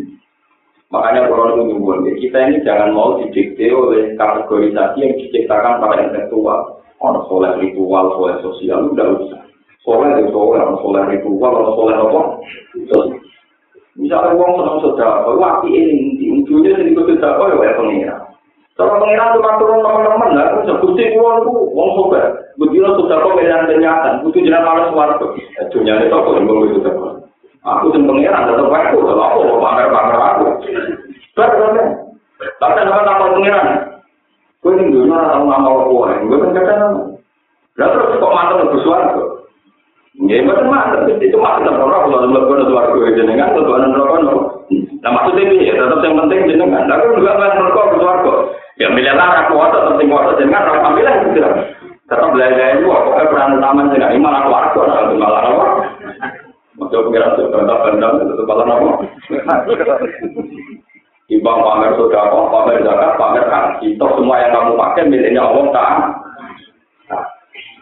Makanya 0.90 1.30
kalau 1.30 1.54
itu 1.54 1.62
nyumbun, 1.70 2.02
ya, 2.02 2.12
kita 2.18 2.38
ini 2.50 2.66
jangan 2.66 2.90
mau 2.90 3.14
didikte 3.22 3.70
oleh 3.70 4.18
kategorisasi 4.18 4.98
yang 4.98 5.14
diciptakan 5.22 5.78
para 5.78 6.02
intelektual. 6.02 6.82
Orang 6.98 7.24
soleh 7.30 7.62
ritual, 7.62 8.10
soleh 8.18 8.36
sosial, 8.42 8.90
udah 8.90 9.06
usah. 9.22 9.42
Soleh 9.86 10.18
itu 10.18 10.34
soleh, 10.34 10.58
orang 10.58 10.82
soleh 10.82 11.02
ritual, 11.14 11.52
orang 11.62 11.74
soleh 11.78 11.94
apa? 11.94 12.20
Misalnya 13.94 14.34
uang 14.34 14.52
senang 14.58 14.78
saudara, 14.82 15.30
waktu 15.30 15.68
ini, 15.70 16.26
ujungnya 16.42 16.74
sedikit 16.82 17.22
saudara, 17.22 17.54
ya 17.54 17.78
pengira. 17.78 18.16
Cara 18.80 18.96
pengiran 18.96 19.36
itu 19.36 19.40
turun 19.60 19.84
teman-teman, 19.84 20.30
lah, 20.40 20.46
kan 20.56 20.64
sebuti 20.64 21.12
uang 21.12 21.36
itu, 21.44 21.52
uang 21.76 21.90
sobat. 22.00 22.24
Begitu 22.56 22.88
sudah 22.96 23.20
kok 23.20 23.36
pilihan 23.36 23.68
kenyataan, 23.68 24.24
butuh 24.24 24.40
jenak 24.40 24.64
malas 24.64 24.88
suara 24.88 25.20
tuh. 25.20 25.36
Dunia 25.68 26.00
itu 26.00 26.16
aku 26.16 26.40
yang 26.40 26.48
itu 26.48 26.80
Aku 27.60 27.92
yang 27.92 28.08
pengiran, 28.08 28.48
tetap 28.48 28.72
aku, 28.72 28.96
kalau 29.04 29.20
aku 29.20 29.38
mau 29.52 29.60
pamer-pamer 29.68 30.16
aku. 30.16 30.44
Kan? 31.36 31.86
Tapi 32.56 32.78
apa 32.88 33.04
takut 33.04 33.36
pengiran? 33.36 33.68
Gue 34.64 34.72
ini 34.80 34.96
dunia 34.96 35.28
tahu 35.28 35.44
nama 35.44 35.68
gue, 35.84 36.12
gue 36.24 36.40
kan 36.40 36.50
kata 36.56 36.72
nama. 36.80 37.00
Lalu 37.76 37.92
terus 38.00 38.16
kok 38.16 38.32
mantan 38.32 38.56
lebih 38.64 38.80
suara 38.80 39.06
tuh? 39.12 39.28
Ya, 40.24 40.40
betul 40.40 40.72
mantap. 40.72 41.04
Itu 41.20 41.36
maksudnya 41.36 41.76
orang 41.76 42.08
kalau 42.08 42.32
lebih 42.32 42.64
suara 42.64 42.96
gue 42.96 43.12
jenengan, 43.12 43.52
tentu 43.52 43.76
ada 43.76 43.92
rokok 43.92 44.40
Nah 45.00 45.10
maksudnya 45.16 45.48
ini 45.48 45.68
ya 45.68 45.80
tetap 45.80 46.04
yang 46.04 46.16
penting 46.24 46.48
jenengan. 46.48 46.84
Tapi 46.88 47.16
juga 47.16 47.40
nggak 47.40 47.56
mereka. 47.56 47.82
Ya 48.80 48.88
milih 48.88 49.12
lah 49.12 49.44
aku 49.44 49.60
atau 49.60 49.92
penting 49.92 50.08
waktu 50.08 50.40
jenengan 50.40 50.72
orang 50.72 50.96
ambil 50.96 51.08
gitu. 51.36 51.44
Tetap 52.08 52.32
belajar 52.32 52.80
itu 52.80 52.88
pokoknya 52.88 53.28
peran 53.28 53.54
utama 53.60 53.92
jenengan 53.92 54.16
ini 54.16 54.24
malah 54.24 54.48
warga, 54.48 54.80
nah 54.88 55.12
malah 55.12 55.42
apa? 55.44 55.66
Maksudnya 56.80 57.04
pengiran 57.04 57.36
sebentar 57.36 57.78
bendam 57.84 58.12
itu 58.24 58.42
malah 58.48 58.64
apa? 58.72 58.90
Ibang 61.28 61.58
pamer 61.60 61.92
sudah 61.94 62.24
pamer 62.32 62.76
zakat, 62.80 63.12
pamer 63.20 63.44
haji. 63.52 63.86
Toh 64.00 64.10
semua 64.16 64.40
yang 64.40 64.50
kamu 64.56 64.72
pakai 64.80 65.06
miliknya 65.12 65.44
Allah 65.44 65.64
tak. 65.76 65.92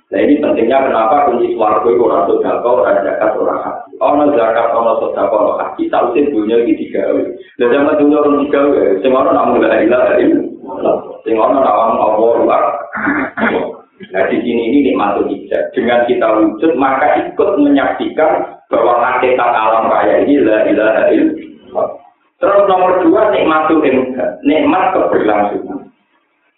Nah 0.09 0.19
ini 0.25 0.41
pentingnya 0.41 0.89
kenapa 0.89 1.29
kunci 1.29 1.53
suarga 1.53 1.85
itu 1.85 2.01
orang 2.01 2.27
sodako, 2.27 2.71
orang 2.83 3.07
zakat, 3.07 3.31
orang 3.39 3.61
haji. 3.61 3.93
Orang 4.03 4.33
zakat, 4.35 4.67
orang 4.75 4.99
sodako, 4.99 5.37
orang 5.37 5.59
haji, 5.63 5.83
tahu 5.93 6.07
sih 6.13 6.27
dunia 6.27 6.57
ini 6.65 6.75
digawe. 6.75 7.23
Dan 7.61 7.69
zaman 7.71 7.99
dunia 8.03 8.19
orang 8.19 8.41
digawe, 8.43 8.83
semua 8.99 9.23
orang 9.25 9.37
namun 9.37 9.63
gak 9.63 9.85
ilah 9.85 10.03
dari 10.11 10.48
Semua 10.69 11.49
orang 11.49 11.65
nawang 11.65 11.93
Allah 11.97 12.33
luar. 12.45 12.63
Nah 14.09 14.25
di 14.31 14.37
sini 14.45 14.63
ini 14.69 14.79
nikmat 14.93 15.25
hijab. 15.25 15.73
Dengan 15.73 16.05
kita 16.05 16.29
wujud, 16.29 16.73
maka 16.77 17.25
ikut 17.25 17.51
menyaksikan 17.57 18.61
bahwa 18.69 19.01
hakikat 19.01 19.51
alam 19.51 19.89
raya 19.89 20.23
ini 20.23 20.45
la 20.45 20.69
ilaha 20.69 21.03
illallah. 21.11 21.89
Terus 22.39 22.63
nomor 22.71 23.03
dua 23.03 23.33
nikmat 23.35 23.73
nikmat 24.45 24.85
keberlangsungan. 24.95 25.89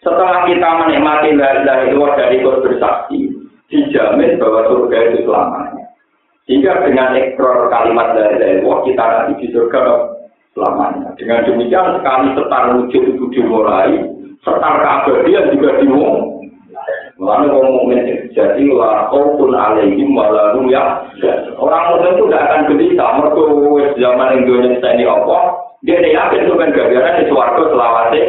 Setelah 0.03 0.45
kita 0.45 0.69
menikmati 0.85 1.33
la 1.39 1.49
ilaha 1.65 1.83
illallah 1.89 2.13
dari 2.19 2.35
ikut 2.43 2.57
bersaksi, 2.67 3.19
dijamin 3.71 4.37
bahwa 4.37 4.61
surga 4.69 4.99
itu 5.11 5.19
selamanya. 5.25 5.85
Sehingga 6.51 6.83
dengan 6.83 7.15
ekor 7.15 7.71
kalimat 7.71 8.19
dari 8.19 8.59
Allah 8.59 8.79
kita 8.83 9.05
nanti 9.07 9.33
di 9.39 9.47
surga 9.55 9.79
selamanya. 10.55 11.15
Dengan 11.17 11.47
demikian 11.47 11.99
sekali 12.01 12.29
setar 12.35 12.65
wujud 12.75 13.03
itu 13.17 13.25
dimulai, 13.35 14.03
setar 14.43 14.75
keabadian 14.83 15.55
juga 15.55 15.71
dimulai. 15.79 16.41
Mulanya 17.21 17.53
orang 17.53 17.77
mukmin 17.77 18.33
jadi 18.33 18.65
lah 18.73 19.13
pun 19.13 19.53
alaihim 19.53 20.17
walahum 20.17 20.73
ya. 20.73 21.05
Orang 21.61 21.93
mukmin 21.93 22.17
itu 22.17 22.25
tidak 22.33 22.45
akan 22.49 22.61
gelisah. 22.73 23.09
Mereka 23.21 23.43
zaman 24.01 24.41
Indonesia 24.41 24.89
ini 24.97 25.05
apa? 25.05 25.39
Dia 25.85 26.01
tidak 26.01 26.17
yakin 26.17 26.45
itu 26.49 26.55
kan 26.57 26.73
gara 26.73 27.21
di 27.21 27.25
suarga 27.29 27.63
selawase 27.69 28.23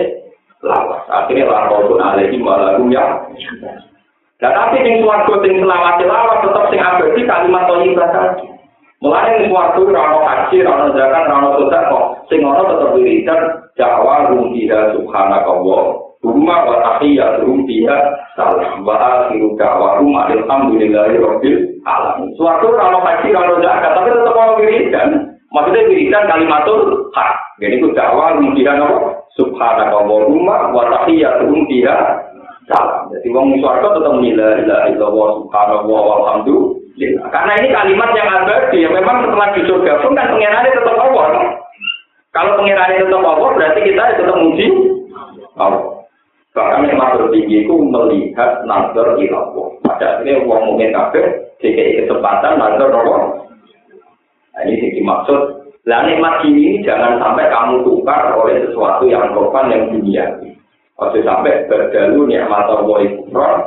lawas. 0.59 1.01
Akhirnya 1.07 1.47
lah 1.47 1.71
pun 1.71 2.03
alaihim 2.03 2.43
walahum 2.43 2.91
ya. 2.91 3.31
Dan 4.43 4.51
tapi 4.59 4.83
yang 4.83 5.07
suarga 5.07 5.39
yang 5.39 5.63
selawase 5.63 6.03
lawas 6.11 6.37
tetap 6.43 6.63
sing 6.67 6.81
abadi 6.83 7.21
kalimat 7.23 7.63
thayyibah 7.71 8.09
tadi. 8.11 8.50
Mulanya 9.01 9.33
yang 9.41 9.49
suarga 9.49 9.81
rano 9.89 10.19
haji, 10.21 10.61
rano 10.61 10.93
zakat, 10.93 11.25
rano 11.25 11.49
sedekah, 11.57 12.03
sing 12.29 12.45
ono 12.45 12.61
tetap 12.69 12.93
wiridan 12.93 13.41
jawa 13.73 14.29
rumpiha 14.29 14.93
subhanakallah 14.93 16.11
Rumah 16.21 16.59
wa 16.69 16.77
tahiyyatuhum 16.85 17.65
fiha 17.65 17.97
salam 18.37 18.85
wa 18.85 18.93
akhiru 18.93 19.57
da'wahum 19.57 20.13
alhamdulillahi 20.13 21.17
rabbil 21.17 21.81
alamin. 21.81 22.29
Suatu 22.37 22.77
kalau 22.77 23.01
haji 23.01 23.33
kalau 23.33 23.57
zakat 23.57 23.89
tapi 23.97 24.13
tetap 24.13 24.37
mau 24.37 24.53
wiridan. 24.61 25.09
Maksudnya 25.49 25.81
wiridan 25.89 26.29
kalimatul 26.29 27.09
hak. 27.17 27.33
Jadi 27.57 27.81
itu 27.81 27.89
dakwah 27.97 28.37
fiha 28.37 28.73
apa? 28.77 29.17
Subhanakallahumma 29.33 30.77
wa 30.77 30.83
tahiyyatuhum 30.93 31.65
fiha 31.65 31.97
salam. 32.69 33.09
Jadi 33.17 33.27
wong 33.33 33.57
swarga 33.57 33.97
tetap 33.97 34.13
la 34.13 34.49
ilaha 34.61 34.85
illallah 34.93 35.29
subhanallah 35.41 36.01
walhamdulillah. 36.05 36.80
Karena 37.09 37.53
ini 37.57 37.67
kalimat 37.73 38.09
yang 38.13 38.29
abadi 38.29 38.85
ya 38.85 38.89
memang 38.93 39.25
setelah 39.25 39.49
di 39.57 39.61
surga 39.65 39.91
pun 40.05 40.13
kan 40.13 40.29
pengirannya 40.29 40.75
tetap 40.75 40.95
Allah. 40.97 41.27
Kalau 42.31 42.51
pengirannya 42.61 43.01
tetap 43.01 43.23
Allah 43.25 43.49
berarti 43.57 43.79
kita 43.81 44.03
tetap 44.21 44.37
muji 44.37 44.67
Allah. 45.57 46.01
Bahkan 46.51 46.83
yang 46.83 46.99
masuk 46.99 47.31
tinggi 47.31 47.63
itu 47.63 47.75
melihat 47.79 48.67
nazar 48.67 49.15
ilallah. 49.15 49.67
Pada 49.87 50.19
akhirnya 50.19 50.43
uang 50.43 50.61
mungkin 50.67 50.91
kabeh, 50.91 51.25
jika 51.63 52.03
kesempatan 52.03 52.59
nazar 52.59 52.91
Allah. 52.91 53.47
Nah, 54.51 54.61
ini 54.67 54.83
sih 54.83 54.91
dimaksud. 54.99 55.63
Lah 55.87 56.05
nikmat 56.05 56.45
ini 56.45 56.83
jangan 56.85 57.17
sampai 57.17 57.49
kamu 57.49 57.87
tukar 57.87 58.35
oleh 58.37 58.67
sesuatu 58.67 59.07
yang 59.07 59.31
korban 59.33 59.71
yang 59.71 59.83
dunia. 59.89 60.25
Waktu 60.99 61.25
sampai 61.25 61.65
berdalu 61.65 62.29
nikmat 62.29 62.69
Allah 62.69 62.97
itu 63.01 63.17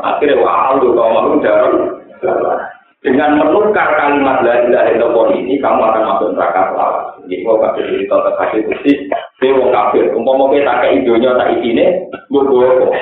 akhirnya 0.04 0.38
wah 0.38 0.78
lu 0.78 0.94
kau 0.94 1.10
malu 1.10 1.42
darah. 1.42 2.73
Dengan 3.04 3.36
menukar 3.36 4.00
kalimat 4.00 4.40
la 4.40 4.64
ilaha 4.64 4.88
illallah 4.96 5.26
ini 5.36 5.60
kamu 5.60 5.76
akan 5.76 6.02
masuk 6.08 6.28
neraka 6.32 6.72
selama. 6.72 7.00
Jadi 7.20 7.44
mau 7.44 7.60
kasih 7.60 7.84
cerita 7.84 8.16
terkasih 8.16 8.60
bukti, 8.64 8.92
dewa 9.44 9.68
kafir. 9.68 10.08
Umpama 10.16 10.48
kita 10.56 10.72
tak 10.72 10.88
idonya 10.88 11.36
tak 11.36 11.52
isine, 11.60 12.08
kok. 12.32 12.92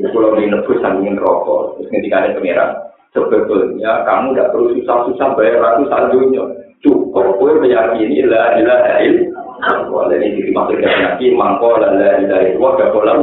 Kalau 0.00 0.36
di 0.36 0.44
nebus 0.44 0.80
sambil 0.84 1.16
rokok, 1.16 1.80
terus 1.80 1.88
ketika 1.88 2.16
ada 2.20 2.36
pangeran, 2.36 2.70
sebetulnya 3.16 3.92
kamu 4.04 4.36
tidak 4.36 4.48
perlu 4.52 4.66
susah-susah 4.76 5.28
bayar 5.32 5.56
ratusan 5.60 6.04
dunia. 6.12 6.44
Cukup 6.84 7.40
gue 7.40 7.64
meyakini 7.64 8.24
la 8.28 8.60
ilaha 8.60 8.92
illallah. 9.00 10.04
Ini 10.20 10.52
dimaksudkan 10.52 11.16
yakin 11.16 11.32
mangko 11.32 11.80
la 11.80 11.96
ilaha 11.96 12.44
illallah 12.44 12.72
gak 12.76 12.92
boleh. 12.92 13.16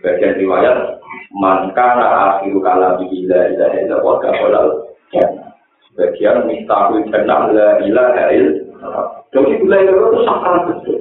Bagian 0.00 0.40
riwayat 0.40 1.00
man 1.36 1.72
kana 1.76 2.36
akhiru 2.36 2.64
kalam 2.64 3.00
bila 3.00 3.40
ila 3.52 3.66
ila 3.80 3.96
wa 4.00 4.14
kafalah 4.24 4.85
sebagian 5.90 6.46
mistahul 6.48 7.02
jannah 7.10 7.52
la 7.52 7.70
ilaha 7.84 8.24
illallah 8.34 9.04
jadi 9.30 9.52
bila 9.62 9.76
itu 9.82 9.94
sakral 10.26 10.56
betul 10.70 10.98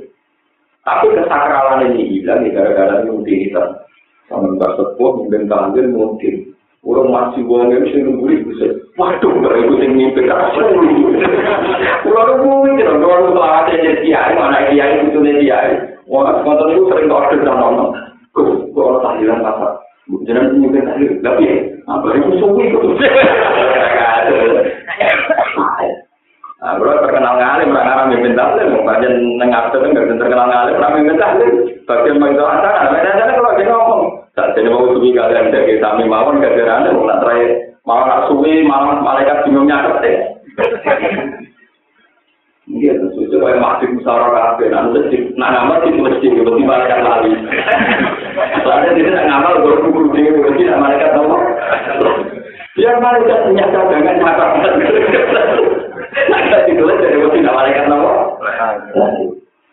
tapi 0.86 1.06
kesakralan 1.18 1.93
ini 1.93 2.03
hilang 2.20 2.45
gara-gara 2.53 3.01
rutinitas 3.06 3.86
sama 4.30 4.53
mbak 4.53 4.74
sepuh 4.78 5.12
mungkin 5.22 5.49
kangen 5.49 5.88
mungkin 5.93 6.56
Orang 6.86 7.10
masih 7.10 7.41
buang 7.49 7.74
yang 7.74 7.82
sih 7.89 7.97
nunggu 7.97 8.45
bisa. 8.45 8.70
Waduh, 8.93 9.41
nggak 9.41 9.58
ikut 9.58 9.82
yang 9.82 9.97
mimpi 9.97 10.22
kasih. 10.22 10.70
Orang 12.06 12.45
itu, 12.45 12.86
orang 12.86 13.22
nunggu 13.26 13.41
aja 13.41 13.74
jadi 13.74 14.06
kiai, 14.06 14.38
mana 14.38 14.70
kiai 14.70 15.01
itu 15.01 15.18
nih 15.18 15.34
kiai. 15.41 15.82
Wah, 16.06 16.30
sekarang 16.45 16.78
itu 16.78 16.86
sering 16.86 17.10
order 17.10 17.41
dan 17.41 17.58
nonton. 17.58 17.89
Kau, 18.38 18.70
kau 18.78 19.01
tahlilan 19.01 19.41
pasar. 19.41 19.82
Jangan 20.30 20.62
mungkin 20.62 20.86
tadi, 20.86 21.06
tapi 21.26 21.45
apa 21.89 22.08
itu 22.14 22.38
suwi 22.38 22.70
itu? 22.70 22.80
Nah, 26.65 26.82
bro 26.82 26.97
terkenal 26.97 27.38
ngalim, 27.38 27.78
orang 27.78 28.09
yang 28.09 28.26
minta 28.26 28.57
mau 28.73 28.82
bagian 28.89 29.38
nengap 29.38 29.69
itu 29.69 29.86
nggak 29.86 30.17
terkenal 30.17 30.49
ngalim, 30.49 30.82
orang 30.82 30.93
yang 30.97 31.05
minta 31.13 31.28
bagian 31.86 32.17
bagi 32.17 32.41
acara, 32.41 32.89
beda 32.89 33.11
aja 33.13 33.34
kalau 33.38 33.53
dia 33.53 33.69
ngomong. 33.69 34.03
Saat 34.34 34.57
ini 34.57 34.73
mau 34.73 34.89
suwi 34.89 35.13
kalian 35.13 35.53
jadi 35.53 35.78
kami 35.78 36.09
mawon 36.09 36.41
kejaran, 36.41 36.89
mau 36.89 37.05
nak 37.05 37.21
terakhir, 37.21 37.78
mau 37.86 38.01
nak 38.01 38.26
suwi, 38.28 38.65
malam 38.65 39.05
malaikat 39.05 39.45
bingungnya 39.45 39.86
ada 39.86 40.09
Iya, 42.65 42.97
terus 42.97 43.30
supaya 43.30 43.61
masih 43.61 43.93
musyawarah 43.93 44.57
kafe, 44.57 44.73
nah 44.73 44.89
mesti, 44.89 45.38
nah 45.38 45.53
nama 45.53 45.86
sih 45.86 45.93
mesti, 45.93 46.34
mesti 46.34 46.63
malaikat 46.65 46.97
lali. 47.05 47.30
Soalnya 48.65 48.97
dia 48.97 49.05
tidak 49.05 49.26
ngamal, 49.30 49.61
baru 49.61 49.78
kumpul 49.86 50.09
dia, 50.17 50.34
mesti 50.34 50.65
malaikat 50.73 51.13
nomor. 51.13 51.45
Biar 52.76 52.99
malaikat 52.99 53.39
punya 53.47 53.65
cadangan 53.71 54.15
nyata. 54.19 54.45
Nah, 56.15 56.39
kita 56.43 56.57
ditulis 56.67 56.99
dari 56.99 57.17
mesti 57.23 57.39
tidak 57.39 57.55
malaikat 57.55 57.86
nomor. 57.88 58.36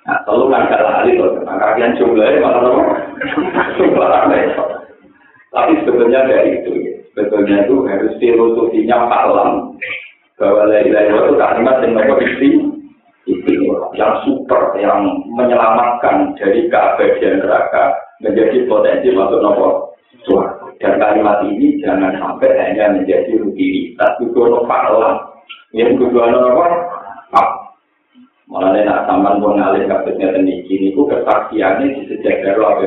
Nah, 0.03 0.19
selalu 0.27 0.45
nggak 0.51 0.83
lali 0.83 1.15
tuh, 1.15 1.31
nah 1.47 1.55
kalian 1.63 1.95
jumlahnya 1.99 2.43
malah 2.43 2.61
nomor. 2.63 2.87
Tapi 5.53 5.73
sebetulnya 5.83 6.27
dari 6.27 6.63
itu, 6.63 6.75
sebetulnya 7.15 7.67
itu 7.67 7.75
harus 7.87 8.13
filosofinya 8.19 9.07
palam 9.07 9.79
bahwa 10.41 10.67
lain-lain 10.67 11.15
itu 11.15 11.35
kalimat 11.39 11.77
yang 11.85 11.93
nomor 11.95 12.19
istri 12.19 12.51
yang 13.95 14.13
super 14.27 14.75
yang 14.83 15.07
menyelamatkan 15.39 16.35
dari 16.35 16.67
keabadian 16.67 17.39
neraka 17.39 17.95
menjadi 18.19 18.67
potensi 18.67 19.15
masuk 19.15 19.39
nopo 19.39 19.69
dan 20.83 20.99
kalimat 20.99 21.47
ini 21.47 21.79
jangan 21.79 22.19
sampai 22.19 22.59
hanya 22.59 22.99
menjadi 22.99 23.39
rutinitas. 23.39 24.19
Kudu 24.19 24.67
fakta 24.67 25.33
yang 25.73 25.95
kedua 25.97 26.29
nopo 26.29 26.67
malah 28.53 28.77
nak 28.85 29.09
sampan 29.09 29.41
pun 29.41 29.57
ngalih 29.57 29.89
kasusnya 29.89 30.37
ini 30.37 30.61
ini 30.69 30.93
ku 30.93 31.09
kesaksiannya 31.09 31.89
di 31.97 32.01
sejak 32.05 32.45
dari 32.45 32.61
apa 32.61 32.85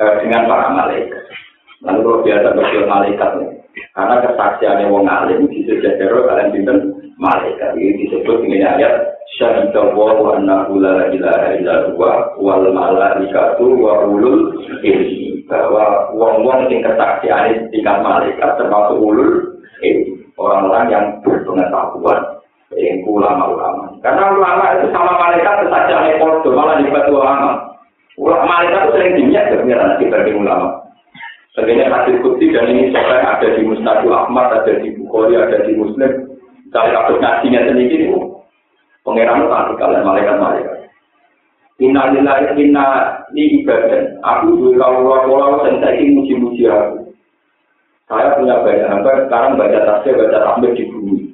eh, 0.00 0.12
dengan 0.24 0.48
para 0.48 0.72
malaikat. 0.72 1.22
Lalu 1.84 2.00
kalau 2.00 2.24
biasa 2.24 2.48
berjual 2.56 2.86
malaikat 2.88 3.30
karena 3.92 4.16
kesaksiannya 4.24 4.88
wong 4.88 5.04
alim 5.04 5.44
di 5.52 5.68
sejak 5.68 6.00
dari 6.00 6.16
kalian 6.24 6.52
binten 6.56 6.78
malaikat. 7.20 7.76
Ini 7.76 8.08
disebut 8.08 8.40
dengan 8.40 8.80
ayat 8.80 8.94
syahidah 9.36 9.92
wa 9.92 10.40
annahu 10.40 10.80
la 10.80 11.12
ilaha 11.12 11.48
illa 11.60 11.76
huwa 11.92 12.32
wal 12.40 12.64
malaikatu 12.72 13.76
wa 13.76 14.08
ulul 14.08 14.64
ilmi 14.80 15.29
bahwa 15.50 16.14
wong-wong 16.14 16.70
sing 16.70 16.80
kesaksian 16.80 17.68
tingkat 17.74 17.98
malaikat 18.00 18.54
termasuk 18.56 18.96
ulul 18.96 19.58
orang-orang 20.38 20.84
yang 20.88 21.04
berpengetahuan 21.26 22.20
yang 22.78 23.02
ulama-ulama 23.02 23.90
karena 24.00 24.30
ulama 24.30 24.64
itu 24.78 24.86
sama 24.94 25.12
malaikat 25.18 25.66
kesaksian 25.66 26.14
itu 26.14 26.48
malah 26.54 26.78
dibantu 26.78 27.18
ulama 27.18 27.50
ulama 28.14 28.44
malaikat 28.46 28.80
itu 28.86 28.92
sering 28.94 29.12
dimiak 29.18 29.44
kebenaran 29.50 29.98
sebagai 29.98 30.38
ulama 30.38 30.80
Sebenarnya 31.50 31.90
hadis 31.90 32.22
kutsi 32.22 32.46
dan 32.54 32.70
ini 32.70 32.94
soalnya 32.94 33.26
ada 33.26 33.58
di 33.58 33.66
Mustadul 33.66 34.14
Ahmad, 34.14 34.54
ada 34.54 34.70
di 34.78 34.94
Bukhari, 34.94 35.34
ada 35.34 35.66
di 35.66 35.74
Muslim. 35.74 36.38
Dari 36.70 36.94
kasus 36.94 37.18
nasinya 37.18 37.66
sendiri 37.66 38.06
itu 38.06 38.22
Pengiran 39.02 39.50
tak 39.50 39.74
kalian 39.80 40.06
malaikat-malaikat. 40.06 40.79
Inna 41.80 42.12
lillahi 42.12 42.60
inna 42.60 42.86
li 43.32 43.64
ibadah. 43.64 44.20
Aku 44.20 44.52
juga 44.60 44.84
kalau-kalau 44.84 45.64
saya 45.64 46.04
muji-muji 46.12 46.68
aku. 46.68 47.08
Saya 48.04 48.36
punya 48.36 48.60
banyak 48.60 48.90
hamba, 48.90 49.24
sekarang 49.24 49.54
baca 49.54 49.80
tasbih, 49.86 50.18
baca 50.18 50.38
tahmid 50.42 50.74
di 50.76 50.84
bumi. 50.90 51.30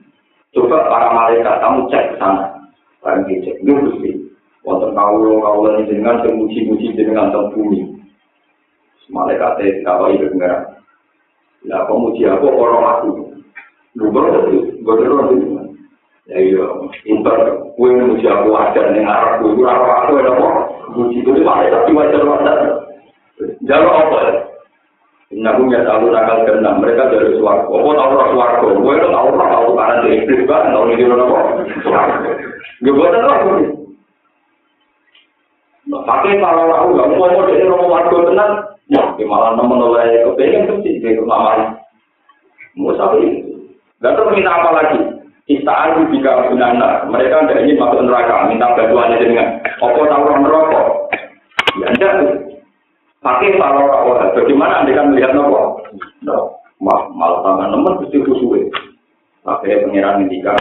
Coba 0.53 0.87
para 0.93 1.09
malaikat, 1.09 1.57
kamu 1.59 1.89
cek 1.89 2.05
ke 2.13 2.15
sana. 2.21 2.53
Barang 3.01 3.25
dicek, 3.27 3.57
ini 3.65 3.73
mesti. 3.75 4.11
Wonten 4.61 4.93
kaulo 4.93 5.41
kaulo 5.41 5.69
ini 5.81 5.89
dengan 5.89 6.21
semuji-muji 6.21 6.95
dengan 6.95 7.33
teng 7.33 7.49
bumi. 7.57 7.97
Malaikat 9.09 9.57
itu 9.65 9.83
kalau 9.89 10.13
itu 10.13 10.29
pengiran. 10.31 10.63
Ya, 11.65 11.83
kamu 11.89 12.13
muji 12.13 12.23
aku, 12.29 12.47
orang 12.55 12.85
aku. 12.87 13.09
Lu 13.97 14.13
itu, 14.13 14.59
baru 14.85 15.33
itu. 15.33 15.56
Ya 16.27 16.43
iya, 16.43 16.67
inter 17.07 17.39
kue 17.79 17.87
muji 17.87 18.27
aku 18.27 18.51
wajar 18.51 18.91
ning 18.91 19.07
arep 19.07 19.39
kuwi 19.47 19.63
ora 19.63 20.03
aku 20.03 20.19
ora 20.19 20.35
apa. 20.35 20.49
Muji 20.99 21.23
kuwi 21.23 21.47
wae 21.47 21.71
tapi 21.71 21.95
wajar 21.95 22.23
wajar. 22.27 22.59
Jalur 23.63 23.95
apa? 23.95 24.19
Nabi 25.31 25.71
ya 25.71 25.87
tahu 25.87 26.11
nakal 26.11 26.43
kena 26.43 26.83
mereka 26.83 27.15
dari 27.15 27.39
suarga. 27.39 27.71
Apa 27.71 27.79
tahu 27.95 28.11
orang 28.11 28.31
suarga? 28.35 28.67
Gue 28.75 28.95
itu 28.99 29.07
tahu 29.07 29.27
orang 29.39 29.51
tahu 29.55 29.69
karena 29.79 29.95
dari 30.03 30.15
iblis 30.19 30.43
tahu 30.51 30.85
ini 30.91 31.05
orang 31.07 31.31
apa? 31.31 31.41
Gue 32.83 32.97
buat 32.99 33.15
apa? 33.15 33.35
Pakai 35.87 36.43
kalau 36.43 36.67
aku 36.75 36.87
nggak 36.99 37.09
mau 37.15 37.31
mau 37.31 37.47
jadi 37.47 37.71
rumah 37.71 37.87
warga 37.87 38.19
tenang, 38.27 38.53
ya 38.91 39.03
malah 39.23 39.55
nemen 39.55 39.79
oleh 39.79 40.27
kepengen 40.27 40.67
tuh 40.67 40.79
sih 40.83 40.99
Mau 42.75 42.91
sampai 42.99 43.47
Gak 44.03 44.13
tahu 44.13 44.29
apa 44.29 44.71
lagi. 44.77 45.16
Istaan 45.47 46.11
jika 46.11 46.51
binana, 46.51 47.07
mereka 47.07 47.47
tidak 47.47 47.63
ingin 47.63 47.79
masuk 47.79 48.03
neraka, 48.03 48.51
minta 48.51 48.67
bantuan 48.75 49.15
dengan 49.15 49.63
apa 49.63 50.03
tahu 50.03 50.25
neraka. 50.43 50.83
Ya 51.79 51.89
tuh. 51.95 52.57
Pakai 53.23 53.59
kalau 53.59 53.87
orang 53.87 54.35
bagaimana 54.39 54.83
anda 54.83 54.95
kan 54.95 55.11
melihat 55.11 55.35
nopo? 55.35 55.83
No, 56.23 56.63
malah 56.79 57.11
malah 57.11 57.39
tangan 57.43 57.75
nemen 57.75 57.99
pasti 57.99 58.23
khusyuk. 58.23 58.71
Pakai 59.43 59.83
pengiran 59.83 60.27
ketika 60.27 60.55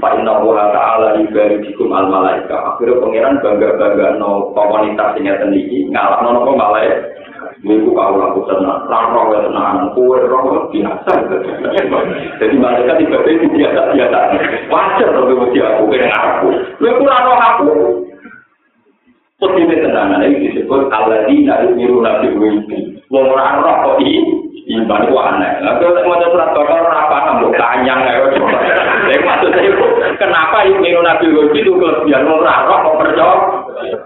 Pak 0.00 0.12
Inna 0.20 0.40
Allah 0.40 0.72
Ta'ala 0.72 1.08
ibadikum 1.20 1.92
al 1.92 2.08
malaika. 2.08 2.76
Akhirnya 2.76 3.00
pangeran 3.00 3.40
bangga 3.44 3.76
bangga 3.76 4.08
no 4.16 4.56
komunitas 4.56 5.20
ini 5.20 5.32
sendiri 5.36 5.78
ngalah 5.92 6.24
no 6.24 6.28
nopo 6.40 6.56
malaika. 6.56 7.15
minggu 7.64 7.90
kalau 7.96 8.32
aku 8.32 8.40
tenang, 8.52 8.84
lama 8.90 9.20
gue 9.32 9.38
tenang, 9.48 9.76
kue 9.96 10.18
rong 10.28 10.68
biasa. 10.68 11.12
Jadi 12.36 12.54
mereka 12.56 13.00
tiba 13.00 13.16
tiba 13.24 13.46
biasa 13.48 13.80
biasa. 13.96 14.18
Wajar 14.68 15.08
tapi 15.14 15.32
mesti 15.32 15.58
aku 15.64 15.82
kena 15.88 16.18
aku. 16.20 16.48
Lalu 16.82 17.04
aku 17.08 17.32
aku. 17.32 17.70
Seperti 19.36 19.68
ini 19.68 19.84
tenangan 19.84 20.24
ini 20.24 20.48
disebut 20.48 20.88
Allah 20.88 21.28
di 21.28 21.44
dari 21.44 21.68
miru 21.76 22.00
nabi 22.00 22.32
mimpi. 22.32 22.96
Wong 23.12 23.28
orang 23.28 23.60
roh 23.60 23.76
kok 23.84 23.96
ini, 24.00 24.24
ini 24.64 24.88
baru 24.88 25.12
aneh. 25.12 25.60
Lalu 25.60 25.92
saya 25.92 26.08
mau 26.08 26.16
terus 26.16 26.40
terus 26.56 26.88
apa 26.88 27.16
nambah 27.20 27.52
tanya 27.52 27.94
nggak? 28.00 28.32
Jadi 29.12 29.20
maksud 29.22 29.50
saya 29.52 29.68
itu 29.68 29.86
kenapa 30.16 30.64
ini 30.64 30.80
miru 30.80 31.04
nabi 31.04 31.28
mimpi 31.28 31.60
itu 31.60 31.72
kelebihan 31.76 32.24
orang 32.24 32.64
roh 32.64 32.78
kok 32.80 32.96
percaya? 32.96 33.36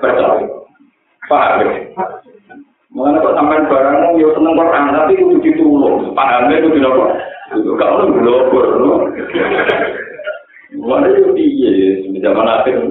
Percaya. 0.03 0.47
Paham? 1.31 1.63
Mengenai 2.91 3.23
kok 3.23 3.37
sampai 3.39 3.71
barangmu 3.71 4.19
yo 4.19 4.35
seneng 4.35 4.59
Quran 4.59 4.91
tapi 4.91 5.15
itu 5.15 5.37
ditulung. 5.39 6.11
Pahamnya 6.11 6.59
itu 6.59 6.75
tidak 6.75 6.91
kok. 6.99 7.11
Itu 7.55 7.71
kalau 7.79 8.11
belum 8.11 8.51
belum. 8.51 9.01
Mana 10.81 11.07
itu 11.11 11.31
piye 11.35 12.03
zaman 12.19 12.47
akhir. 12.51 12.83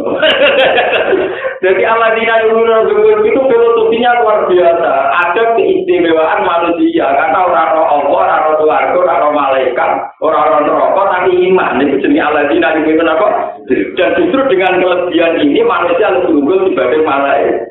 Jadi 1.64 1.84
Allah 1.84 2.16
tidak 2.16 2.47
yuruna 2.47 2.88
zuhur 2.88 3.20
itu 3.28 3.39
filosofinya 3.43 4.24
luar 4.24 4.47
biasa. 4.47 4.91
Ada 5.20 5.43
keistimewaan 5.60 6.47
manusia 6.47 7.08
karena 7.08 7.39
orang 7.43 7.68
roh 7.76 7.88
Allah, 7.88 8.16
orang 8.24 8.41
roh 8.47 8.56
keluarga, 8.64 8.95
orang 8.95 9.20
roh 9.20 9.34
malaikat, 9.36 9.91
orang 10.24 10.47
roh 10.47 10.62
neraka 10.64 11.04
tapi 11.12 11.32
iman. 11.52 11.84
Itu 11.84 11.95
jenis 12.08 12.24
Allah 12.24 12.47
tidak 12.47 12.76
yuruna 12.88 13.14
apa? 13.20 13.28
Dan 13.68 14.10
justru 14.16 14.39
dengan 14.47 14.80
kelebihan 14.80 15.34
ini 15.43 15.60
manusia 15.64 16.08
lebih 16.16 16.39
unggul 16.39 16.72
dibanding 16.72 17.04
malaikat. 17.04 17.68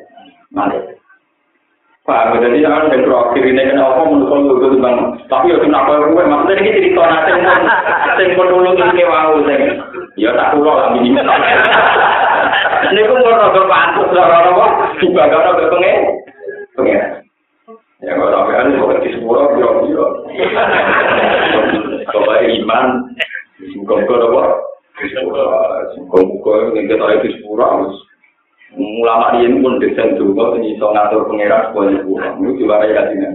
Malaikat. 0.53 0.98
Pak, 2.09 2.41
jadi 2.41 2.65
jangan 2.65 2.89
yang 2.89 3.05
terakhir 3.05 3.43
ini 3.45 3.69
kena 3.69 3.85
apa 3.85 4.01
menurut 4.09 4.33
kalau 4.33 4.65
itu 4.65 4.81
bang. 4.81 4.97
Tapi 5.29 5.53
ya 5.53 5.57
kenapa 5.61 6.01
gue 6.09 6.25
maksudnya 6.25 6.57
ini 6.57 6.69
cerita 6.73 7.05
nanti 7.05 7.31
yang 7.37 7.61
yang 8.17 8.33
menulung 8.33 8.81
ini 8.81 9.03
wow 9.05 9.37
sing. 9.45 9.61
Ya 10.17 10.33
tak 10.33 10.57
kulo 10.57 10.73
lah 10.73 10.97
ini. 10.97 11.13
Ini 11.13 13.01
pun 13.05 13.21
mau 13.21 13.37
rasa 13.37 13.61
pantas 13.69 14.09
lah 14.09 14.25
orang 14.25 14.49
apa 14.49 14.65
juga 14.97 15.29
karena 15.29 15.53
berpengen 15.53 15.97
pengen. 16.73 17.01
Ya 18.01 18.17
kalau 18.17 18.33
sampai 18.33 18.57
ada 18.57 18.69
mau 18.73 18.97
di 18.97 19.09
sepuluh 19.13 19.45
biro 19.53 19.69
biro. 19.85 20.07
Kalau 22.09 22.33
iman, 22.41 22.85
muka-muka 23.77 24.15
apa? 24.17 24.43
Muka-muka 26.01 26.53
yang 26.73 26.89
kita 26.89 27.05
itu 27.21 27.37
sepuluh 27.37 27.93
ulama 28.77 29.33
riyen 29.33 29.65
pun 29.65 29.81
desain 29.81 30.13
dulu 30.13 30.53
sing 30.53 30.63
iso 30.77 30.85
ngatur 30.93 31.25
pangeran 31.25 31.73
supaya 31.73 31.97
pulang 32.05 32.35
itu 32.43 32.51
juga 32.61 32.85
kayak 32.85 33.09
gini 33.09 33.27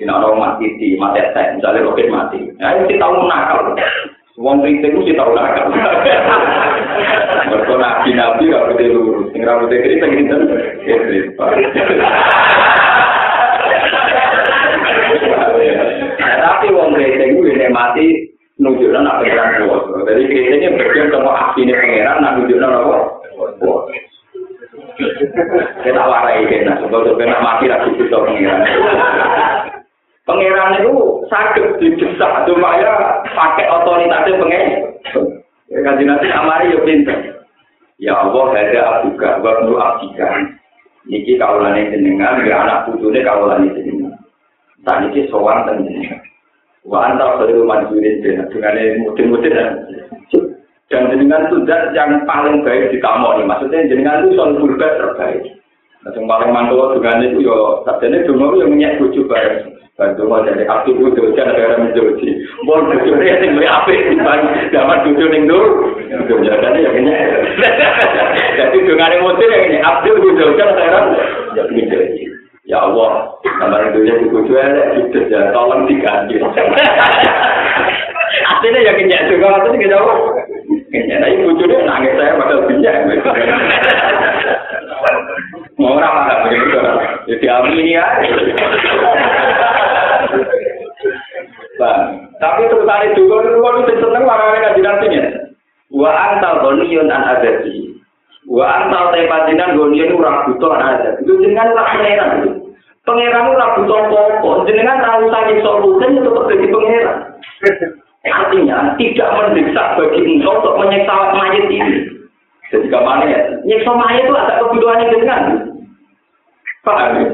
di 0.00 0.02
nara 0.08 0.32
mati 0.32 0.66
di 0.80 0.96
mati 0.96 1.20
teh 1.20 1.46
misalnya 1.60 1.84
roket 1.84 2.08
mati 2.08 2.40
ya 2.56 2.80
iki 2.80 2.96
tahu 2.96 3.28
nakal 3.28 3.76
Wong 4.40 4.64
rite 4.64 4.88
ku 4.96 5.04
sih 5.04 5.12
tau 5.12 5.28
nakal. 5.36 5.68
Mergo 7.52 7.74
nabi 7.76 8.16
nabi 8.16 8.48
gak 8.48 8.64
kudu 8.72 8.88
lurus, 8.88 9.28
sing 9.28 9.44
ra 9.44 9.60
kudu 9.60 9.76
kene 9.76 10.00
iki 10.00 10.24
ten. 10.24 10.40
Tapi 16.40 16.66
wong 16.72 16.96
rite 16.96 17.24
ku 17.36 17.44
yen 17.44 17.76
mati 17.76 18.32
nujuna 18.56 19.04
nak 19.04 19.20
pengeran 19.20 19.68
kuwi. 19.68 20.00
Dadi 20.08 20.24
kene 20.24 20.56
iki 20.56 20.68
bagian 20.80 21.12
kanggo 21.12 21.32
asine 21.36 21.76
pengeran 21.76 22.24
nak 22.24 22.34
nujuna 22.40 22.66
apa? 22.72 22.96
Kita 25.82 26.02
warai 26.02 26.44
kena, 26.46 26.78
sebab 26.80 27.16
kena 27.16 27.38
mati 27.40 27.66
lagi 27.68 27.92
bisa 27.96 28.16
pengiran. 28.20 28.62
Pengiran 30.22 30.78
itu 30.78 30.92
sakit 31.26 31.82
didesak, 31.82 32.46
cuma 32.46 32.78
ya 32.78 33.24
pakai 33.34 33.66
otoritasnya 33.66 34.38
pengen. 34.38 34.66
Kan 35.82 35.98
amari 35.98 36.76
ya 36.76 36.78
pinter. 36.86 37.18
Ya 38.02 38.18
Allah, 38.18 38.50
ada 38.54 38.80
abuka, 39.02 39.38
waktu 39.40 39.72
abdika. 39.78 40.28
Niki 41.06 41.34
kaulan 41.34 41.74
jenengan, 41.90 42.46
ya 42.46 42.62
anak 42.62 42.86
putune 42.86 43.22
kaulan 43.26 43.74
jenengan. 43.74 44.14
Tak 44.86 45.06
niki 45.06 45.26
sowan 45.30 45.66
jenengan. 45.66 46.22
Wa 46.86 47.10
anta 47.10 47.42
khairu 47.42 47.62
manjurin 47.66 48.22
dengan 48.22 48.50
mudin-mudin 49.06 49.54
dan 50.92 51.08
jenengan 51.08 51.48
itu 51.48 51.64
zat 51.64 51.96
yang 51.96 52.20
paling 52.28 52.60
baik 52.60 52.92
di 52.92 53.00
kamu 53.00 53.40
ini. 53.40 53.48
Maksudnya 53.48 53.88
jenengan 53.88 54.28
itu 54.28 54.36
soal 54.36 54.60
berbaik 54.60 55.00
terbaik. 55.00 55.40
Nah, 56.04 56.12
yang 56.12 56.28
paling 56.28 56.50
mantul 56.52 57.00
dengan 57.00 57.24
itu 57.24 57.46
yo, 57.46 57.80
sabdanya 57.88 58.28
dulu 58.28 58.60
yang 58.60 58.76
minyak 58.76 59.00
bujuk 59.00 59.24
bareng. 59.24 59.72
Bantu 59.92 60.24
mau 60.24 60.40
jadi 60.44 60.64
aktif 60.66 60.98
itu 60.98 61.20
ada 61.36 61.52
orang 61.52 61.88
menjoji. 61.88 62.28
Mau 62.64 62.80
dia 62.90 63.38
yang 63.38 63.54
lebih 63.54 63.70
apik 63.70 63.98
dibanding 64.10 64.72
dapat 64.72 64.98
bujuk 65.08 65.28
ning. 65.32 65.44
Itu 65.46 66.34
jadi 66.42 66.80
yang 66.80 66.94
minyak. 66.96 67.20
Jadi 68.52 68.84
dengan 68.84 69.16
emosi 69.16 69.48
yang 69.48 69.64
ini 69.68 69.78
bujuk 70.20 70.56
jangan 70.60 70.76
ada 70.76 70.84
orang 70.90 71.06
menjoji. 71.72 72.24
Ya 72.62 72.78
Allah, 72.78 73.26
kamar 73.42 73.90
itu 73.90 74.06
jadi 74.06 74.24
bujuk 74.30 74.54
ya, 74.54 74.94
itu 74.94 75.18
ya 75.28 75.50
tolong 75.50 75.82
diganti. 75.86 76.38
Aslinya 78.54 78.86
ya 78.86 78.92
kenyang 78.96 79.28
juga, 79.28 79.66
itu 79.66 79.76
kita 79.82 79.98
Kayaknya 80.92 81.24
tadi 81.24 81.36
bujurnya 81.40 81.88
nangis 81.88 82.12
saya 82.20 82.36
pada 82.36 82.68
bijak. 82.68 82.96
Mau 85.80 85.96
orang 85.96 86.12
mana 86.12 86.44
begitu? 86.44 86.76
Jadi 87.32 87.46
amini 87.48 87.96
ya. 87.96 88.04
Tapi 92.36 92.60
itu 92.68 92.76
kalau 92.84 93.04
itu 93.08 93.22
kalau 93.24 93.80
itu 93.88 93.94
seneng 94.04 94.28
warna 94.28 94.60
kaji 94.60 94.80
nantinya. 94.84 95.24
Wa 95.88 96.12
antal 96.12 96.60
boniyun 96.60 97.08
an 97.08 97.40
adati. 97.40 97.96
Wa 98.44 98.84
antal 98.84 99.16
tepajinan 99.16 99.80
boniyun 99.80 100.12
urang 100.12 100.44
butuh 100.44 100.76
an 100.76 100.82
adat. 100.92 101.24
Itu 101.24 101.40
dengan 101.40 101.72
urang 101.72 101.88
pangeran. 101.88 102.30
Pangeran 103.08 103.48
urang 103.48 103.70
butuh 103.80 104.00
pokok. 104.12 104.68
Jenengan 104.68 105.00
tahu 105.00 105.24
sakit 105.32 105.56
solusi 105.64 106.04
itu 106.04 106.20
tetap 106.20 106.44
jadi 106.52 106.66
pangeran. 106.68 107.18
Artinya 108.22 108.94
tidak 108.94 109.28
mendesak 109.34 109.98
bagi 109.98 110.20
engkau 110.22 110.62
untuk 110.62 110.78
menyiksa 110.78 111.34
mayat 111.34 111.66
ini. 111.66 111.90
Jadi 112.70 112.86
ke 112.86 112.98
mana 113.02 113.26
ya? 113.26 113.40
Nyiksa 113.66 113.92
mayat 113.98 114.24
itu 114.30 114.34
ada 114.38 114.54
kebutuhannya 114.62 115.06
dengan. 115.10 115.42
Paham 116.86 117.10
ya? 117.18 117.26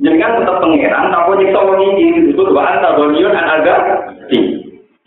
Jangan 0.00 0.36
tetap 0.40 0.56
pengeran, 0.60 1.12
tapi 1.12 1.30
nyiksa 1.40 1.58
orang 1.60 1.80
ini 1.84 2.04
itu 2.32 2.42
bahan 2.52 2.84
tabonion 2.84 3.32
dan 3.32 3.48
agak 3.48 3.80
di. 4.28 4.38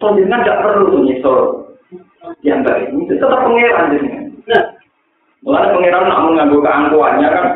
So 0.01 0.17
tidak 0.17 0.61
perlu 0.65 1.05
nyiksa 1.05 1.33
yang. 2.41 2.65
Itu 2.65 3.13
tetap 3.13 3.41
pengeran 3.45 3.93
jangan. 3.93 4.21
Nah, 4.49 4.63
mulai 5.45 5.69
pengeran 5.77 6.09
nak 6.09 6.23
mengambil 6.25 6.59
keangkuhannya 6.65 7.27
kan 7.29 7.47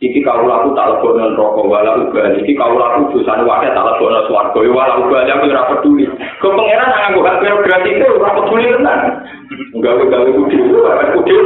iki 0.00 0.24
kau 0.24 0.46
laku 0.48 0.72
tak 0.72 0.88
lebono 0.96 1.36
rokok 1.36 1.68
wala 1.68 2.00
uga 2.00 2.32
iki 2.40 2.56
kau 2.56 2.78
laku 2.78 3.12
dosa 3.12 3.42
wae 3.44 3.68
tak 3.68 3.84
lebono 3.84 4.24
swarga 4.30 4.60
wala 4.62 4.94
uga 5.02 5.28
aku 5.28 5.46
ora 5.50 5.68
peduli 5.76 6.04
pangeran 6.40 6.88
nang 6.88 7.00
nganggo 7.12 7.20
hak 7.26 7.38
prerogatif 7.42 7.92
itu 8.00 8.06
ora 8.16 8.30
peduli 8.40 8.66
tenan 8.72 9.00
gawe 9.82 10.02
gawe 10.08 10.28
kudu 10.32 10.58
ora 10.80 11.04
kudu 11.12 11.36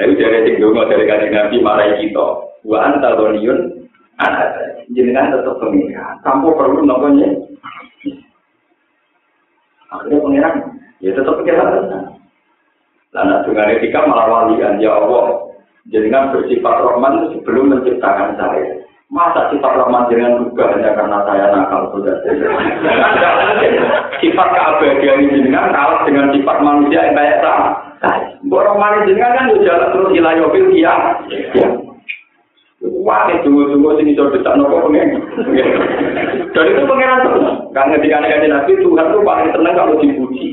Ayo 0.00 0.16
dari 0.16 0.48
sing 0.48 0.64
dari 0.64 1.04
kanjeng 1.04 1.32
Nabi 1.36 1.56
marai 1.60 2.00
kita. 2.00 2.26
Wa 2.64 2.88
anta 2.88 3.20
doniun 3.20 3.84
anak 4.16 4.80
jenengan 4.96 5.28
tetap 5.28 5.60
pengiran. 5.60 6.16
Tanpa 6.24 6.48
perlu 6.56 6.88
namanya. 6.88 7.28
Akhirnya 9.92 10.24
pengiran 10.24 10.54
ya 11.04 11.12
tetap 11.12 11.36
pengiran. 11.44 11.84
Lalu 13.12 13.36
dengan 13.44 13.72
etika 13.76 14.00
malah 14.08 14.26
walian 14.30 14.80
ya 14.80 14.88
Allah 14.88 15.49
Jenengan 15.88 16.36
bersifat 16.36 16.76
Rahman 16.84 17.32
sebelum 17.32 17.72
menciptakan 17.72 18.36
saya. 18.36 18.84
Masa 19.08 19.48
sifat 19.50 19.72
Rahman 19.74 20.06
dengan 20.12 20.44
juga 20.44 20.70
hanya 20.76 20.92
karena 20.94 21.18
saya 21.26 21.50
nakal 21.50 21.90
sudah 21.96 22.14
Sifat 24.22 24.48
keabadian 24.54 25.32
jenengan 25.32 25.72
kalah 25.72 26.04
dengan 26.04 26.30
sifat 26.36 26.56
manusia 26.60 27.08
yang 27.08 27.16
kayak 27.16 27.40
sama. 27.40 27.68
Mbok 28.44 28.64
Rahman 28.70 29.08
jenengan 29.08 29.34
kan 29.34 29.46
jalan 29.64 29.88
terus 29.96 30.12
ilayobil 30.14 30.66
iya. 30.76 30.94
Ya. 31.56 31.68
Wah, 32.80 33.28
dulu-dulu 33.44 34.00
sini 34.00 34.16
coba 34.16 34.40
besar 34.40 34.56
nopo 34.56 34.88
pengen. 34.88 35.20
Dan 36.56 36.64
itu 36.64 36.82
pengenan 36.88 37.24
terus. 37.28 37.48
Karena 37.76 37.92
ketika 37.96 38.16
nabi 38.24 38.46
nabi 38.48 38.72
Tuhan 38.80 39.06
itu 39.12 39.18
paling 39.20 39.48
tenang 39.52 39.74
kalau 39.76 39.94
dipuji. 40.00 40.46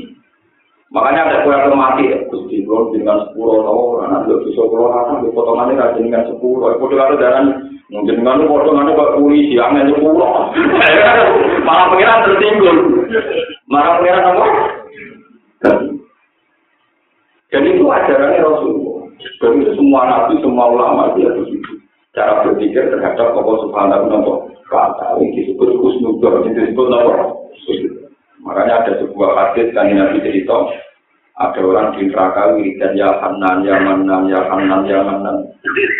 Makanya 0.88 1.20
ada 1.28 1.36
kue 1.44 1.52
yang 1.52 1.76
mati, 1.76 2.08
Gusti 2.32 2.64
Gon 2.64 2.96
dengan 2.96 3.28
sepuluh 3.28 3.60
tahun, 3.60 4.08
anak 4.08 4.20
dua 4.24 4.40
bisa 4.40 4.64
keluar 4.72 4.92
apa, 4.96 5.20
di 5.20 5.28
potongannya 5.36 5.76
rajin 5.76 6.08
dengan 6.08 6.24
sepuluh. 6.32 6.72
Itu 6.80 6.88
kalau 6.88 7.20
darah 7.20 7.44
mungkin 7.92 8.24
dengan 8.24 8.48
potongannya 8.48 8.96
kok 8.96 9.14
polisi, 9.20 9.60
aneh 9.60 9.84
sepuluh. 9.92 10.48
Malah 11.68 11.86
pengiran 11.92 12.24
tertinggal. 12.24 12.76
Malah 13.68 13.92
pengiran 14.00 14.28
apa? 14.32 14.46
Jadi 17.52 17.68
itu 17.76 17.84
ajarannya 17.84 18.44
Rasulullah. 18.44 19.04
Dan 19.44 19.60
itu 19.60 19.72
semua 19.76 20.00
nabi, 20.08 20.40
semua 20.40 20.72
ulama 20.72 21.12
dia 21.20 21.28
begitu. 21.36 21.84
Cara 22.16 22.48
berpikir 22.48 22.88
terhadap 22.88 23.36
Allah 23.36 23.56
Subhanahu 23.60 24.04
wa 24.08 24.88
taala. 24.96 25.20
Ini 25.20 25.36
disebut 25.36 25.68
kusnudor, 25.84 26.48
disebut 26.48 26.86
apa? 26.96 27.12
Makanya 28.42 28.86
ada 28.86 28.92
sebuah 29.02 29.30
hadis 29.34 29.74
kan 29.74 29.90
Nabi 29.90 30.22
cerita, 30.22 30.56
ada 31.38 31.60
orang 31.62 31.94
di 31.94 32.10
neraka 32.10 32.58
wiridan 32.58 32.98
ya 32.98 33.14
Hanan, 33.22 33.62
ya 33.62 33.78
Manan, 33.78 34.26
ya 34.26 34.42
Hanan, 34.50 34.82
ya 34.90 34.98
Manan. 35.06 35.46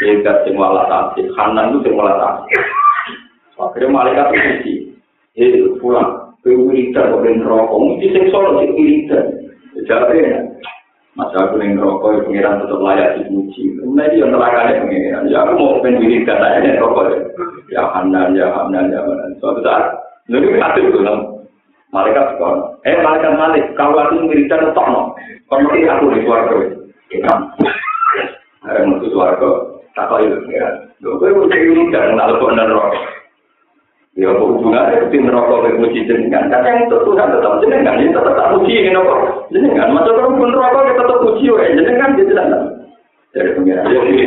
Sing 0.03 0.55
wala 0.59 0.87
tasik. 0.91 1.31
Hanan 1.39 1.79
itu 1.79 1.87
sing 1.87 1.95
wala 1.95 2.15
tasik. 2.19 2.59
Akhirnya 3.59 3.91
malaikat 3.91 4.29
itu 4.35 4.95
Eh, 5.39 5.55
pulang. 5.79 6.35
Wiridan 6.43 7.15
kok 7.15 7.23
ben 7.23 7.47
rokok. 7.47 7.79
Mesti 7.79 8.07
sing 8.11 8.25
solo 8.35 8.59
wiridan. 8.59 9.27
Jadi 9.87 10.19
Masa 11.19 11.51
aku 11.51 11.59
yang 11.59 11.79
rokok, 11.83 12.15
ya 12.15 12.21
pengiran 12.31 12.63
tetap 12.63 12.79
layak 12.79 13.19
dipuji. 13.19 13.75
Nah, 13.83 14.07
ini 14.07 14.23
yang 14.23 14.31
neraka 14.31 14.87
pengiran. 14.87 15.27
Ya, 15.27 15.43
aku 15.43 15.59
mau 15.59 15.83
pengen 15.83 16.03
wiridan 16.03 16.39
aja 16.39 16.59
nih 16.63 16.79
rokok. 16.79 17.11
Ya, 17.75 17.91
Hanan, 17.91 18.39
ya 18.39 18.47
Hanan, 18.55 18.91
ya 18.95 19.03
Manan. 19.03 19.35
Suatu 19.43 19.59
saat, 19.67 19.99
lalu 20.31 20.55
kita 20.55 20.79
itu 20.79 20.99
Malaikat 21.89 22.37
sekolah. 22.37 22.77
Eh, 22.85 23.01
malaikat 23.01 23.33
malik. 23.41 23.65
Kalau 23.73 23.97
aku 23.97 24.29
wiridan 24.29 24.69
tetap 24.69 24.87
no. 24.93 25.17
Kalau 25.49 25.65
mesti 25.65 25.89
aku 25.89 26.05
di 26.13 26.21
suarga. 26.25 26.57
Kita. 27.09 27.33
Ada 28.69 28.85
mutu 28.85 29.09
suarga. 29.09 29.51
Tak 29.97 30.07
tahu 30.13 30.29
ya. 30.53 30.69
Gue 31.01 31.33
mau 31.33 31.49
jadi 31.49 31.65
wiridan. 31.73 32.13
Nggak 32.17 32.29
lepas 32.37 32.53
dan 32.61 32.69
rokok. 32.77 33.19
Ya, 34.19 34.35
hubungannya 34.35 35.15
di 35.15 35.23
neraka 35.23 35.63
ke 35.63 35.79
puji 35.79 36.11
jenengan. 36.11 36.51
Kan 36.51 36.67
yang 36.67 36.91
itu 36.91 36.97
Tuhan 37.07 37.31
tetap 37.39 37.63
jenengan. 37.63 38.03
Ini 38.03 38.11
tetap 38.11 38.35
tak 38.35 38.51
puji 38.51 38.73
ini 38.75 38.91
nopo. 38.91 39.47
Jenengan. 39.55 39.95
Masa 39.95 40.11
kalau 40.11 40.35
pun 40.35 40.51
neraka 40.51 40.91
kita 40.91 41.03
tetap 41.07 41.23
puji 41.23 41.45
ya. 41.47 41.71
Jenengan 41.79 42.19
di 42.19 42.27
jenengan. 42.27 42.63
Dari 43.31 43.55
pengiran. 43.55 43.87
Ya, 43.87 44.01
ini 44.03 44.27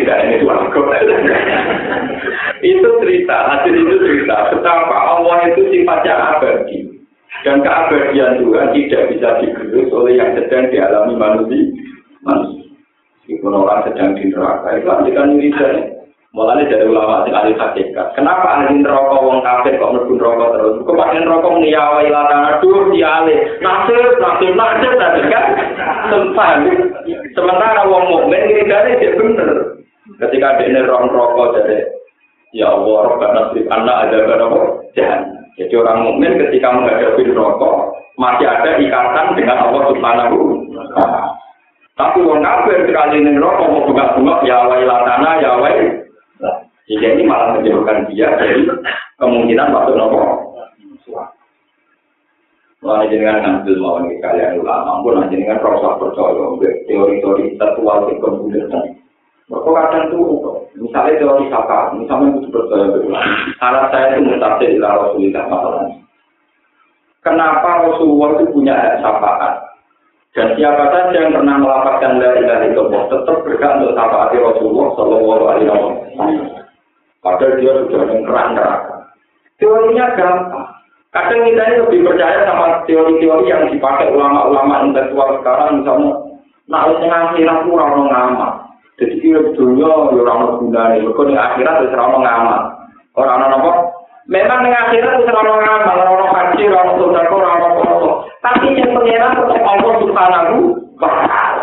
itu 2.72 2.90
cerita. 3.04 3.36
Hasil 3.52 3.74
itu 3.76 3.96
cerita. 4.00 4.36
Betapa 4.56 4.96
Allah 4.96 5.52
itu 5.52 5.62
sifatnya 5.76 6.40
abadi. 6.40 6.91
Dan 7.42 7.66
keabadian 7.66 8.38
Tuhan 8.38 8.70
tidak 8.78 9.04
bisa 9.10 9.30
digerus 9.42 9.90
oleh 9.90 10.14
yang 10.18 10.38
sedang 10.38 10.70
dialami 10.70 11.14
manusia. 11.18 11.74
Manusia. 12.22 12.70
Meskipun 13.26 13.54
orang 13.54 13.86
sedang 13.86 14.14
di 14.18 14.30
neraka, 14.30 14.78
itu 14.78 14.88
antikan 14.90 15.34
wiridan. 15.38 15.76
Mulanya 16.32 16.64
dari 16.64 16.88
ulama 16.88 17.28
yang 17.28 17.44
ahli 17.44 17.60
hakikat. 17.60 18.16
Kenapa 18.16 18.56
ahli 18.56 18.80
neraka 18.80 19.20
wong 19.20 19.44
kafir 19.44 19.76
kok 19.76 19.92
mlebu 19.92 20.16
neraka 20.16 20.46
terus? 20.56 20.80
Kepastian 20.88 21.28
neraka 21.28 21.50
nyawa 21.60 22.00
ilatan 22.08 22.48
aduh 22.56 22.88
dialih. 22.88 23.40
Nasib, 23.60 24.16
nasib, 24.16 24.52
nasib 24.56 24.92
tadi 24.96 25.22
kan. 25.28 25.46
Sempat. 26.08 26.56
Sementara 27.36 27.84
wong 27.84 28.04
mukmin 28.08 28.48
wiridane 28.48 28.96
dia 29.04 29.12
bener. 29.20 29.50
Ketika 30.24 30.56
dia 30.64 30.72
neraka 30.72 31.44
jadi 31.60 31.78
ya 32.56 32.80
Allah, 32.80 33.12
Rabbana 33.12 33.34
nasib 33.52 33.64
anak 33.68 33.98
ada 34.08 34.18
berapa? 34.24 34.60
Jangan. 34.96 35.41
Jadi 35.60 35.74
orang 35.76 36.08
mukmin 36.08 36.40
ketika 36.40 36.72
menghadapi 36.72 37.28
rokok 37.36 37.96
masih 38.16 38.48
ada 38.48 38.80
ikatan 38.80 39.28
dengan 39.36 39.58
Allah 39.68 39.84
Subhanahu. 39.92 40.38
Tapi 42.00 42.18
orang 42.24 42.44
kafir 42.46 42.88
sekali 42.88 43.20
ini 43.20 43.36
rokok 43.36 43.68
mau 43.68 43.86
bunga-bunga 43.86 44.36
ya 44.48 44.58
wailatana 44.68 45.30
ya 45.44 45.52
wail. 45.60 45.88
Jadi 46.88 47.06
ini 47.08 47.24
malah 47.28 47.56
menjauhkan 47.56 48.08
dia 48.12 48.32
dari 48.40 48.64
kemungkinan 49.20 49.72
masuk 49.76 49.96
rokok. 50.00 50.28
Mulai 52.82 53.14
dengan 53.14 53.46
ngambil 53.46 53.78
mawon 53.78 54.10
kalian 54.26 54.58
ulama, 54.58 55.06
pun 55.06 55.22
dengan 55.30 55.62
proses 55.62 56.02
percaya 56.02 56.50
teori-teori 56.90 57.54
tertual 57.62 58.10
di 58.10 58.18
mereka 59.52 59.70
kadang 59.76 60.04
misalnya 60.80 61.20
teori 61.20 61.46
sapa, 61.52 61.92
misalnya 62.00 62.40
itu 62.40 62.48
percaya 62.56 62.88
berulang. 62.88 63.28
Anak 63.60 63.86
saya 63.92 64.16
itu 64.16 64.32
mutasi 64.32 64.66
di 64.72 64.80
Rasulullah 64.80 65.44
masalahnya. 65.52 65.98
Kenapa 67.20 67.70
Rasulullah 67.84 68.30
itu 68.40 68.46
punya 68.56 68.74
hak 68.80 69.04
syafaat? 69.04 69.54
Dan 70.32 70.56
siapa 70.56 70.88
saja 70.88 71.12
yang 71.12 71.36
pernah 71.36 71.60
melapatkan 71.60 72.24
dari 72.24 72.48
dari 72.48 72.72
Allah 72.72 73.04
tetap 73.12 73.38
berhak 73.44 73.74
untuk 73.84 73.94
syafaat 74.00 74.32
Rasulullah 74.32 74.88
Shallallahu 74.96 75.44
Alaihi 75.52 75.68
Wasallam. 75.68 76.48
Padahal 77.20 77.54
dia 77.60 77.72
sudah 77.76 78.04
mengkerang 78.08 78.52
neraka. 78.56 78.96
Teorinya 79.60 80.06
gampang. 80.16 80.68
Kadang 81.12 81.44
kita 81.44 81.64
ini 81.68 81.76
lebih 81.84 82.00
percaya 82.08 82.48
sama 82.48 82.88
teori-teori 82.88 83.52
yang 83.52 83.68
dipakai 83.68 84.16
ulama-ulama 84.16 84.88
intelektual 84.88 85.44
sekarang, 85.44 85.84
misalnya, 85.84 86.16
nah, 86.72 86.88
yang 86.88 87.12
akhirat 87.12 87.60
kurang 87.68 88.08
ngamal. 88.08 88.61
Jadi 89.00 89.14
kira 89.24 89.42
dunia 89.56 89.88
ya 89.88 90.20
orang 90.20 90.60
gunanya, 90.60 91.00
mereka 91.00 91.22
di 91.26 91.36
akhirat 91.38 91.76
itu 91.88 91.96
orang 91.96 92.22
ngamal. 92.22 92.62
Orang 93.16 93.44
apa? 93.48 93.72
Memang 94.30 94.60
di 94.64 94.72
akhirat 94.72 95.14
itu 95.24 95.32
orang 95.32 95.60
ngamal, 95.64 95.98
orang 96.06 96.32
haji, 96.36 96.64
orang 96.70 96.90
saudara, 97.00 97.30
orang 97.32 97.54
apa 97.56 98.10
Tapi 98.42 98.68
yang 98.78 98.92
pengiran 98.94 99.38
tetap 99.38 99.62
Allah 99.64 99.94
subhanahu 100.02 100.58
wa 101.02 101.10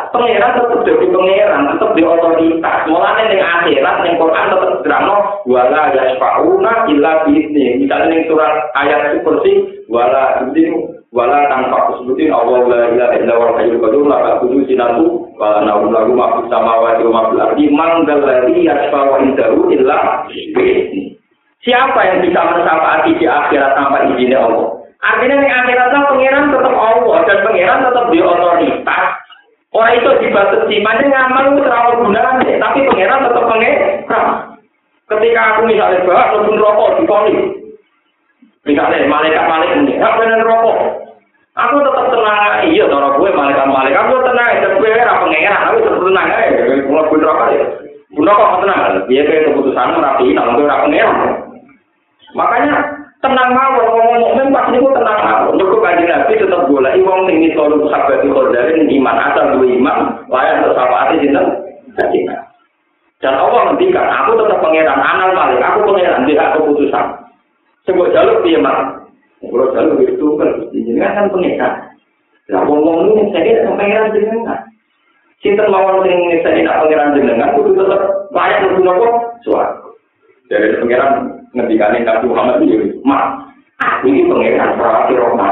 Pengiran 0.09 0.57
tetap 0.57 0.81
jadi 0.89 1.07
pengiran, 1.13 1.69
tetap 1.71 1.91
di 1.93 2.03
otoritas. 2.03 2.79
Mulanya 2.89 3.25
di 3.29 3.39
akhirat, 3.39 3.97
di 4.03 4.11
Quran 4.17 4.47
tetap 4.51 4.75
drama, 4.83 5.17
wala 5.45 5.83
yasfa'una 5.95 6.73
illa 6.89 7.13
bi'idni. 7.29 7.85
Misalnya 7.85 8.17
di 8.17 8.25
surat 8.27 8.73
ayat 8.73 9.21
seperti, 9.21 9.85
wala 9.87 10.43
ini 10.49 10.98
wala 11.13 11.49
tanpa 11.49 11.79
kesebutin 11.89 12.29
Allah 12.33 12.69
la 12.69 12.81
ilaha 12.93 13.15
illa 13.17 13.35
wa 13.37 13.57
hayyul 13.57 13.81
qayyum 13.81 14.05
la 14.13 14.19
ta'khudhu 14.21 14.69
sinatu 14.69 15.25
wa 15.41 15.65
la 15.65 15.73
lahu 15.73 16.13
ma 16.13 16.27
fis 16.37 16.47
samawati 16.53 17.03
wa 17.09 17.13
ma 17.13 17.23
fil 17.33 17.41
ardi 17.41 17.65
man 17.73 17.91
dzal 18.05 18.21
ladzi 18.21 18.57
yashfa'u 18.69 19.13
indahu 19.25 19.73
illa 19.73 19.97
Siapa 21.59 22.01
yang 22.07 22.23
bisa 22.23 22.39
mensyafaati 22.39 23.19
di 23.19 23.27
akhirat 23.27 23.75
tanpa 23.75 24.07
izin 24.15 24.31
Allah? 24.31 24.79
Artinya 25.03 25.43
di 25.43 25.51
akhirat 25.51 25.89
pangeran 26.09 26.51
tetap 26.55 26.75
Allah 26.75 27.19
dan 27.29 27.39
pangeran 27.45 27.81
tetap 27.87 28.05
di 28.11 28.19
otoritas. 28.23 29.07
Orang 29.69 29.95
itu 30.01 30.11
dibatasi, 30.25 30.77
mana 30.81 31.05
ngamal 31.05 31.45
itu 31.53 31.61
terlalu 31.61 31.93
gunanya, 32.09 32.55
tapi 32.57 32.79
pangeran 32.89 33.27
tetap 33.27 33.45
pangeran. 33.45 34.25
Ketika 35.09 35.41
aku 35.41 35.61
misalnya 35.69 36.05
bahas, 36.05 36.37
rokok 36.37 36.91
di 37.01 37.03
polis, 37.05 37.41
Misalnya 38.69 39.09
malaikat 39.09 39.49
malaikat 39.49 39.79
ini, 39.81 39.97
aku 39.97 40.21
benar 40.21 40.45
rokok. 40.45 40.77
Aku 41.57 41.81
tetap 41.81 42.07
tenang, 42.13 42.69
iya 42.69 42.85
cara 42.85 43.17
gue 43.17 43.31
malaikat 43.33 43.67
malaikat, 43.67 43.99
aku 44.05 44.15
tenang, 44.29 44.61
dan 44.61 44.73
gue 44.77 44.89
apa 44.93 45.25
pengeran, 45.25 45.63
aku 45.65 45.77
tetap 45.81 46.01
tenang 46.05 46.27
aja, 46.29 46.63
gue 46.69 46.85
gue 46.85 47.25
rokok 47.25 47.49
ya. 47.49 47.65
Guna 48.13 48.31
kok 48.37 48.53
tenang, 48.61 48.81
dia 49.09 49.23
kayak 49.25 49.45
keputusan 49.49 49.99
rapi, 50.05 50.37
kalau 50.37 50.53
gue 50.53 50.69
apa 50.69 50.85
pengeran. 50.85 51.19
Makanya 52.37 52.75
tenang 53.25 53.51
mawon 53.57 53.85
ngomong 53.89 54.19
mukmin 54.21 54.53
pas 54.53 54.69
niku 54.69 54.89
tenang 54.93 55.19
mawon. 55.25 55.57
Mergo 55.57 55.79
kanjeng 55.81 56.13
Nabi 56.13 56.37
tetap 56.37 56.69
golek 56.69 56.95
wong 57.03 57.25
sing 57.25 57.37
iso 57.49 57.63
sahabat 57.89 58.21
dari 58.53 58.85
iman 59.01 59.17
asal 59.17 59.57
dua 59.57 59.67
iman 59.81 59.99
layak 60.29 60.61
tersapaati 60.61 61.25
sinten 61.25 61.47
Dan 63.19 63.35
Allah 63.35 63.75
ngendikan, 63.75 64.07
aku 64.07 64.39
tetap 64.39 64.63
pangeran, 64.63 65.03
anal 65.03 65.35
malik, 65.35 65.59
aku 65.59 65.91
pangeran, 65.91 66.23
dia 66.23 66.55
keputusan. 66.55 67.28
Coba 67.89 68.05
jalur 68.13 68.45
dia 68.45 68.61
mak. 68.61 69.09
Kalau 69.41 69.73
jalur 69.73 69.97
itu 70.05 70.27
kan 70.37 70.51
jenengan 70.77 71.17
kan 71.17 71.27
pengikat. 71.33 71.73
Lah 72.53 72.61
wong-wong 72.69 73.17
ini 73.17 73.33
saya 73.33 73.45
kira 73.49 73.73
pangeran 73.73 74.13
jenengan. 74.13 74.61
Sinten 75.41 75.73
mawon 75.73 76.05
sing 76.05 76.21
saya 76.45 76.61
nak 76.69 76.85
pangeran 76.85 77.17
jenengan 77.17 77.57
kudu 77.57 77.73
tetep 77.81 78.29
layak 78.37 78.61
mlebu 78.61 78.81
napa? 78.85 79.09
Suwarga. 79.41 79.89
Dari 80.53 80.77
pangeran 80.85 81.13
ngendikane 81.57 82.05
Nabi 82.05 82.25
Muhammad 82.29 82.61
itu, 82.61 83.01
"Mak, 83.09 83.25
aku 83.81 84.05
ini 84.13 84.29
pangeran 84.29 84.77
Prati 84.77 85.17
Rahmat. 85.17 85.51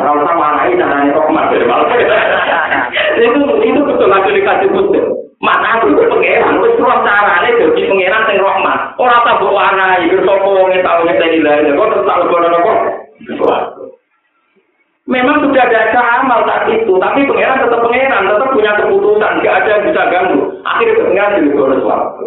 Dari 1.57 1.65
malam." 1.65 1.89
Itu 3.17 3.41
itu 3.65 3.81
betul 3.81 4.09
lagi 4.13 4.31
dikasih 4.37 4.69
betul. 4.77 5.26
Mana 5.37 5.77
aku 5.77 5.93
itu 5.93 6.05
pangeran, 6.09 6.65
wis 6.65 6.81
roh 6.81 7.05
carane 7.05 7.49
dadi 7.61 7.83
pangeran 7.85 8.23
sing 8.25 8.39
rahmat. 8.41 8.97
Ora 8.97 9.21
tak 9.21 9.37
mbok 9.37 9.53
warai, 9.53 10.09
iki 10.09 10.17
sapa 10.25 10.49
wong 10.49 10.73
tau 10.81 11.01
ngenteni 11.05 11.45
lha, 11.45 11.77
kok 11.77 11.89
tetep 11.93 12.07
tak 12.09 12.19
lebono 12.25 12.49
apa? 12.57 12.75
Memang 15.07 15.39
sudah 15.39 15.65
ada 15.71 16.03
amal 16.19 16.43
saat 16.49 16.67
itu, 16.73 16.93
tapi 16.99 17.29
pangeran 17.31 17.63
tetap 17.63 17.81
pangeran, 17.85 18.27
tetap 18.27 18.49
punya 18.51 18.73
keputusan, 18.75 19.33
gak 19.45 19.57
ada 19.63 19.71
yang 19.71 19.83
bisa 19.87 20.03
ganggu. 20.11 20.41
Akhirnya 20.67 20.99
pangeran 21.05 21.35
jadi 21.39 21.51
bonus 21.55 21.87
waktu. 21.87 22.27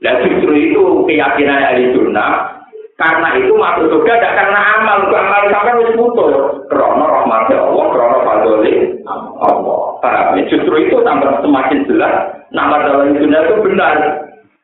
Dan 0.00 0.14
justru 0.24 0.52
itu 0.56 0.84
keyakinan 1.04 1.60
ahli 1.60 1.92
sunnah 1.92 2.55
karena 2.96 3.28
itu 3.36 3.52
masuk 3.52 3.92
surga 3.92 4.12
tidak 4.16 4.36
karena 4.40 4.60
amal, 4.80 4.96
bukan 5.04 5.24
amal 5.28 5.42
sampai 5.52 5.72
harus 5.76 5.96
putus. 6.00 6.32
Krono 6.72 7.04
rahmat 7.04 7.52
Allah, 7.52 7.86
krono 7.92 8.18
fadli 8.24 8.72
Allah. 9.04 9.80
Paham? 10.00 10.40
Justru 10.48 10.74
itu 10.80 10.96
tambah 11.04 11.44
semakin 11.44 11.84
jelas 11.84 12.40
nama 12.56 12.88
dalam 12.88 13.12
sunnah 13.20 13.44
itu 13.44 13.54
benar 13.60 13.96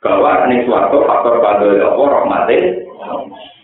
bahwa 0.01 0.49
ini 0.49 0.65
suatu 0.65 1.05
faktor 1.05 1.45
fadli 1.45 1.77
Allah, 1.85 2.07
rahmatnya 2.09 2.59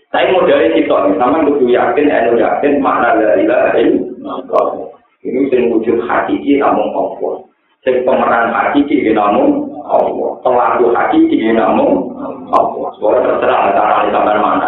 Saya 0.09 0.33
mau 0.33 0.41
dari 0.45 0.73
situ, 0.73 0.89
sama 0.89 1.45
kudu 1.45 1.69
yakin, 1.69 2.09
enu 2.09 2.41
yakin 2.41 2.81
makna 2.81 3.13
dari 3.13 3.45
ilaha 3.45 3.77
Ini 3.77 5.41
sing 5.53 5.69
wujud 5.69 6.01
hakiki 6.05 6.61
namun 6.61 6.93
Allah. 6.93 7.45
Sing 7.85 8.05
pemeran 8.05 8.49
hakiki 8.49 9.13
namun 9.13 9.68
Allah. 9.89 10.29
Pelaku 10.45 10.85
hakiki 10.93 11.49
namun 11.57 12.13
Allah. 12.53 12.89
Soalnya 13.01 13.25
terserah 13.25 13.73
cara 13.73 14.05
sampai 14.13 14.37
mana. 14.37 14.67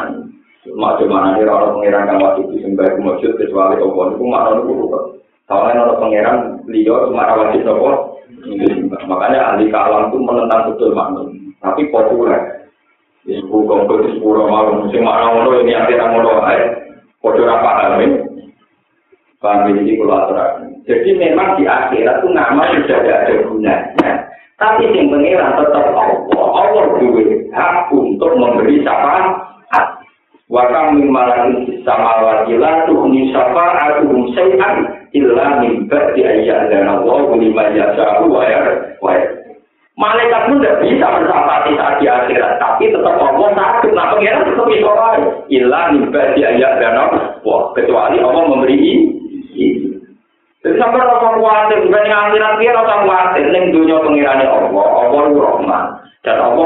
Macam 0.72 1.10
mana 1.10 1.34
nih 1.36 1.50
orang 1.50 1.74
pengiran 1.74 2.06
kan 2.06 2.22
waktu 2.22 2.42
itu 2.46 2.56
sembah 2.62 2.94
wujud 3.02 3.34
kecuali 3.38 3.82
Allah 3.82 4.06
itu 4.14 4.24
mana 4.26 4.50
itu 4.62 4.74
bukan. 4.78 5.04
Soalnya 5.50 5.84
orang 5.90 6.00
pengiran 6.00 6.38
beliau 6.70 7.10
cuma 7.10 7.34
wajib 7.34 7.66
Allah. 7.66 7.96
Makanya 9.10 9.40
ahli 9.54 9.66
kalam 9.74 10.10
itu 10.10 10.18
menentang 10.22 10.62
betul 10.74 10.94
makna. 10.94 11.22
Tapi 11.62 11.82
populer. 11.94 12.62
di 13.22 13.38
sepuluh 13.38 13.70
kompor, 13.70 14.02
di 14.02 14.18
sepuluh 14.18 14.50
malam, 14.50 14.82
mesti 14.82 14.98
makna 14.98 15.30
ngono 15.30 15.62
ini 15.62 15.78
akhirnya 15.78 16.10
ngono 16.10 16.42
ae. 16.42 16.62
Kode 17.22 17.46
apa 17.46 17.62
paham 17.62 18.02
Paham 19.38 19.78
ini 19.78 19.94
kalau 19.94 20.34
Jadi 20.90 21.10
memang 21.14 21.54
di 21.62 21.70
akhirat 21.70 22.26
itu 22.26 22.30
nama 22.34 22.66
sudah 22.74 22.98
tidak 23.06 23.20
ada 23.30 23.34
gunanya. 23.46 24.10
Tapi 24.62 24.94
yang 24.94 25.10
pengiran 25.10 25.58
tetap 25.58 25.90
Allah. 25.90 26.22
Allah 26.38 26.86
juga 27.02 27.24
hak 27.50 27.90
untuk 27.90 28.38
memberi 28.38 28.86
syafaat. 28.86 29.50
Wakam 30.52 31.00
min 31.00 31.08
malakin 31.10 31.80
sama 31.88 32.20
wakila 32.22 32.84
tuhni 32.84 33.32
syafa'atuhum 33.32 34.36
syai'an 34.36 34.84
illa 35.16 35.64
min 35.64 35.88
ba'di 35.88 36.28
ayyadana 36.28 37.00
Allah 37.00 37.40
lima 37.40 37.72
yasa'u 37.72 38.28
wa 38.28 38.44
ya 38.44 38.60
Malaikat 39.96 40.42
pun 40.52 40.60
tidak 40.60 40.82
bisa 40.82 41.08
mensafati 41.08 41.72
saat 41.78 41.96
di 42.00 42.08
akhirat, 42.10 42.58
tapi 42.58 42.90
tetap 42.90 43.16
Allah 43.22 43.50
sakit. 43.54 43.92
Nah, 43.92 44.08
pengiran 44.16 44.48
tetap 44.50 44.66
bisa 44.66 44.92
lain. 44.92 45.24
Ilah 45.52 45.86
nimba 45.94 46.22
di 46.34 46.42
ayat 46.42 46.74
dan 46.80 46.96
Wah, 47.44 47.70
kecuali 47.76 48.18
Allah 48.18 48.44
memberi 48.50 48.76
ini. 48.82 49.91
Jadi 50.62 50.78
sampai 50.78 51.02
rasa 51.02 51.18
khawatir, 51.26 51.90
bukan 51.90 52.06
yang 52.06 52.22
akhirat 52.30 52.54
dia 52.62 52.78
rasa 52.78 52.94
khawatir. 53.02 53.44
Ini 53.50 53.74
dunia 53.74 53.98
pengirannya 53.98 54.46
Allah, 54.46 54.88
Allah 54.94 55.22
itu 55.26 55.40
Rahman. 55.42 55.86
Dan 56.22 56.38
Allah. 56.38 56.66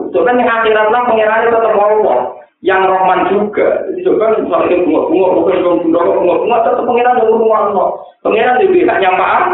Itu 0.00 0.18
kan 0.24 0.40
yang 0.40 0.48
akhirat 0.48 0.88
lah 0.88 1.02
pengirannya 1.04 1.52
tetap 1.52 1.76
Allah. 1.76 2.18
Yang 2.64 2.82
Rahman 2.88 3.20
juga. 3.28 3.68
Jadi 3.92 4.00
coba 4.08 4.32
misalnya 4.40 4.76
bunga-bunga, 4.88 5.28
bukan 5.36 5.56
bunga-bunga, 5.60 6.00
bunga-bunga, 6.16 6.56
tetap 6.64 6.84
pengiran 6.88 7.20
yang 7.20 7.52
Allah. 7.52 7.88
Pengiran 8.24 8.60
di 8.64 8.66
pihak 8.72 8.98
yang 9.04 9.16
paham. 9.20 9.44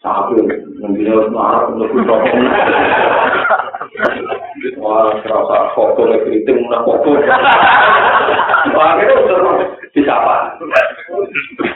Sakit, 0.00 0.48
mungkin 0.80 1.12
harus 1.12 1.28
marah 1.28 1.68
untuk 1.68 1.92
bersopan. 1.92 2.40
Wah, 4.80 5.12
serasa 5.20 5.76
foto 5.76 6.08
kritik, 6.24 6.56
mana 6.64 6.80
foto. 6.88 7.20
Wah, 8.72 8.96
itu 8.96 9.16
terus 9.28 9.60
disapa. 9.92 10.56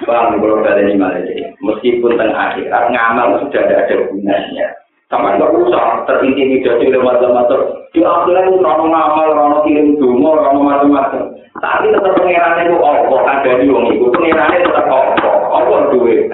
Bang, 0.05 0.39
kalau 0.39 0.63
ini 0.63 0.95
malah 0.95 1.21
Meskipun 1.59 2.15
tengah 2.15 2.55
akhirat, 2.55 2.85
ngamal 2.93 3.41
sudah 3.43 3.63
tidak 3.67 3.83
ada 3.89 3.95
gunanya. 4.11 4.67
Sama 5.11 5.37
nggak 5.37 5.53
usah 5.59 6.07
terintimidasi 6.09 6.91
lewat 6.91 7.23
macam 7.23 7.61
Di 7.91 8.01
akhirat 8.03 8.45
itu 8.51 8.59
rano 8.63 8.85
ngamal, 8.89 9.29
rano 9.35 9.59
kirim 9.67 9.99
dungo, 9.99 10.39
rano 10.39 10.61
macam-macam. 10.63 11.35
Tapi 11.59 11.95
tetap 11.95 12.13
pengirannya 12.19 12.63
itu 12.67 12.77
Allah, 12.83 13.21
ada 13.27 13.51
di 13.63 13.67
wong 13.71 13.85
itu. 13.95 14.05
Pengirannya 14.11 14.67
tetap 14.67 14.87
Allah. 14.91 15.35
Allah 15.55 15.81
duit, 15.95 16.27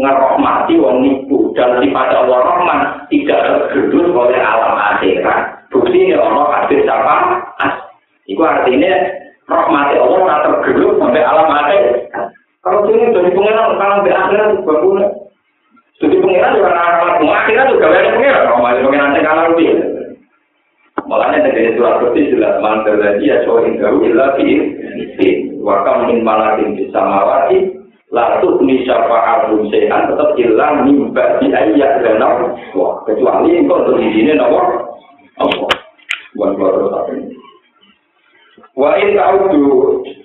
ngerohmati 0.00 0.74
wong 0.80 0.96
nipu 1.04 1.52
dan 1.52 1.82
sifat 1.82 2.08
Allah 2.14 2.38
Rahman 2.40 2.80
tidak 3.12 3.40
tergedus 3.44 4.08
oleh 4.14 4.38
alam 4.40 4.74
akhirat. 4.78 5.68
Bukti 5.70 5.98
ini 6.08 6.14
Allah 6.16 6.46
hadir 6.50 6.82
siapa? 6.82 7.14
Itu 8.26 8.42
artinya 8.42 8.94
rahmati 9.50 9.94
Allah 9.98 10.20
tak 10.22 10.42
tergedus 10.46 10.94
sampai 11.02 11.22
alam 11.26 11.50
akhirat. 11.50 11.96
Kalau 12.62 12.86
sini 12.86 13.10
jadi 13.10 13.30
pengiran 13.34 13.74
kalau 13.74 14.04
di 14.06 14.10
akhirat 14.14 14.48
punya. 14.62 15.08
Jadi 16.00 16.16
pengiran 16.16 16.56
juga 16.56 16.70
anak 16.72 17.20
akhirat 17.20 17.66
juga 17.74 17.86
banyak 17.90 18.14
pengiran. 18.16 18.42
Rahmati 18.54 18.78
pengiran 18.86 19.16
yang 19.18 19.26
kalah 19.26 19.44
lebih. 19.50 19.70
Malahnya 21.10 21.50
dari 21.50 21.74
surat 21.74 21.98
bersih 21.98 22.30
jelas 22.30 22.62
mantel 22.62 23.02
lagi 23.02 23.26
ya 23.26 23.42
soal 23.42 23.66
indah 23.66 23.90
ilah 23.98 24.30
fi 24.38 25.26
wakam 25.58 26.06
min 26.06 26.22
malakin 26.22 26.78
bisa 26.78 27.02
mawati 27.02 27.80
Lalu 28.10 28.58
ini 28.66 28.82
syafa'atun 28.90 29.70
sehan 29.70 30.10
tetap 30.10 30.34
hilang 30.34 30.82
nimba 30.82 31.38
di 31.38 31.54
ayat 31.54 32.02
dan 32.02 32.18
Wah, 32.74 33.06
kecuali 33.06 33.54
engkau 33.54 33.86
untuk 33.86 34.02
di 34.02 34.10
sini 34.10 34.34
nomor 34.34 34.98
Allah. 35.38 35.70
Buat 36.34 36.58
keluar. 36.58 37.06
Wa 38.78 38.94
in 39.02 39.18
ta'udu 39.18 39.66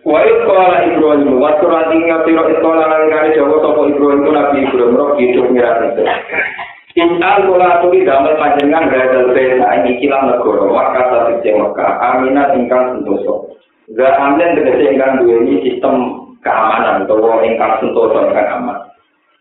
wa 0.05 0.19
in 0.21 0.35
qala 0.45 0.77
Ibrahim 0.85 1.41
wa 1.41 1.57
surat 1.57 1.89
ingat 1.89 2.29
sira 2.29 2.45
istola 2.53 2.85
lan 2.85 3.09
kali 3.09 3.33
Jawa 3.33 3.57
sapa 3.57 3.81
Ibrahim 3.89 4.21
itu 4.21 4.31
Nabi 4.31 4.57
Ibrahim 4.69 4.97
roh 4.97 5.09
hidup 5.17 5.45
mirat 5.49 5.77
itu. 5.89 6.03
Inal 6.95 7.51
kula 7.51 7.83
tuli 7.83 8.07
damel 8.07 8.39
panjenengan 8.39 8.87
gadal 8.87 9.35
pena 9.35 9.67
ini 9.83 9.99
kilang 9.99 10.31
negara 10.31 10.63
maka 10.71 11.01
sate 11.11 11.49
Mekah 11.51 11.91
aminat 11.99 12.55
ingkang 12.55 12.95
sentosa. 12.95 13.51
Gak 13.97 14.15
amin 14.15 14.55
tegese 14.55 14.95
ingkang 14.95 15.19
duweni 15.19 15.59
sistem 15.65 15.95
keamanan 16.39 17.03
atau 17.03 17.43
ingkang 17.43 17.83
sentosa 17.83 18.31
ingkang 18.31 18.47
aman. 18.61 18.77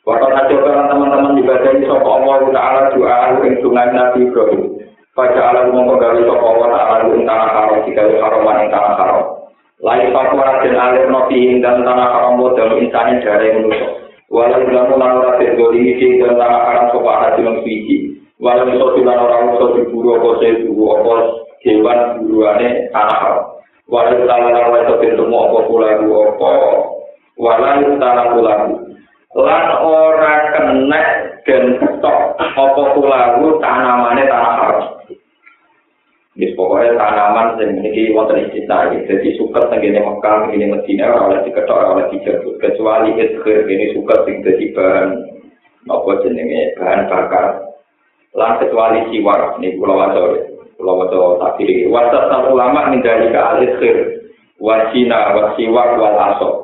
Waktu 0.04 0.52
orang 0.60 0.92
teman-teman 0.92 1.40
ibadah 1.40 1.70
ini 1.72 1.88
sopa 1.88 2.04
Allah 2.04 2.44
Ta'ala 2.52 2.80
doa 2.92 3.40
yang 3.40 3.56
sungai 3.64 3.88
Nabi 3.88 4.28
Ibrahim. 4.28 4.83
Pada 5.14 5.54
alam 5.54 5.70
mengkogali 5.70 6.26
sopa 6.26 6.42
Allah 6.42 6.68
Ta'ala 6.74 7.06
yang 7.06 7.22
tanah 7.22 7.48
haram 7.54 7.86
jika 7.86 8.02
haroman 8.18 8.66
yang 8.66 8.70
tanah 8.74 8.92
haram. 8.98 9.22
Lain 9.78 10.10
fakwa 10.10 10.58
dan 10.58 10.74
alir 10.74 11.06
notihin 11.06 11.62
dan 11.62 11.86
tanah 11.86 12.08
haram 12.10 12.34
modal 12.34 12.74
insanin 12.82 13.22
dari 13.22 13.54
manusia. 13.54 13.94
Walau 14.26 14.66
bilang 14.66 14.90
ulang 14.90 15.22
orang 15.22 15.38
berdoli 15.38 15.94
di 15.94 16.18
dan 16.18 16.34
tanah 16.34 16.60
haram 16.66 16.84
sopa 16.90 17.12
hati 17.14 17.46
yang 17.46 17.62
suci. 17.62 17.96
Walau 18.42 18.66
bisa 18.66 18.86
bilang 18.98 19.22
orang 19.22 19.42
bisa 19.54 19.66
diburu 19.78 20.08
apa 20.18 20.28
diburu 20.42 20.84
apa 20.98 21.14
hewan 21.62 21.98
buruannya 22.18 22.68
tanah 22.90 23.18
haram. 23.22 23.44
Walau 23.86 24.18
tanah 24.26 24.50
haram 24.50 24.74
itu 24.82 24.94
bentuk 24.98 25.30
apa 25.30 25.58
pula 25.70 25.88
apa 25.94 26.52
walau 27.38 27.98
tanah 27.98 28.26
kulaku 28.34 28.74
lan 29.34 29.66
ora 29.82 30.34
kena 30.54 31.02
dan 31.44 31.76
ketok 31.76 32.18
apa 32.40 32.82
kulaku 32.96 33.60
tanamannya 33.60 34.24
tanah 34.28 34.52
haram 34.56 34.82
Di 36.34 36.50
pokoknya 36.58 36.98
tanaman 36.98 37.62
yang 37.62 37.78
ini 37.78 38.10
wonten 38.10 38.50
istilah 38.50 38.90
ini. 38.90 39.06
Jadi 39.06 39.38
suka 39.38 39.70
tenggine 39.70 40.02
Mekah, 40.02 40.50
ini 40.50 40.66
Medina, 40.66 41.14
oleh 41.14 41.46
diketok, 41.46 41.94
oleh 41.94 42.10
dijemput. 42.10 42.58
Kecuali 42.58 43.14
izhir, 43.14 43.62
ini 43.70 43.94
suka 43.94 44.26
sing 44.26 44.42
jadi 44.42 44.74
bahan 44.74 45.14
apa 45.86 46.10
jenenge 46.26 46.74
bahan 46.74 47.06
bakar. 47.06 47.46
Lan 48.34 48.58
kecuali 48.58 49.06
siwar, 49.14 49.62
ini 49.62 49.78
pulau 49.78 49.94
wajo, 49.94 50.34
pulau 50.74 51.06
wajo 51.06 51.38
tak 51.38 51.54
diri. 51.62 51.86
Wasat 51.86 52.26
ulama 52.50 52.90
mindari 52.90 53.30
ke 53.30 53.38
al-izhir, 53.38 53.96
wasina, 54.58 55.38
wasiwar, 55.38 56.02
wal 56.02 56.18
asok. 56.34 56.54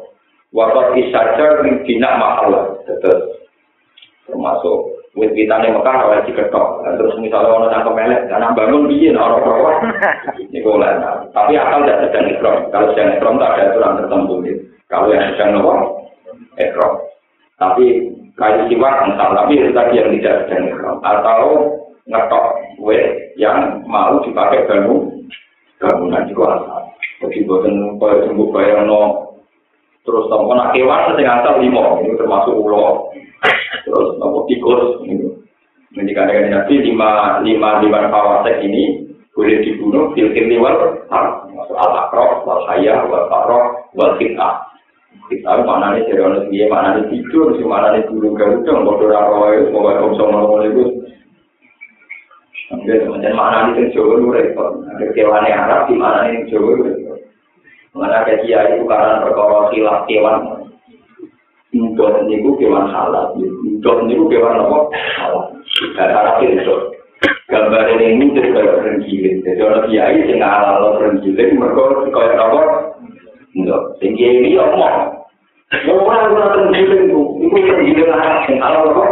Waktu 0.50 1.06
isajar 1.06 1.62
ning 1.62 1.86
dina 1.86 2.18
mahal 2.18 2.74
terus 2.82 3.39
termasuk 4.30 5.00
wit 5.18 5.34
pitane 5.34 5.74
Mekah 5.74 5.96
ora 6.06 6.22
diketok. 6.22 6.86
Terus 6.86 7.14
misalnya 7.18 7.50
orang 7.50 7.70
nangkep 7.74 7.94
melek, 7.94 8.22
karena 8.30 8.54
bangun 8.54 8.86
piye 8.86 9.10
nek 9.10 9.26
ora 9.26 9.38
ora. 9.42 9.72
Niku 10.54 10.78
lah. 10.78 11.26
Tapi 11.34 11.52
asal 11.58 11.82
tidak 11.84 12.00
sedang 12.08 12.26
ikram. 12.30 12.58
Kalau 12.70 12.86
sedang 12.94 13.10
ikram 13.18 13.36
tak 13.42 13.50
ada 13.58 13.62
aturan 13.74 13.98
tertentu. 13.98 14.34
Kalau 14.86 15.06
yang 15.10 15.30
sedang 15.34 15.50
nopo 15.58 15.72
ikram. 16.58 16.92
Tapi 17.60 17.84
kayu 18.38 18.60
siwak 18.72 19.04
misal 19.04 19.28
tapi 19.36 19.54
tadi 19.74 19.98
yang 19.98 20.10
tidak 20.16 20.36
sedang 20.46 20.62
ikram 20.72 20.96
atau 21.04 21.42
ngetok 22.08 22.46
wit 22.80 23.04
yang 23.36 23.84
mau 23.86 24.18
dipakai 24.24 24.66
bangun 24.66 25.28
bangunan 25.80 26.28
juga 26.30 26.58
asal. 26.58 26.82
Jadi 27.20 27.44
buatan 27.44 28.00
kaya 28.00 28.24
sembuh 28.24 28.48
bayang 28.48 28.88
no 28.88 29.29
terus 30.10 30.26
nopo 30.26 30.50
nak 30.58 30.74
kewan 30.74 31.14
sing 31.14 31.26
asal 31.30 31.62
lima. 31.62 32.02
Ini 32.02 32.18
termasuk 32.18 32.58
ulo. 32.58 33.14
Terus 33.86 34.18
nopo 34.18 34.50
tikus 34.50 35.06
ini. 35.06 35.30
Ini 35.94 36.10
kadang 36.10 36.50
nanti 36.50 36.82
lima 36.82 37.38
lima 37.46 37.78
lima 37.78 38.10
kawasek 38.10 38.66
ini 38.66 39.06
boleh 39.30 39.62
dibunuh 39.62 40.10
filter 40.18 40.50
liwal 40.50 41.06
masuk 41.54 41.76
al 41.78 41.92
akrof 42.06 42.42
wal 42.42 42.66
haya 42.66 43.06
wal 43.06 43.30
faroh 43.30 43.86
wal 43.94 44.18
kita 44.18 44.66
kita 45.30 45.62
mana 45.62 45.94
nih 45.94 46.10
orang 46.18 46.50
dia 46.50 46.66
mana 46.66 46.98
nih 46.98 47.06
tidur 47.14 47.54
si 47.54 47.62
mana 47.62 47.94
nih 47.94 48.02
dulu 48.10 48.34
garuda 48.34 48.82
mau 48.82 48.98
doa 48.98 49.20
roy 49.30 49.70
mau 49.70 49.86
baca 49.86 50.02
om 50.02 50.12
sama 50.18 50.66
itu. 50.66 50.84
Macam 52.70 53.34
mana 53.34 53.74
ini 53.74 53.90
Jawa 53.90 54.14
itu 54.18 54.28
repot. 54.30 54.70
Ada 54.94 55.10
kewan 55.10 55.46
Arab 55.46 55.90
di 55.90 55.94
mana 55.98 56.30
Jawa 56.50 56.68
itu 56.74 56.82
repot. 56.86 56.99
Mana 57.90 58.22
ada 58.22 58.38
kiai 58.46 58.78
itu 58.78 58.86
karena 58.86 59.26
perkara 59.26 59.70
khilaf 59.74 60.06
kewan. 60.06 60.36
Ndot 61.74 62.26
niku 62.30 62.54
kewan 62.58 62.86
halal. 62.90 63.34
Ndot 63.38 63.98
niku 64.06 64.30
kewan 64.30 64.62
apa? 64.62 64.78
Halal. 65.18 65.44
Cara 65.98 66.38
itu. 66.42 66.76
Gambar 67.50 67.90
ini 67.98 68.30
jadi 68.30 68.54
kayak 68.54 68.78
renggiling. 68.86 69.42
Jadi 69.42 69.60
orang 69.60 69.86
kiai 69.90 70.22
sing 70.22 70.38
halal 70.38 71.02
renggiling 71.02 71.58
mereka 71.58 71.82
kayak 72.14 72.38
apa? 72.38 72.62
Ndot. 73.58 73.82
Sing 73.98 74.14
kiai 74.14 74.54
ya 74.54 74.70
mau. 74.70 75.18
Orang 75.70 76.34
orang 76.34 76.74
renggiling 76.74 77.10
itu, 77.10 78.02
Arab 78.06 78.46
sing 78.46 78.58
halal 78.62 78.90
apa? 78.94 79.04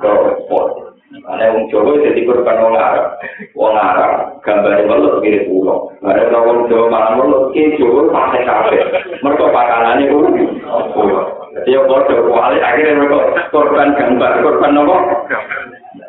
Kau 0.00 0.85
Ana 1.24 1.56
wong 1.56 1.64
Jawa 1.72 1.96
jadi 2.04 2.20
korban 2.28 2.60
wong 2.60 2.76
Arab. 2.76 3.16
Wong 3.56 3.72
Arab 3.72 4.36
gambare 4.44 4.84
welut 4.84 5.24
kiri 5.24 5.48
pulau. 5.48 5.88
Ada 6.04 6.36
wong 6.44 6.68
Jawa 6.68 6.92
malah 6.92 7.12
welut 7.16 7.56
kiri 7.56 7.80
Jawa 7.80 8.12
pakai 8.12 8.44
kafe. 8.44 8.76
Mereka 9.24 9.44
pakanannya 9.48 10.12
pulau. 10.92 11.20
Dia 11.64 11.80
bodoh 11.88 12.28
kuali 12.28 12.60
akhirnya 12.60 13.00
mereka 13.00 13.48
korban 13.48 13.96
gambar 13.96 14.44
korban 14.44 14.76
nopo. 14.76 14.96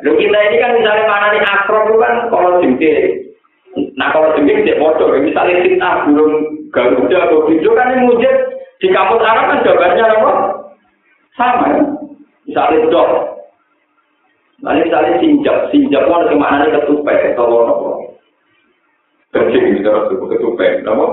Lu 0.04 0.12
kita 0.20 0.38
ini 0.52 0.56
kan 0.60 0.76
misalnya 0.76 1.08
mana 1.08 1.32
nih 1.32 1.40
akrob 1.40 1.88
kan 1.96 2.28
kalau 2.28 2.60
jengke. 2.60 3.24
Nah 3.96 4.12
kalau 4.12 4.36
jengke 4.36 4.68
dia 4.68 4.76
bodoh. 4.76 5.16
Misalnya 5.16 5.64
kita 5.64 5.88
belum 6.04 6.32
garuda 6.68 7.18
atau 7.32 7.48
video 7.48 7.72
kan 7.72 7.96
yang 7.96 8.12
mujud 8.12 8.36
di 8.78 8.88
kampus 8.92 9.24
Arab 9.24 9.44
kan 9.48 9.64
gambarnya 9.64 10.04
apa? 10.20 10.32
Sama. 11.34 11.68
Misalnya 12.44 12.88
dok, 12.92 13.37
Nah, 14.58 14.74
misalnya 14.74 15.22
sinjak, 15.22 15.70
sinjak 15.70 16.02
itu 16.02 16.10
ada 16.10 16.26
kemaknanya 16.34 16.82
ketupai, 16.82 17.30
atau 17.30 17.62
apa? 17.62 17.90
Kencing, 19.30 19.78
misalnya 19.78 20.10
ketupai, 20.10 20.82
apa? 20.82 21.06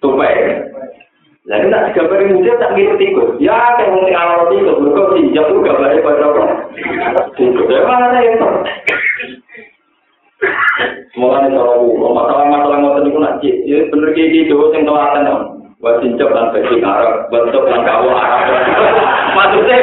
Tupai. 0.00 0.34
Lalu 1.48 1.72
tak 1.72 1.96
gambar 1.96 2.20
muda 2.28 2.52
tak 2.60 2.72
ngerti 2.76 3.04
ikut. 3.08 3.28
Ya, 3.40 3.56
kayak 3.76 3.92
mungkin 3.92 4.16
awal 4.16 4.52
itu, 4.52 4.72
mereka 4.80 5.02
sinjak 5.16 5.44
itu 5.48 5.60
gambarnya 5.60 6.04
pada 6.04 6.24
apa? 6.24 6.42
Sinjak, 7.36 7.66
ya 7.68 7.80
mana 7.84 8.18
ya? 8.20 8.32
Semoga 11.12 11.50
ini 11.50 11.58
kalau 11.58 11.98
masalah-masalah 12.14 12.78
ngotot 12.78 13.10
itu 13.10 13.18
nak 13.18 13.42
ya 13.42 13.78
bener 13.90 14.14
kayak 14.14 14.30
gitu, 14.38 14.54
yang 14.70 14.86
telaten 14.86 15.57
buat 15.78 16.02
cincok 16.02 16.30
dan 16.34 16.50
Arab, 16.82 17.30
bentuk 17.30 17.62
dan 17.70 17.86
kawo 17.86 18.10
Arab. 18.10 18.50
Maksudnya 19.38 19.78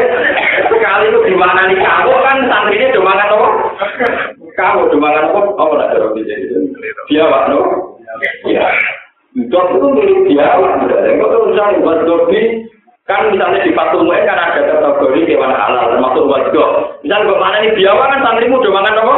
sekali 0.67 1.05
itu 1.07 1.19
gimana 1.31 1.71
nih 1.71 1.79
kawo 1.79 2.19
kan 2.19 2.43
santrinya 2.51 2.91
cuma 2.91 3.15
kan 3.15 3.31
apa? 3.31 3.47
Kawo 4.59 4.81
cuma 4.91 5.07
kan 5.15 5.31
apa? 5.31 5.39
Apa 5.55 5.73
nak 5.79 5.89
cara 5.95 6.07
bisa 6.11 6.35
Dia 7.07 7.23
apa 7.23 7.39
no? 7.47 7.59
Ya. 8.43 8.67
Dok 9.35 9.67
itu 9.75 9.87
milik 9.91 10.19
dia, 10.31 10.47
kau 10.55 11.27
tuh 11.27 11.51
misalnya 11.51 11.83
buat 11.83 12.07
dobi, 12.07 12.63
kan 13.03 13.35
misalnya 13.35 13.67
di 13.67 13.75
patung 13.75 14.07
kan 14.07 14.39
ada 14.39 14.63
kategori 14.63 15.27
hewan 15.27 15.51
halal 15.51 15.91
termasuk 15.91 16.23
buat 16.23 16.55
dok. 16.55 16.71
Misalnya 17.03 17.27
ke 17.27 17.35
mana 17.35 17.57
nih 17.59 17.75
biawa 17.75 18.03
kan 18.15 18.23
santrimu 18.23 18.63
cuma 18.63 18.79
kan 18.87 18.95
apa? 18.95 19.15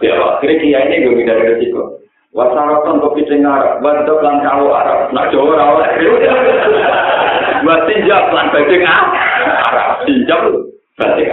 Biawa. 0.00 0.40
Kira-kira 0.40 0.88
ini 0.88 1.04
gue 1.04 1.24
dari 1.28 1.52
resiko. 1.52 2.05
Wasaraton 2.36 3.00
kopi 3.00 3.24
dengar, 3.24 3.80
wadok 3.80 4.20
lan 4.20 4.44
kawo 4.44 4.68
Arab, 4.76 5.08
nak 5.16 5.32
Jawa 5.32 5.56
ora 5.56 5.64
oleh. 5.72 5.88
Buat 7.64 7.88
tinjak 7.88 8.28
lan 8.28 8.52
badhe 8.52 8.76
Arab, 8.84 10.04
tinjak 10.04 10.40
badhe 11.00 11.24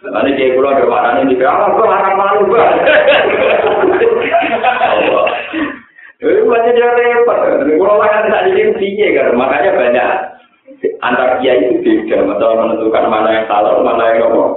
Nanti 0.00 0.36
kayak 0.36 0.56
pulau 0.56 0.72
ada 0.72 0.84
mana 0.84 1.24
ini, 1.24 1.40
apa 1.40 1.64
kok 1.76 1.88
Arab 1.88 2.14
malu 2.16 2.44
banget. 2.52 2.80
Itu 6.20 6.44
masih 6.44 6.72
dia 6.76 6.88
repot. 6.92 7.38
Pulau 7.80 7.96
mana 7.96 8.28
tak 8.28 8.52
jadi 8.52 9.16
kan, 9.16 9.32
makanya 9.40 9.70
banyak 9.72 10.08
antar 11.00 11.40
kiai 11.40 11.72
itu 11.72 11.80
beda, 11.80 12.28
masalah 12.28 12.68
menentukan 12.68 13.08
mana 13.08 13.28
yang 13.32 13.46
salah, 13.48 13.80
mana 13.80 14.12
yang 14.12 14.28
ngomong. 14.28 14.52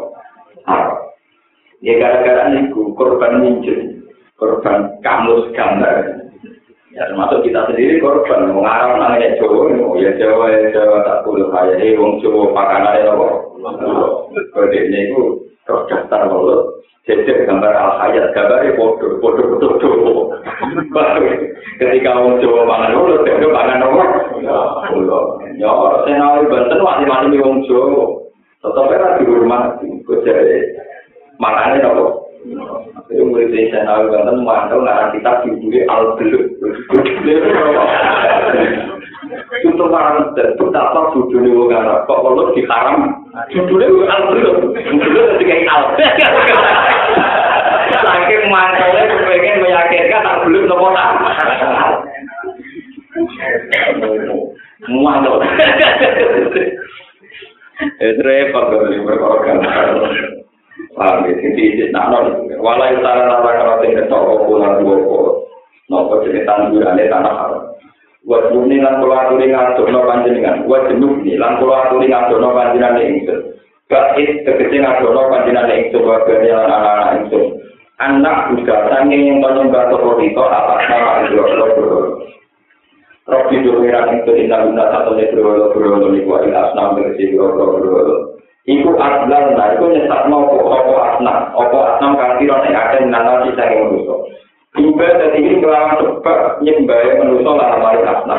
Ya 1.79 1.95
gara-gara 1.95 2.51
itu 2.59 2.91
korban 2.99 3.39
minjem. 3.39 4.02
Korban 4.43 4.99
kamus 4.99 5.47
gambar. 5.55 6.19
Ya 6.93 7.09
termasuk 7.09 7.47
kita 7.47 7.63
sendiri 7.71 8.03
korban 8.03 8.51
mengarang 8.51 8.99
namanya 8.99 9.39
Jawa, 9.39 9.71
ya 9.97 10.11
Jawa 10.19 10.45
ya 10.51 10.59
Jawa 10.75 11.01
tak 11.07 11.23
boleh 11.23 11.47
kaya 11.49 11.73
ini 11.79 11.95
wong 11.95 12.19
Jawa 12.19 12.51
pakanan 12.51 12.99
ya 12.99 13.15
apa? 13.15 13.27
Kode 14.51 14.77
ini 14.77 15.09
itu 15.09 15.47
terus 15.63 15.87
daftar 15.87 16.27
mulut, 16.27 16.83
jadi 17.07 17.47
gambar 17.47 17.71
al 17.71 17.97
hayat 18.03 18.35
gambarnya 18.35 18.75
bodoh, 18.75 19.15
bodoh 19.23 19.55
betul 19.55 19.71
betul. 19.79 20.19
Ketika 21.79 22.11
wong 22.19 22.43
Jawa 22.43 22.61
pangan 22.67 22.93
mulut, 22.93 23.23
dia 23.23 23.47
pangan 23.47 23.87
apa? 23.87 24.03
Ya 25.57 25.69
orang 25.71 26.03
saya 26.03 26.15
nawi 26.19 26.45
banten 26.51 26.77
masih 26.77 27.05
masih 27.07 27.39
wong 27.41 27.55
Jawa, 27.65 28.05
tetap 28.61 28.91
era 28.91 29.17
di 29.17 29.23
rumah, 29.25 29.79
jadi 30.05 30.77
makannya 31.39 31.89
apa? 31.89 32.22
Itu 32.43 33.23
murid 33.23 33.55
yang 33.55 33.71
saya 33.71 33.87
tahu 33.87 34.11
kan, 34.11 34.35
mantel 34.43 34.83
narang 34.83 35.15
kita 35.15 35.47
dibuli 35.47 35.79
al-beluk. 35.87 36.43
Itu 39.63 39.69
terparang, 39.79 40.35
dan 40.35 40.51
itu 40.51 40.65
tak 40.75 40.91
tahu 40.91 41.31
judulnya 41.31 41.55
bukan 41.55 41.87
rapok, 41.87 42.19
kalau 42.19 42.51
diharam, 42.51 42.99
judulnya 43.47 43.93
bukan 43.95 44.11
al-beluk. 44.11 44.55
Judulnya 44.75 45.39
jadi 45.39 45.43
kayak 45.47 45.71
al-beluk. 45.71 46.59
Saking 48.03 48.43
mantelnya 48.51 49.01
kepengen 49.07 49.63
meyakinkan 49.63 50.27
al-beluk 50.27 50.67
nopo 50.67 50.87
tak. 50.91 51.11
Mantel. 54.91 55.39
Itu 58.03 58.21
repot, 58.21 58.65
itu 58.67 58.99
repot. 59.07 60.42
Paham 60.93 61.25
ya, 61.25 61.33
sisi 61.41 61.73
isi 61.73 61.89
nanon. 61.89 62.49
Walai 62.61 62.97
utara 62.97 63.25
nalang 63.25 63.65
rata 63.65 63.85
ini 63.85 64.05
toko 64.09 64.45
pula 64.45 64.77
dua 64.77 64.95
pola. 65.05 65.31
Nopo 65.89 66.21
jenis 66.25 66.45
tanggurannya 66.45 67.09
tanah 67.09 67.33
haram. 67.33 67.63
Buat 68.23 68.55
bumi 68.55 68.79
lan 68.79 69.01
pola 69.01 69.27
atur 69.27 69.41
ini 69.41 69.51
panjenengan. 70.07 70.63
Buat 70.69 70.93
jenuk 70.93 71.25
lan 71.37 71.59
pola 71.59 71.75
atur 71.89 71.99
ini 72.01 72.13
panjenengan 72.13 72.37
no 72.39 72.49
panjenan 72.55 73.01
ini 73.01 73.25
ngatur. 73.25 73.37
Bakit 73.89 74.29
kekecil 74.47 74.81
ngatur 74.81 75.11
no 75.11 75.21
panjenan 75.29 75.69
ini 75.69 75.89
ngatur. 75.91 76.23
Gani 76.29 76.47
lan 76.49 76.69
anak-anak 76.69 77.09
itu. 77.27 77.39
Anak 78.01 78.37
juga 78.57 78.75
tangin 78.89 79.21
yang 79.29 79.37
menyembah 79.41 79.93
toko 79.93 80.17
itu 80.21 80.41
atas 80.41 80.81
nama 80.89 81.11
itu. 81.29 81.41
Rok 83.23 83.47
tidur 83.47 83.79
merah 83.79 84.11
itu 84.11 84.35
indah-indah 84.35 84.87
satunya 84.91 85.31
berwala-berwala. 85.31 86.11
Ini 86.11 86.27
kuali 86.27 86.51
asnam 86.51 86.99
berisi 86.99 87.31
berwala-berwala. 87.31 88.32
iku 88.63 88.95
adlan 88.95 89.59
lan 89.59 89.75
iku 89.75 89.91
nyetak 89.91 90.23
mau 90.31 90.47
kok 90.47 90.71
apa 90.71 90.93
asna 91.11 91.33
apa 91.51 91.77
asna 91.93 92.07
kang 92.15 92.31
kira 92.39 92.55
nek 92.63 92.71
ada 92.71 92.97
nalar 93.03 93.37
di 93.43 93.51
sing 93.59 93.69
manusa 93.75 94.15
iku 94.79 94.89
dadi 94.95 95.37
iki 95.43 95.59
kelawan 95.59 95.99
cepet 95.99 96.39
nyembae 96.63 97.07
manusa 97.19 97.51
lan 97.59 97.73
amal 97.75 97.95
asna 97.99 98.35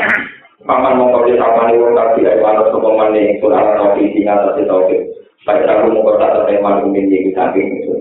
paman 0.64 0.96
mau 0.96 1.12
kabeh 1.20 1.36
sakane 1.36 1.76
wong 1.76 1.92
tapi 1.92 2.24
ae 2.24 2.40
ana 2.40 2.64
sapa 2.72 2.88
maneh 2.88 3.36
iku 3.36 3.52
ala 3.52 3.76
tapi 3.76 4.16
sing 4.16 4.24
ala 4.24 4.56
sing 4.56 4.64
tauke 4.64 4.96
padha 5.44 5.84
rumo 5.84 6.16
tak 6.16 6.32
tetep 6.40 6.64
mau 6.64 6.80
iki 6.88 7.36
tapi 7.36 7.60
iku 7.60 8.00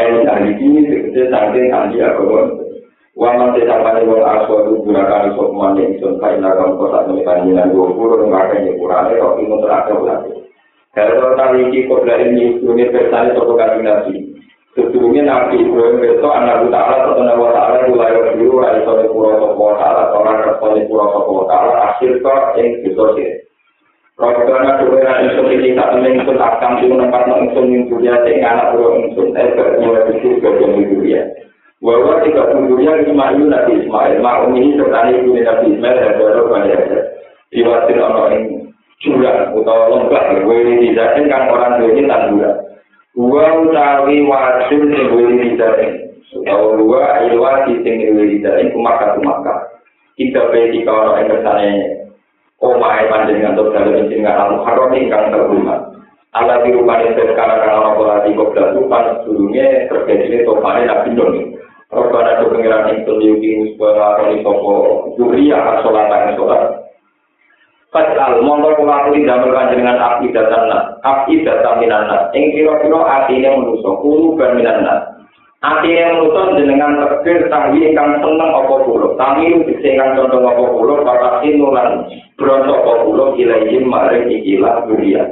ayo 0.00 0.24
dadi 0.24 0.56
iki 0.56 0.66
sing 0.88 1.24
sakjane 1.28 1.68
kang 1.68 1.92
dia 1.92 2.16
kok 2.16 2.64
Wama 3.18 3.50
tidak 3.50 3.82
wong 4.06 4.22
aswa 4.22 4.62
itu 4.62 4.78
gunakan 4.86 5.34
sop 5.34 5.50
mandi 5.50 5.90
di 5.90 5.98
sumpah 5.98 6.38
ilah 6.38 6.54
kamu 6.54 6.78
kosak 6.78 7.02
menikah 7.10 7.42
nilai 7.42 7.66
dua 7.66 7.90
puluh 7.90 8.22
Nggak 8.22 8.46
akan 8.46 8.58
nyepur 8.62 8.94
aneh 8.94 9.18
kok 9.18 9.34
ingin 9.42 9.58
terakhir 9.58 9.96
berarti 9.98 10.30
Kalau 10.96 11.36
kali 11.36 11.68
ini 11.68 11.84
kok 11.84 12.08
dari 12.08 12.32
ini 12.32 12.64
universal 12.64 13.28
itu 13.28 13.42
bukan 13.44 13.84
nabi. 13.84 14.14
Sebelumnya 14.72 15.22
nabi 15.28 15.60
Ibrahim 15.60 16.00
itu 16.00 16.28
anak 16.28 16.64
utara 16.64 17.04
atau 17.04 17.20
anak 17.20 17.84
itu 17.84 17.92
lahir 17.92 18.24
dulu 18.40 18.64
dari 18.64 18.80
sore 18.88 19.04
pura 19.12 19.36
sopo 19.36 19.76
utara 19.76 20.08
atau 20.08 20.24
orang 20.24 20.56
sore 20.56 20.80
pura 20.88 21.06
sopo 21.12 21.44
utara 21.44 21.70
akhir 21.92 22.24
kok 22.24 22.56
yang 22.56 22.68
disosial. 22.86 23.36
Robbana 24.18 24.82
dua 24.82 25.22
insun 25.22 25.46
ini 25.46 25.78
tak 25.78 25.94
temen 25.94 26.26
akan 26.26 26.82
di 26.82 26.90
tempat 26.90 27.22
no 27.30 27.34
insun 27.38 27.70
yang 27.70 27.86
dunia 27.86 28.14
sehingga 28.26 28.48
anak 28.50 28.68
dua 28.74 28.88
insun 28.98 29.28
eh 29.38 29.46
berdua 29.54 29.98
itu 30.10 30.40
sebagai 30.40 30.88
dunia. 30.88 31.22
Bahwa 31.78 32.18
tiga 32.26 32.42
dunia 32.50 32.98
Ismail 33.06 33.46
Nabi 33.46 33.86
Ismail, 33.86 34.18
maklum 34.18 34.58
ini 34.58 34.74
serta 34.74 35.14
ibu 35.14 35.30
Nabi 35.38 35.66
Ismail 35.78 35.96
dan 36.02 36.12
dua 36.18 36.42
banyak 36.50 36.80
Diwatir 37.54 37.96
orang 38.02 38.32
ini 38.34 38.67
jurang 39.02 39.54
atau 39.54 39.78
lembah. 39.94 40.22
Wili 40.46 40.90
dizatin 40.90 41.30
kan 41.30 41.50
orang 41.50 41.82
duwe 41.82 42.02
tanduran 42.06 42.54
dua 43.18 43.44
utawi 43.66 44.22
wasil 44.26 44.80
sing 44.86 45.04
dizatin 45.42 45.90
atau 46.46 46.78
dua 46.78 47.26
ilwa 47.26 47.66
sing 47.66 47.82
wili 47.84 48.38
dizatin 48.38 48.70
kumaka 48.70 49.18
kumaka 49.18 49.54
kita 50.18 50.50
beti 50.50 50.82
kalau 50.82 51.14
omah 52.58 53.06
panjenengan 53.06 53.54
untuk 53.54 53.70
dalam 53.70 54.10
sehingga 54.10 54.34
al 54.34 54.66
haram 54.66 54.90
ingkang 54.90 55.30
terhormat. 55.30 55.94
Allah 56.36 56.60
di 56.66 56.74
rumah 56.74 57.00
ini 57.00 57.14
sekarang 57.14 57.62
kalau 57.64 57.80
nopo 57.86 58.02
lagi 58.04 58.34
kok 58.36 58.50
belas 58.52 58.74
pan 58.90 59.04
sebelumnya 59.24 59.88
terjadi 59.88 60.24
ini 60.28 60.38
topane 60.44 60.82
nabi 60.84 61.10
non. 61.14 61.34
Robbana 61.88 62.44
do 62.44 62.52
pengiran 62.52 62.92
ing 62.92 63.08
tuliuki 63.08 63.72
supaya 63.72 64.20
lakoni 64.20 64.44
sopo 64.44 64.72
duriya 65.16 65.56
kan 65.56 65.76
sholat 65.80 66.04
kan 66.12 66.36
sholat. 66.36 66.62
Fatal 67.88 68.44
mongko 68.44 68.76
kula 68.76 69.00
aturi 69.00 69.24
damel 69.24 69.48
panjenengan 69.48 69.96
api 69.96 70.28
datan 70.28 70.68
nas, 70.68 71.00
api 71.00 71.40
datan 71.40 71.80
minan 71.80 72.04
nas. 72.04 72.28
Ing 72.36 72.52
kira-kira 72.52 73.00
atine 73.00 73.48
manusa 73.48 73.96
kulo 74.04 74.36
ban 74.36 74.60
minan 74.60 74.84
nas. 74.84 75.08
Atine 75.64 76.12
manusa 76.12 76.52
jenengan 76.60 77.00
tegir 77.00 77.48
tahwi 77.48 77.88
ingkang 77.88 78.20
seneng 78.20 78.50
apa 78.52 78.74
kula. 78.84 79.16
Tahwi 79.16 79.64
dise 79.64 79.88
ingkang 79.88 80.20
condong 80.20 80.44
apa 80.44 80.64
kula, 80.68 80.94
patasin 81.00 81.56
nulan 81.56 81.88
bronto 82.36 82.76
apa 82.76 82.92
kula 83.08 83.24
ilaihim 83.40 83.88
maring 83.88 84.36
ikilah 84.36 84.84
duriya. 84.84 85.24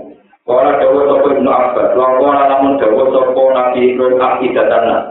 Ora 0.48 0.80
dawa 0.80 1.12
sapa 1.12 1.28
Ibnu 1.36 1.50
Abbas, 1.52 1.92
lakon 1.92 2.38
lamun 2.40 2.80
dawa 2.80 3.04
sapa 3.12 3.42
Nabi 3.52 3.80
Ibrahim 3.92 4.16
akidatan 4.16 4.82
nas. 4.88 5.04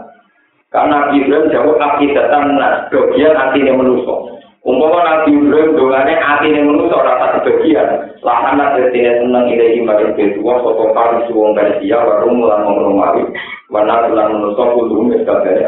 Karena 0.74 1.14
Ibrahim 1.14 1.52
dawa 1.54 1.72
akidatan 1.78 2.58
nas, 2.58 2.90
bagian 2.90 3.38
atine 3.38 3.70
manusa. 3.70 4.35
Umpama 4.66 4.98
Nabi 5.06 5.30
Ibrahim 5.30 5.78
dongane 5.78 6.18
atine 6.18 6.58
manusa 6.66 6.98
ora 6.98 7.22
tak 7.22 7.46
bagian. 7.46 8.18
Lahan 8.26 8.58
atine 8.58 9.22
seneng 9.22 9.46
ilahi 9.46 9.78
maring 9.78 10.18
kedua 10.18 10.58
sapa 10.58 10.84
kali 10.90 11.18
suwung 11.30 11.54
Persia 11.54 12.02
warung 12.02 12.42
lan 12.42 12.66
Romawi. 12.66 13.30
Wana 13.70 14.10
lan 14.10 14.34
manusa 14.34 14.66
kudu 14.74 15.06
wis 15.06 15.22
kabeh. 15.22 15.62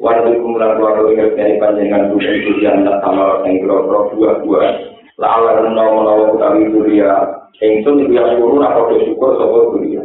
Wajib 0.00 0.40
kumulan 0.40 0.80
keluarga 0.80 1.04
ingat 1.12 1.36
dari 1.36 1.54
panjangan 1.60 2.10
dunia 2.10 2.32
itu 2.34 2.52
yang 2.64 2.82
tak 2.82 2.98
sama 3.04 3.44
yang 3.44 3.60
kira-kira 3.60 4.00
dua-dua. 4.10 4.60
La'ala 5.20 5.62
menawa-menawa 5.62 6.34
utawi 6.34 6.66
dunia 6.66 7.14
Ingsun 7.62 8.02
iku 8.02 8.18
yang 8.18 8.34
guru 8.42 8.58
nak 8.58 8.74
kode 8.74 9.06
syukur 9.06 9.38
sopo 9.38 9.78
dunia. 9.78 10.02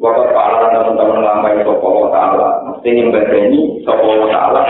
Waktu 0.00 0.32
pahala 0.32 0.72
teman-teman 0.72 1.20
lama 1.20 1.52
yang 1.52 1.68
sopo 1.68 2.08
ta'ala. 2.08 2.64
Mesti 2.64 2.88
nyembadani 2.88 3.84
sopo 3.84 4.06
wa 4.24 4.26
ta'ala. 4.32 4.62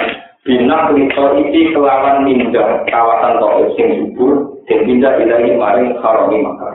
Bina 0.47 0.87
kulitor 0.87 1.43
isi 1.43 1.75
kelawan 1.75 2.23
minda 2.23 2.87
kawasan 2.87 3.43
toko 3.43 3.75
sing 3.75 3.89
subur. 3.99 4.55
Dan 4.71 4.87
minda 4.87 5.19
ilahi 5.19 5.59
maring 5.59 5.99
harami 5.99 6.39
maka. 6.43 6.71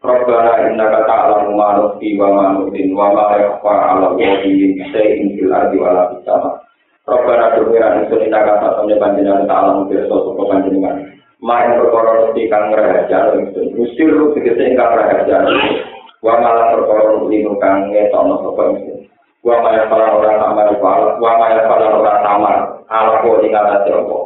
Rabbana 0.00 0.72
innaka 0.72 1.04
ta'lamu 1.04 1.52
ma 1.52 1.76
nukhfi 1.76 2.16
wa 2.16 2.32
ma 2.32 2.44
nu'lin 2.56 2.96
wa 2.96 3.12
ma 3.12 3.36
'ala 3.36 3.60
Allahi 4.16 4.80
shay'in 4.88 5.36
fil 5.36 5.52
ardi 5.52 5.76
wa 5.76 5.92
la 5.92 6.02
fis 6.16 6.24
sama. 6.24 6.56
Rabbana 7.04 7.60
dumiran 7.60 8.00
ingsun 8.04 8.24
innaka 8.24 8.64
ta'lamu 8.64 8.96
panjenengan 8.96 9.44
ta'lamu 9.44 9.92
pirsa 9.92 10.16
sapa 10.16 10.42
panjenengan. 10.48 11.20
main 11.40 11.80
perkara 11.80 12.28
mesti 12.28 12.52
kang 12.52 12.68
rahasia 12.68 13.32
ingsun 13.32 13.72
mesti 13.72 14.02
lu 14.04 14.36
tegese 14.36 14.60
ingkang 14.60 14.92
rahasia 14.92 15.40
wa 16.20 16.36
malah 16.36 16.76
perkara 16.76 17.16
linu 17.32 17.56
kang 17.56 17.88
ngetokno 17.88 18.44
sapa 18.44 18.62
wa 19.40 19.56
malah 19.64 19.88
para 19.88 20.06
ora 20.12 20.32
tamar 20.36 20.68
wa 20.76 21.32
malah 21.40 21.64
para 21.64 21.86
ora 21.96 22.14
tamar. 22.20 22.56
Ala 22.90 23.22
ko 23.22 23.40
ing 23.40 23.54
atase 23.54 23.90
apa 23.94 24.18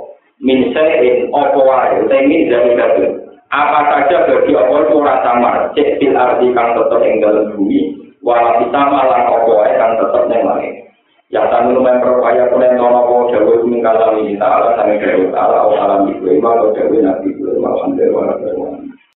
min 0.42 0.74
sayin 0.74 1.30
apa 1.30 1.58
wae? 1.60 2.02
Utawa 2.02 2.22
min 2.26 2.50
dari 2.50 2.72
kabeh. 2.74 3.10
Apa 3.54 3.78
saja 3.86 4.26
bagi 4.26 4.52
apa 4.56 4.74
itu 4.82 4.94
ora 4.98 5.14
tamar. 5.22 5.54
Cek 5.78 6.02
fil 6.02 6.16
ardi 6.18 6.50
kang 6.56 6.74
tetep 6.74 7.00
ing 7.06 7.22
dalem 7.22 7.54
bumi. 7.54 7.80
Wala 8.24 8.58
bisa 8.58 8.80
malah 8.88 9.20
apa 9.30 9.50
wae 9.50 9.72
kang 9.78 9.92
tetep 10.00 10.24
ning 10.26 10.42
langit. 10.42 10.74
Ya 11.32 11.50
tamu 11.50 11.74
lumayan 11.74 11.98
berupaya 11.98 12.46
kunen 12.52 12.78
nono 12.78 13.10
ko 13.10 13.14
jawa 13.32 13.58
kumingkalan 13.58 14.22
ini 14.22 14.38
ta'ala 14.38 14.76
sange 14.78 15.02
jawa 15.02 15.34
ta'ala 15.34 15.56
awalam 15.66 16.06
ibu 16.12 16.30
ima 16.30 16.62
ko 16.62 16.70
jawa 16.76 16.94
nabi 17.00 17.32
ibu 17.32 17.58
ima 17.58 17.74
alhamdulillah 17.74 18.73